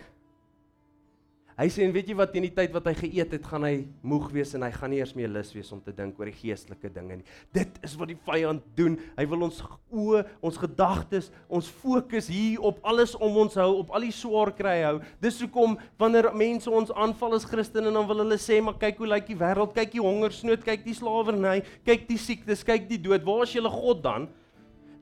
Hy 1.57 1.71
sê 1.73 1.87
en 1.87 1.93
weet 1.95 2.11
jy 2.11 2.15
wat 2.19 2.35
teen 2.35 2.45
die 2.45 2.53
tyd 2.53 2.75
wat 2.75 2.85
hy 2.91 2.93
geëet 2.99 3.31
het, 3.33 3.47
gaan 3.49 3.65
hy 3.65 3.87
moeg 4.05 4.27
wees 4.35 4.51
en 4.59 4.67
hy 4.67 4.69
gaan 4.75 4.91
nie 4.93 4.99
eers 5.01 5.15
meer 5.17 5.31
lus 5.33 5.55
wees 5.57 5.71
om 5.73 5.79
te 5.81 5.95
dink 5.97 6.19
oor 6.21 6.29
die 6.29 6.37
geestelike 6.37 6.91
dinge 6.93 7.17
nie. 7.17 7.25
Dit 7.57 7.79
is 7.87 7.95
wat 7.97 8.11
die 8.13 8.19
vyand 8.27 8.67
doen. 8.77 8.99
Hy 9.17 9.25
wil 9.31 9.47
ons 9.47 9.63
oë, 9.89 10.21
ons 10.45 10.61
gedagtes, 10.61 11.31
ons 11.49 11.71
fokus 11.81 12.29
hier 12.29 12.61
op 12.61 12.85
alles 12.85 13.17
om 13.17 13.41
ons 13.47 13.57
hou, 13.57 13.71
op 13.81 13.97
al 13.97 14.05
die 14.05 14.13
swaar 14.13 14.53
kry 14.59 14.83
hou. 14.85 14.99
Dis 15.25 15.41
hoekom 15.41 15.79
wanneer 15.97 16.29
mense 16.37 16.69
ons 16.69 16.93
aanval 16.93 17.39
as 17.39 17.49
Christene 17.49 17.89
dan 17.89 18.05
wil 18.11 18.21
hulle 18.21 18.37
sê, 18.37 18.61
"Maar 18.61 18.77
kyk 18.77 18.99
hoe 18.99 19.09
lyk 19.17 19.27
die 19.27 19.41
wêreld, 19.41 19.73
kyk 19.73 19.93
die 19.93 20.05
hongersnood, 20.05 20.63
kyk 20.63 20.85
die 20.85 20.95
slawerny, 20.95 21.63
kyk 21.87 22.07
die 22.07 22.19
siektes, 22.21 22.65
kyk 22.65 22.87
die 22.87 23.01
dood. 23.01 23.25
Waar 23.25 23.45
is 23.45 23.55
julle 23.55 23.71
God 23.71 24.03
dan?" 24.03 24.29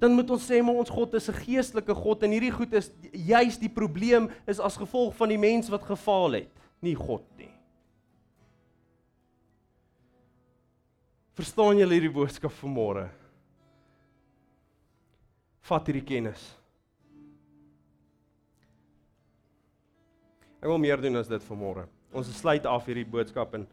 Dan 0.04 0.12
moet 0.12 0.30
ons 0.34 0.44
sê 0.44 0.60
maar 0.60 0.76
ons 0.76 0.92
God 0.92 1.14
is 1.16 1.30
'n 1.30 1.40
geestelike 1.46 1.94
God 1.96 2.22
en 2.22 2.34
hierdie 2.36 2.52
goed 2.52 2.72
is 2.76 2.90
juis 3.12 3.56
die 3.56 3.72
probleem 3.72 4.28
is 4.46 4.60
as 4.60 4.76
gevolg 4.76 5.16
van 5.16 5.28
die 5.28 5.38
mens 5.38 5.70
wat 5.72 5.82
gefaal 5.82 6.32
het, 6.32 6.52
nie 6.80 6.94
God 6.94 7.24
nie. 7.38 7.48
Verstaan 11.34 11.78
julle 11.78 11.96
hierdie 11.96 12.12
boodskap 12.12 12.52
vanmôre? 12.52 13.08
Vat 15.62 15.86
hierdie 15.86 16.04
kennis. 16.04 16.44
Ek 20.60 20.68
wil 20.68 20.78
meer 20.78 21.00
doen 21.00 21.16
as 21.16 21.28
dit 21.28 21.42
vanmôre. 21.48 21.88
Ons 22.12 22.28
sluit 22.38 22.66
af 22.66 22.84
hierdie 22.86 23.08
boodskap 23.08 23.54
en 23.54 23.66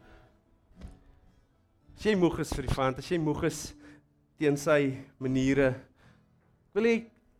as 1.96 2.04
jy 2.06 2.16
moeg 2.16 2.40
is 2.40 2.52
vir 2.56 2.66
die 2.66 2.74
vyand, 2.74 2.98
as 2.98 3.10
jy 3.10 3.18
moeg 3.18 3.44
is 3.44 3.74
teen 4.38 4.56
sy 4.56 4.96
maniere 5.20 5.74
Wil 6.72 6.88
jy 6.88 6.96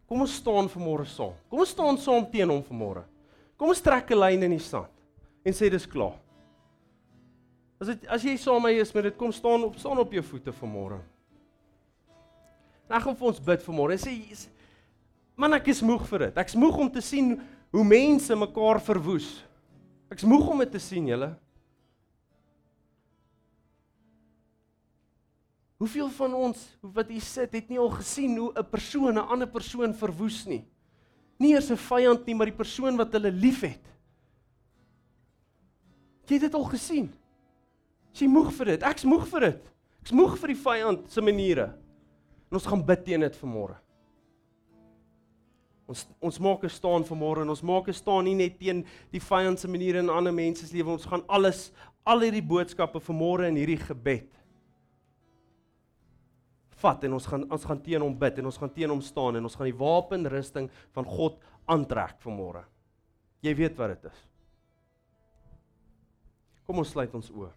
kom 0.09 0.25
ons 0.25 0.35
staan 0.37 0.69
vanmôre 0.69 1.07
saam. 1.09 1.33
Kom 1.49 1.63
ons 1.65 1.73
staan 1.73 1.99
saam 2.01 2.27
teen 2.31 2.51
hom 2.53 2.63
vanmôre. 2.67 3.05
Kom 3.57 3.73
ons 3.73 3.81
trek 3.81 4.11
'n 4.11 4.21
lyn 4.21 4.43
in 4.43 4.51
die 4.51 4.59
sand 4.59 4.91
en 5.45 5.53
sê 5.53 5.71
dis 5.71 5.87
klaar. 5.87 6.19
As 7.81 7.87
dit 7.89 8.07
as 8.07 8.23
jy 8.23 8.37
saam 8.37 8.63
my 8.63 8.71
is 8.71 8.95
met 8.95 9.05
dit 9.05 9.17
kom 9.17 9.33
staan 9.33 9.65
op 9.65 9.79
staan 9.79 9.99
op 9.99 10.13
jou 10.13 10.23
voete 10.23 10.53
vanmôre. 10.53 11.01
Nag 12.89 13.07
of 13.07 13.23
ons 13.23 13.41
bid 13.41 13.63
vanmôre. 13.63 13.97
Sê 13.99 14.49
man 15.37 15.55
ek 15.55 15.69
is 15.69 15.83
moeg 15.83 16.07
vir 16.07 16.19
dit. 16.19 16.37
Ek's 16.37 16.55
moeg 16.55 16.77
om 16.79 16.91
te 16.91 17.01
sien 17.01 17.41
hoe 17.73 17.85
mense 17.85 18.37
mekaar 18.37 18.81
verwoes. 18.81 19.43
Ek's 20.13 20.25
moeg 20.25 20.49
om 20.49 20.59
dit 20.59 20.71
te 20.71 20.79
sien, 20.79 21.07
julle. 21.09 21.35
Hoeveel 25.83 26.13
van 26.15 26.35
ons 26.39 26.61
wat 26.95 27.09
hier 27.11 27.25
sit 27.27 27.55
het 27.57 27.71
nie 27.73 27.79
al 27.83 27.91
gesien 27.91 28.37
hoe 28.39 28.53
'n 28.55 28.69
persoon 28.71 29.19
'n 29.19 29.27
ander 29.35 29.49
persoon 29.49 29.95
verwoes 29.95 30.45
nie? 30.47 30.65
Nie 31.39 31.55
eers 31.55 31.71
'n 31.71 31.77
vyand 31.77 32.27
nie, 32.27 32.35
maar 32.35 32.47
die 32.47 32.61
persoon 32.63 32.97
wat 32.97 33.13
hulle 33.13 33.33
liefhet. 33.33 33.83
Jy 36.27 36.35
het 36.35 36.41
dit 36.41 36.55
al 36.55 36.65
gesien. 36.65 37.13
Jy 38.13 38.27
moeg 38.29 38.53
vir 38.53 38.65
dit. 38.65 38.83
Ek's 38.83 39.05
moeg 39.05 39.27
vir 39.27 39.41
dit. 39.41 39.73
Ek's 40.03 40.13
moeg 40.13 40.39
vir 40.39 40.49
die 40.49 40.63
vyand 40.63 41.11
se 41.11 41.21
maniere. 41.21 41.75
En 42.51 42.57
ons 42.57 42.67
gaan 42.67 42.87
bid 42.87 43.05
teen 43.05 43.21
dit 43.21 43.37
vanmôre. 43.37 43.77
Ons 45.89 46.07
ons 46.21 46.39
maak 46.39 46.63
'n 46.63 46.69
staan 46.69 47.05
vanmôre 47.05 47.43
en 47.43 47.49
ons 47.49 47.63
maak 47.63 47.89
'n 47.89 47.93
staan 47.93 48.25
nie 48.25 48.35
net 48.35 48.59
teen 48.59 48.87
die 49.11 49.21
vyand 49.21 49.59
se 49.59 49.69
maniere 49.69 49.99
in 49.99 50.09
ander 50.09 50.33
mense 50.33 50.67
se 50.67 50.77
lewe. 50.77 50.93
Ons 50.93 51.07
gaan 51.07 51.27
alles 51.27 51.73
al 52.05 52.21
hierdie 52.21 52.47
boodskappe 52.47 53.01
vanmôre 53.01 53.49
in 53.49 53.57
hierdie 53.57 53.83
gebed 53.83 54.42
vat 56.83 57.07
en 57.07 57.17
ons 57.19 57.31
gaan 57.31 57.47
ons 57.49 57.65
gaan 57.69 57.81
teen 57.85 58.03
hom 58.05 58.15
bid 58.19 58.43
en 58.43 58.51
ons 58.51 58.59
gaan 58.61 58.75
teen 58.75 58.91
hom 58.91 59.03
staan 59.05 59.39
en 59.39 59.49
ons 59.49 59.57
gaan 59.59 59.71
die 59.71 59.79
wapenrusting 59.79 60.69
van 60.97 61.09
God 61.09 61.41
aantrek 61.71 62.19
vanmôre. 62.25 62.65
Jy 63.43 63.55
weet 63.59 63.79
wat 63.79 63.95
dit 63.95 64.11
is. 64.11 64.23
Kom 66.67 66.79
ons 66.83 66.93
sluit 66.95 67.15
ons 67.15 67.31
oë. 67.35 67.51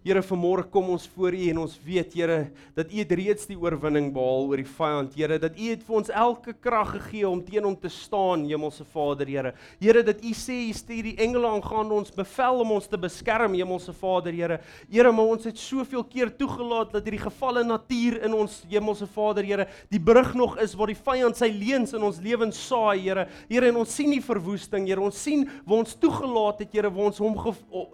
Here 0.00 0.22
vanmôre 0.24 0.62
kom 0.72 0.86
ons 0.94 1.02
voor 1.12 1.34
U 1.36 1.40
en 1.52 1.58
ons 1.60 1.72
weet 1.84 2.14
Here 2.16 2.36
dat 2.72 2.88
U 2.88 2.96
het 3.02 3.10
reeds 3.18 3.44
die 3.44 3.56
oorwinning 3.60 4.06
behaal 4.14 4.46
oor 4.48 4.60
die 4.62 4.64
vyand. 4.64 5.12
Here 5.12 5.36
dat 5.36 5.58
U 5.60 5.66
het 5.68 5.82
vir 5.84 5.96
ons 5.98 6.12
elke 6.22 6.54
krag 6.56 6.94
gegee 6.94 7.26
om 7.28 7.42
teen 7.44 7.66
hom 7.68 7.74
te 7.76 7.90
staan, 7.92 8.46
Hemelse 8.48 8.86
Vader, 8.94 9.28
Here. 9.28 9.52
Here 9.76 10.00
dat 10.06 10.22
U 10.24 10.32
sê 10.32 10.56
U 10.70 10.72
stuur 10.78 11.10
die 11.10 11.12
engele 11.20 11.50
aangaande 11.50 11.98
ons 11.98 12.14
bevel 12.16 12.62
om 12.62 12.72
ons 12.78 12.88
te 12.88 12.96
beskerm, 13.02 13.58
Hemelse 13.58 13.92
Vader, 13.98 14.32
Here. 14.38 14.58
Here, 14.88 15.12
maar 15.12 15.34
ons 15.34 15.44
het 15.50 15.60
soveel 15.60 16.06
keer 16.08 16.32
toegelaat 16.40 16.96
dat 16.96 17.04
hierdie 17.04 17.20
gevalle 17.26 17.66
natuur 17.68 18.22
in 18.24 18.38
ons 18.38 18.56
Hemelse 18.72 19.10
Vader, 19.12 19.44
Here, 19.44 19.68
die 19.92 20.00
brug 20.00 20.32
nog 20.32 20.56
is 20.64 20.72
waar 20.80 20.94
die 20.94 20.96
vyand 20.96 21.36
sy 21.36 21.50
leuns 21.52 21.92
in 21.92 22.08
ons 22.08 22.22
lewens 22.24 22.62
saai, 22.70 23.02
Here. 23.04 23.26
Here, 23.52 23.68
en 23.68 23.82
ons 23.84 23.98
sien 24.00 24.16
die 24.16 24.24
verwoesting, 24.24 24.88
Here. 24.88 25.04
Ons 25.04 25.20
sien 25.20 25.44
waar 25.60 25.84
ons 25.84 25.92
toegelaat 26.00 26.64
het, 26.64 26.72
Here, 26.72 26.88
waar 26.88 27.12
ons 27.12 27.20
hom 27.20 27.36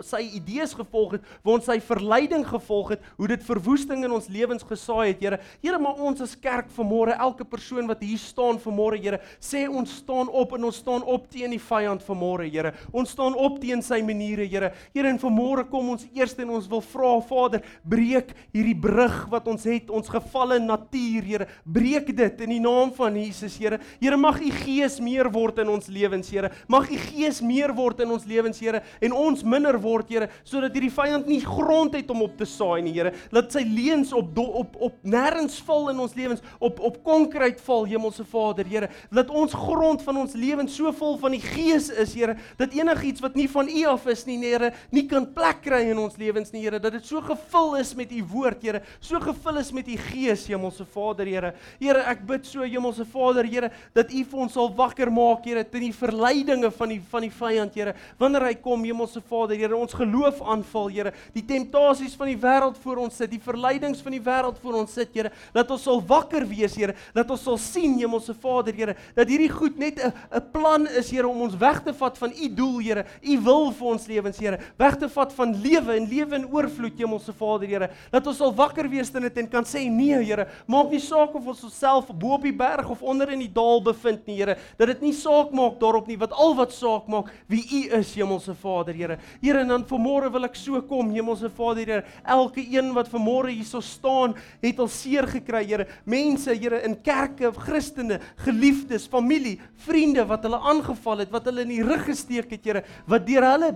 sy 0.06 0.22
idees 0.38 0.78
gevolg 0.78 1.18
het, 1.18 1.28
waar 1.42 1.58
ons 1.58 1.66
sy 1.66 1.80
verleiding 1.96 2.44
gevolg 2.46 2.94
het, 2.94 3.04
hoe 3.16 3.28
dit 3.30 3.44
verwoesting 3.46 4.04
in 4.04 4.14
ons 4.14 4.28
lewens 4.32 4.64
gesaai 4.66 5.12
het, 5.12 5.22
Here. 5.22 5.38
Here, 5.64 5.78
maar 5.80 6.00
ons 6.02 6.20
as 6.24 6.34
kerk 6.38 6.68
vanmôre, 6.76 7.16
elke 7.16 7.46
persoon 7.48 7.88
wat 7.88 8.02
hier 8.04 8.20
staan 8.20 8.60
vanmôre, 8.62 9.00
Here, 9.00 9.20
sê 9.40 9.64
ons 9.68 9.96
staan 10.02 10.28
op 10.28 10.54
en 10.56 10.68
ons 10.68 10.80
staan 10.82 11.04
op 11.06 11.28
teen 11.32 11.54
die 11.54 11.62
vyand 11.62 12.04
vanmôre, 12.04 12.48
Here. 12.52 12.74
Ons 12.92 13.14
staan 13.16 13.36
op 13.36 13.58
teen 13.62 13.82
sy 13.84 14.02
maniere, 14.04 14.46
Here. 14.50 14.72
Here, 14.94 15.10
en 15.10 15.20
vanmôre 15.22 15.66
kom 15.70 15.94
ons 15.94 16.06
eers 16.12 16.36
en 16.42 16.52
ons 16.58 16.68
wil 16.70 16.82
vra, 16.84 17.14
Vader, 17.26 17.64
breek 17.86 18.34
hierdie 18.54 18.76
brug 18.76 19.16
wat 19.32 19.48
ons 19.50 19.64
het, 19.68 19.90
ons 19.90 20.12
gevalle 20.12 20.60
natuur, 20.62 21.26
Here. 21.26 21.48
Breek 21.64 22.12
dit 22.16 22.44
in 22.46 22.56
die 22.56 22.62
naam 22.62 22.92
van 22.96 23.16
Jesus, 23.16 23.56
Here. 23.60 23.80
Here, 24.02 24.18
mag 24.20 24.40
u 24.42 24.50
gees 24.62 24.98
meer 25.00 25.30
word 25.32 25.62
in 25.64 25.72
ons 25.72 25.88
lewens, 25.92 26.30
Here. 26.32 26.52
Mag 26.68 26.90
u 26.92 27.00
gees 27.08 27.40
meer 27.44 27.72
word 27.76 28.04
in 28.04 28.12
ons 28.14 28.28
lewens, 28.28 28.60
Here, 28.60 28.82
en 29.00 29.16
ons 29.16 29.44
minder 29.46 29.80
word, 29.80 30.10
Here, 30.12 30.30
sodat 30.44 30.76
hierdie 30.76 30.92
vyand 30.92 31.30
nie 31.30 31.40
grond 31.44 31.85
grond 31.86 31.94
het 31.94 32.10
om 32.10 32.22
op 32.22 32.36
te 32.36 32.46
saai 32.46 32.82
nie, 32.82 32.92
Here. 32.96 33.12
Laat 33.30 33.52
sy 33.54 33.62
leuns 33.66 34.12
op 34.16 34.32
do, 34.34 34.42
op 34.42 34.76
op 34.80 34.96
nêrens 35.06 35.58
val 35.66 35.90
in 35.92 36.00
ons 36.02 36.14
lewens, 36.16 36.42
op 36.58 36.80
op 36.80 36.98
konkreet 37.04 37.60
val, 37.60 37.86
Hemelse 37.86 38.24
Vader, 38.24 38.66
Here. 38.66 38.88
Laat 39.10 39.30
ons 39.30 39.54
grond 39.54 40.02
van 40.02 40.16
ons 40.16 40.34
lewens 40.34 40.74
so 40.76 40.92
vol 40.92 41.16
van 41.18 41.34
die 41.36 41.42
Gees 41.42 41.88
is, 41.90 42.14
Here, 42.14 42.36
dat 42.58 42.74
enigiets 42.74 43.22
wat 43.22 43.36
nie 43.36 43.48
van 43.48 43.68
U 43.68 43.84
af 43.92 44.06
is 44.10 44.24
nie, 44.26 44.38
Here, 44.42 44.72
nie 44.90 45.06
kan 45.06 45.26
plek 45.34 45.62
kry 45.62 45.84
in 45.90 45.98
ons 45.98 46.16
lewens 46.18 46.52
nie, 46.52 46.64
Here. 46.64 46.80
Dat 46.82 46.96
dit 46.96 47.06
so 47.06 47.22
gevul 47.24 47.76
is 47.80 47.94
met 47.96 48.12
U 48.12 48.22
woord, 48.32 48.62
Here. 48.62 48.82
So 49.00 49.20
gevul 49.22 49.62
is 49.62 49.72
met 49.72 49.88
U 49.88 49.98
Gees, 50.08 50.46
Hemelse 50.50 50.86
Vader, 50.94 51.26
Here. 51.26 51.54
Here, 51.80 52.02
ek 52.10 52.26
bid 52.26 52.46
so, 52.48 52.66
Hemelse 52.66 53.06
Vader, 53.12 53.46
Here, 53.46 53.70
dat 53.96 54.12
U 54.12 54.24
vir 54.24 54.44
ons 54.46 54.56
sal 54.56 54.72
wakker 54.76 55.12
maak, 55.12 55.46
Here, 55.46 55.64
teen 55.66 55.88
die 55.88 55.94
verleidinge 55.94 56.72
van 56.74 56.94
die 56.94 57.00
van 57.10 57.26
die 57.26 57.32
vyand, 57.32 57.76
Here. 57.78 57.94
Wanneer 58.20 58.48
hy 58.50 58.54
kom, 58.62 58.84
Hemelse 58.86 59.22
Vader, 59.28 59.56
Here, 59.58 59.76
ons 59.76 59.94
geloof 59.96 60.42
aanval, 60.42 60.90
Here. 60.92 61.14
Die 61.36 61.44
temptasie 61.46 61.75
temptasies 61.76 62.16
van 62.16 62.30
die 62.30 62.38
wêreld 62.40 62.76
voor 62.80 63.00
ons 63.04 63.16
sit, 63.20 63.30
die 63.30 63.42
verleidings 63.42 64.00
van 64.04 64.14
die 64.14 64.22
wêreld 64.22 64.58
voor 64.62 64.80
ons 64.82 64.92
sit, 64.96 65.12
Here. 65.16 65.30
Laat 65.54 65.70
ons 65.72 65.84
sal 65.86 66.00
wakker 66.08 66.44
wees, 66.48 66.74
Here. 66.76 66.94
Laat 67.14 67.30
ons 67.32 67.42
sal 67.44 67.58
sien, 67.60 67.94
Hemelse 68.00 68.34
Vader, 68.34 68.74
Here, 68.76 68.96
dat 69.16 69.28
hierdie 69.28 69.50
goed 69.52 69.78
net 69.78 70.00
'n 70.00 70.12
'n 70.32 70.42
plan 70.52 70.86
is, 70.86 71.10
Here, 71.10 71.28
om 71.28 71.40
ons 71.42 71.56
weg 71.56 71.82
te 71.84 71.92
vat 71.92 72.18
van 72.18 72.32
U 72.32 72.48
doel, 72.48 72.78
Here. 72.80 73.04
U 73.22 73.40
wil 73.40 73.72
vir 73.72 73.86
ons 73.86 74.06
lewens, 74.06 74.38
Here. 74.38 74.58
Weg 74.78 74.96
te 74.96 75.08
vat 75.08 75.32
van 75.32 75.54
lewe 75.54 75.96
en 75.96 76.08
lewe 76.08 76.34
in 76.34 76.46
oorvloed, 76.46 76.98
Hemelse 76.98 77.32
Vader, 77.32 77.68
Here. 77.68 77.90
Laat 78.12 78.26
ons 78.26 78.36
sal 78.36 78.54
wakker 78.54 78.88
wees 78.88 79.14
in 79.14 79.22
dit 79.22 79.38
en 79.38 79.48
kan 79.48 79.64
sê, 79.64 79.88
nee, 79.88 80.22
Here, 80.24 80.46
maak 80.66 80.90
nie 80.90 81.00
saak 81.00 81.34
of 81.34 81.46
ons 81.46 81.64
onsself 81.64 82.06
bo 82.12 82.34
op 82.34 82.42
die 82.42 82.52
berg 82.52 82.88
of 82.90 83.02
onder 83.02 83.30
in 83.30 83.40
die 83.40 83.52
dal 83.52 83.80
bevind 83.80 84.26
nie, 84.26 84.36
Here. 84.36 84.56
Dat 84.78 84.88
dit 84.88 85.02
nie 85.02 85.12
saak 85.12 85.52
maak 85.52 85.78
daarop 85.80 86.06
nie, 86.06 86.16
wat 86.16 86.32
al 86.32 86.54
wat 86.54 86.72
saak 86.72 87.06
maak, 87.08 87.30
wie 87.48 87.64
U 87.72 87.98
is, 87.98 88.14
Hemelse 88.14 88.54
Vader, 88.54 88.94
Here. 88.94 89.18
Here, 89.42 89.60
en 89.60 89.68
dan 89.68 89.84
vanmôre 89.84 90.30
wil 90.32 90.44
ek 90.44 90.56
so 90.56 90.80
kom, 90.82 91.10
Hemelse 91.10 91.48
Vader, 91.50 91.65
Vader, 91.66 91.86
Here, 91.86 92.04
elke 92.24 92.62
een 92.62 92.92
wat 92.96 93.10
vanmôre 93.10 93.50
hierso 93.54 93.82
staan, 93.84 94.36
het 94.62 94.80
al 94.82 94.90
seer 94.92 95.26
gekry, 95.30 95.64
Here. 95.66 95.88
Mense, 96.04 96.54
Here, 96.54 96.82
in 96.86 96.96
kerke, 97.02 97.52
Christene, 97.66 98.20
geliefdes, 98.44 99.08
familie, 99.10 99.58
vriende 99.86 100.26
wat 100.28 100.46
hulle 100.46 100.60
aangeval 100.72 101.24
het, 101.24 101.34
wat 101.34 101.50
hulle 101.50 101.66
in 101.66 101.74
die 101.74 101.84
rug 101.86 102.06
gesteek 102.08 102.50
het, 102.54 102.64
Here, 102.64 102.86
wat 103.10 103.28
deur 103.28 103.50
hulle 103.52 103.74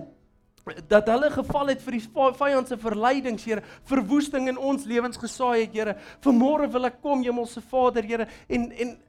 dat 0.61 1.07
hulle 1.09 1.31
geval 1.33 1.71
het 1.71 1.79
vir 1.81 1.95
die 1.95 2.03
vyand 2.37 2.69
se 2.69 2.75
verleidings, 2.77 3.45
Here, 3.49 3.63
verwoesting 3.89 4.45
in 4.51 4.59
ons 4.61 4.85
lewens 4.85 5.17
gesaai 5.17 5.63
het, 5.63 5.73
Here. 5.73 5.95
Vanmôre 6.21 6.69
wil 6.71 6.85
ek 6.91 6.99
kom, 7.01 7.23
Hemelse 7.25 7.63
Vader, 7.71 8.05
Here, 8.05 8.27
en 8.47 8.69
en 8.71 8.99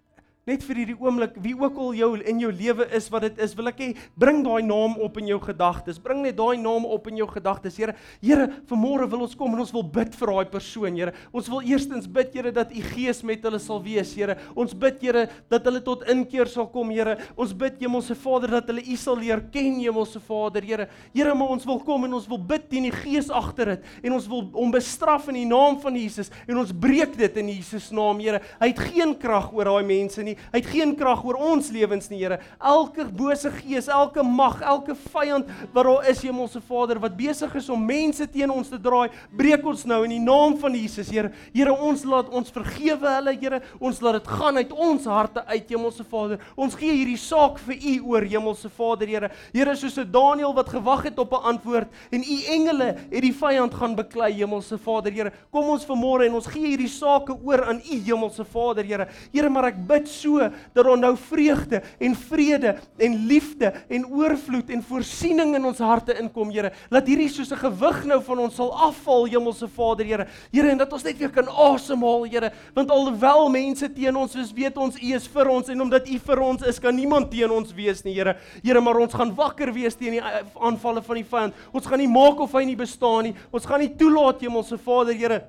Net 0.43 0.65
vir 0.67 0.81
hierdie 0.81 0.97
oomblik, 0.99 1.37
wie 1.39 1.53
ook 1.55 1.77
al 1.79 1.93
jou 1.95 2.09
in 2.19 2.41
jou 2.43 2.49
lewe 2.51 2.83
is 2.99 3.05
wat 3.15 3.23
dit 3.23 3.37
is, 3.45 3.53
wil 3.55 3.71
ek 3.71 3.79
hê 3.79 3.87
bring 4.19 4.41
daai 4.43 4.65
naam 4.67 4.97
op 4.99 5.21
in 5.21 5.29
jou 5.31 5.37
gedagtes. 5.39 6.01
Bring 6.03 6.25
net 6.25 6.35
daai 6.35 6.59
naam 6.59 6.83
op 6.83 7.05
in 7.07 7.21
jou 7.21 7.29
gedagtes. 7.31 7.77
Here, 7.79 7.95
Here, 8.19 8.49
vanmôre 8.67 9.07
wil 9.13 9.23
ons 9.23 9.37
kom 9.39 9.55
en 9.55 9.63
ons 9.63 9.71
wil 9.71 9.85
bid 9.87 10.17
vir 10.19 10.33
daai 10.33 10.51
persoon, 10.51 10.99
Here. 10.99 11.13
Ons 11.31 11.47
wil 11.53 11.63
eerstens 11.71 12.09
bid, 12.11 12.33
Here, 12.35 12.51
dat 12.57 12.75
U 12.75 12.83
Gees 12.89 13.23
met 13.23 13.47
hulle 13.47 13.61
sal 13.63 13.79
wees, 13.85 14.11
Here. 14.19 14.35
Ons 14.59 14.75
bid, 14.75 14.99
Here, 15.07 15.29
dat 15.53 15.69
hulle 15.71 15.83
tot 15.87 16.03
inkeer 16.11 16.51
sal 16.51 16.67
kom, 16.75 16.91
Here. 16.91 17.15
Ons 17.39 17.55
bid, 17.63 17.79
Hemelse 17.79 18.19
Vader, 18.25 18.57
dat 18.59 18.75
hulle 18.75 18.83
U 18.83 18.99
sal 18.99 19.23
leer 19.23 19.45
ken, 19.55 19.79
Hemelse 19.79 20.25
Vader, 20.27 20.67
Here. 20.67 20.89
Here, 21.15 21.37
maar 21.39 21.55
ons 21.55 21.69
wil 21.71 21.79
kom 21.87 22.09
en 22.11 22.19
ons 22.19 22.27
wil 22.33 22.43
bid 22.51 22.67
teen 22.73 22.91
die 22.91 22.97
Gees 22.99 23.31
agter 23.31 23.77
dit 23.77 23.89
en 24.03 24.15
ons 24.17 24.27
wil 24.27 24.43
hom 24.57 24.73
bestraf 24.75 25.29
in 25.31 25.37
die 25.39 25.47
naam 25.47 25.77
van 25.83 25.95
Jesus 25.97 26.33
en 26.49 26.59
ons 26.59 26.73
breek 26.75 27.15
dit 27.19 27.39
in 27.39 27.55
Jesus 27.55 27.93
naam, 27.95 28.19
Here. 28.19 28.43
Hy 28.59 28.73
het 28.73 28.85
geen 28.91 29.15
krag 29.23 29.53
oor 29.55 29.71
daai 29.71 29.87
mense 29.87 30.19
nie 30.27 30.32
nie. 30.33 30.39
Hy 30.53 30.61
het 30.61 30.71
geen 30.73 30.95
krag 30.99 31.23
oor 31.27 31.39
ons 31.53 31.71
lewens 31.75 32.09
nie, 32.11 32.21
Here. 32.23 32.39
Elke 32.59 33.05
bose 33.05 33.51
gees, 33.61 33.89
elke 33.93 34.23
mag, 34.27 34.61
elke 34.63 34.95
vyand 34.95 35.49
wat 35.73 35.87
daar 35.87 36.09
is, 36.11 36.23
Hemelse 36.23 36.63
Vader, 36.65 37.01
wat 37.03 37.17
besig 37.19 37.55
is 37.59 37.69
om 37.73 37.83
mense 37.87 38.27
teen 38.31 38.51
ons 38.53 38.71
te 38.71 38.79
draai, 38.81 39.11
breek 39.37 39.65
ons 39.67 39.85
nou 39.89 40.03
in 40.07 40.17
die 40.17 40.23
naam 40.23 40.57
van 40.61 40.77
Jesus, 40.77 41.11
Here. 41.13 41.33
Here, 41.55 41.73
ons 41.73 42.05
laat 42.09 42.31
ons 42.33 42.53
vergewe 42.55 43.09
hulle, 43.17 43.37
Here. 43.41 43.63
Ons 43.81 44.01
laat 44.05 44.21
dit 44.21 44.31
gaan 44.33 44.61
uit 44.61 44.73
ons 44.73 45.09
harte 45.11 45.45
uit, 45.49 45.73
Hemelse 45.75 46.07
Vader. 46.09 46.43
Ons 46.57 46.77
gee 46.79 46.95
hierdie 46.95 47.19
saak 47.21 47.61
vir 47.67 47.77
U 47.77 47.97
oor, 48.13 48.29
Hemelse 48.29 48.71
Vader, 48.73 49.11
Here. 49.11 49.33
Here, 49.53 49.77
soos 49.77 49.99
'n 49.99 50.11
Daniël 50.13 50.55
wat 50.55 50.69
gewag 50.69 51.05
het 51.05 51.19
op 51.19 51.33
'n 51.33 51.45
antwoord 51.55 51.89
en 52.11 52.21
U 52.23 52.37
engele 52.49 52.97
het 53.11 53.23
die 53.23 53.33
vyand 53.35 53.75
gaan 53.75 53.95
beklei, 53.97 54.33
Hemelse 54.33 54.79
Vader, 54.79 55.13
Here. 55.13 55.33
Kom 55.51 55.69
ons 55.69 55.85
vanmôre 55.85 56.27
en 56.27 56.35
ons 56.35 56.47
gee 56.47 56.67
hierdie 56.67 56.89
sake 56.89 57.35
oor 57.45 57.65
aan 57.65 57.81
U, 57.81 57.97
Hemelse 58.05 58.45
Vader, 58.45 58.85
Here. 58.85 59.09
Here, 59.33 59.49
maar 59.49 59.65
ek 59.73 59.87
bid 59.87 60.09
so 60.23 60.39
dat 60.73 60.85
daar 60.85 60.99
nou 60.99 61.17
vreugde 61.17 61.83
en 61.99 62.15
vrede 62.17 62.77
en 62.97 63.17
liefde 63.27 63.73
en 63.89 64.07
oorvloed 64.07 64.71
en 64.71 64.83
voorsiening 64.83 65.55
in 65.59 65.65
ons 65.69 65.79
harte 65.83 66.17
inkom, 66.21 66.51
Here. 66.53 66.73
Laat 66.93 67.09
hierdie 67.09 67.29
soos 67.33 67.53
'n 67.53 67.57
gewig 67.57 68.05
nou 68.05 68.21
van 68.23 68.39
ons 68.39 68.55
sal 68.55 68.73
afval, 68.73 69.27
Hemelse 69.27 69.69
Vader, 69.69 70.07
Here. 70.07 70.27
Here, 70.53 70.69
en 70.69 70.79
dat 70.79 70.93
ons 70.93 71.03
net 71.03 71.19
weer 71.19 71.31
kan 71.31 71.49
asemhaal, 71.49 72.25
Here, 72.25 72.53
want 72.75 72.91
alhoewel 72.91 73.49
mense 73.49 73.89
teen 73.93 74.17
ons 74.17 74.35
is, 74.35 74.53
weet 74.53 74.77
ons 74.77 74.97
U 74.97 75.15
is 75.15 75.27
vir 75.27 75.49
ons 75.49 75.69
en 75.69 75.81
omdat 75.81 76.09
U 76.09 76.19
vir 76.19 76.41
ons 76.41 76.63
is, 76.63 76.79
kan 76.79 76.95
niemand 76.95 77.31
teen 77.31 77.51
ons 77.51 77.73
wees 77.73 78.05
nie, 78.05 78.15
Here. 78.15 78.37
Here, 78.63 78.81
maar 78.81 78.99
ons 78.99 79.15
gaan 79.15 79.35
wakker 79.35 79.73
wees 79.73 79.95
teen 79.95 80.13
die 80.13 80.23
aanvalle 80.61 81.03
van 81.03 81.17
die 81.17 81.25
vyand. 81.25 81.55
Ons 81.73 81.87
gaan 81.87 81.99
nie 81.99 82.09
maak 82.09 82.41
of 82.41 82.53
hy 82.53 82.65
nie 82.65 82.77
bestaan 82.77 83.25
nie. 83.25 83.35
Ons 83.53 83.67
gaan 83.67 83.81
nie 83.81 83.95
toelaat, 83.97 84.41
Hemelse 84.41 84.79
Vader, 84.79 85.15
Here 85.15 85.43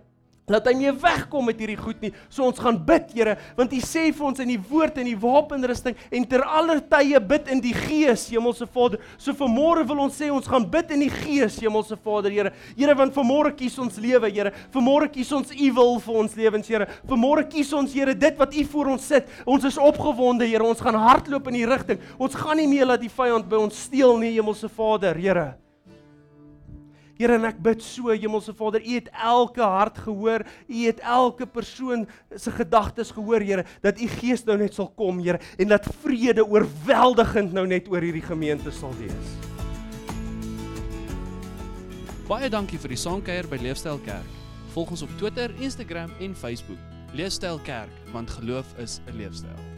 Laat 0.51 0.65
hy 0.67 0.73
nie 0.75 0.91
wegkom 0.99 1.45
met 1.47 1.59
hierdie 1.61 1.77
goed 1.79 2.01
nie. 2.03 2.09
So 2.27 2.43
ons 2.43 2.59
gaan 2.59 2.75
bid, 2.75 3.13
Here, 3.15 3.37
want 3.55 3.71
U 3.71 3.77
sê 3.79 4.09
vir 4.11 4.25
ons 4.27 4.41
in 4.43 4.49
die 4.51 4.59
woord 4.59 4.97
en 4.99 5.07
die 5.07 5.15
wapenrusting 5.15 5.95
en 6.11 6.25
ter 6.27 6.43
aller 6.43 6.81
tye 6.91 7.21
bid 7.23 7.47
in 7.53 7.61
die 7.63 7.71
Gees, 7.77 8.25
Hemelse 8.33 8.67
Vader. 8.73 8.99
So 9.15 9.31
vanmôre 9.39 9.85
wil 9.87 10.01
ons 10.03 10.17
sê 10.19 10.27
ons 10.33 10.49
gaan 10.49 10.65
bid 10.67 10.91
in 10.91 11.05
die 11.05 11.13
Gees, 11.13 11.61
Hemelse 11.63 11.95
Vader, 11.95 12.33
Here. 12.33 12.51
Here, 12.75 12.97
want 12.99 13.15
vanmôre 13.15 13.53
kies 13.55 13.79
ons 13.79 14.01
lewe, 14.03 14.33
Here. 14.35 14.51
Vanmôre 14.75 15.07
kies 15.15 15.31
ons 15.31 15.55
U 15.55 15.71
wil 15.79 15.97
vir 16.03 16.21
ons 16.25 16.37
lewens, 16.41 16.71
Here. 16.75 16.91
Vanmôre 17.07 17.47
kies 17.47 17.71
ons, 17.79 17.95
Here, 17.95 18.11
dit 18.11 18.43
wat 18.43 18.59
U 18.59 18.67
vir 18.75 18.93
ons 18.97 19.09
sit. 19.15 19.31
Ons 19.47 19.71
is 19.71 19.79
opgewonde, 19.79 20.43
Here. 20.43 20.67
Ons 20.67 20.83
gaan 20.83 20.99
hardloop 20.99 21.47
in 21.53 21.61
die 21.61 21.67
rigting. 21.71 22.03
Ons 22.19 22.35
gaan 22.35 22.59
nie 22.59 22.67
meer 22.67 22.91
laat 22.91 23.05
die 23.05 23.11
vyand 23.11 23.47
by 23.47 23.63
ons 23.63 23.85
steel 23.87 24.19
nie, 24.19 24.35
Hemelse 24.35 24.67
Vader, 24.67 25.15
Here. 25.15 25.53
Here 27.19 27.35
en 27.37 27.45
ek 27.45 27.59
bid 27.61 27.83
so 27.85 28.09
Hemelse 28.09 28.55
Vader, 28.57 28.81
U 28.81 28.95
het 28.95 29.09
elke 29.13 29.61
hart 29.61 29.99
gehoor, 30.01 30.45
U 30.67 30.79
het 30.87 30.99
elke 30.99 31.45
persoon 31.45 32.07
se 32.35 32.51
gedagtes 32.51 33.13
gehoor, 33.13 33.45
Here, 33.45 33.65
dat 33.85 34.01
U 34.01 34.07
Gees 34.17 34.45
nou 34.47 34.57
net 34.57 34.73
sal 34.73 34.89
kom, 34.97 35.21
Here, 35.21 35.41
en 35.57 35.73
dat 35.73 35.87
vrede 36.01 36.45
oorweldigend 36.45 37.53
nou 37.53 37.67
net 37.69 37.89
oor 37.91 38.01
hierdie 38.01 38.25
gemeente 38.25 38.73
sal 38.73 38.95
wees. 39.01 39.35
Baie 42.27 42.49
dankie 42.49 42.79
vir 42.79 42.95
die 42.95 43.01
saamkuier 43.01 43.49
by 43.51 43.59
Leefstyl 43.61 43.99
Kerk. 44.07 44.39
Volg 44.73 44.95
ons 44.95 45.03
op 45.05 45.11
Twitter, 45.19 45.53
Instagram 45.61 46.15
en 46.23 46.33
Facebook. 46.33 46.81
Leefstyl 47.13 47.61
Kerk, 47.67 47.93
want 48.15 48.31
geloof 48.39 48.73
is 48.81 49.01
'n 49.05 49.17
leefstyl. 49.19 49.72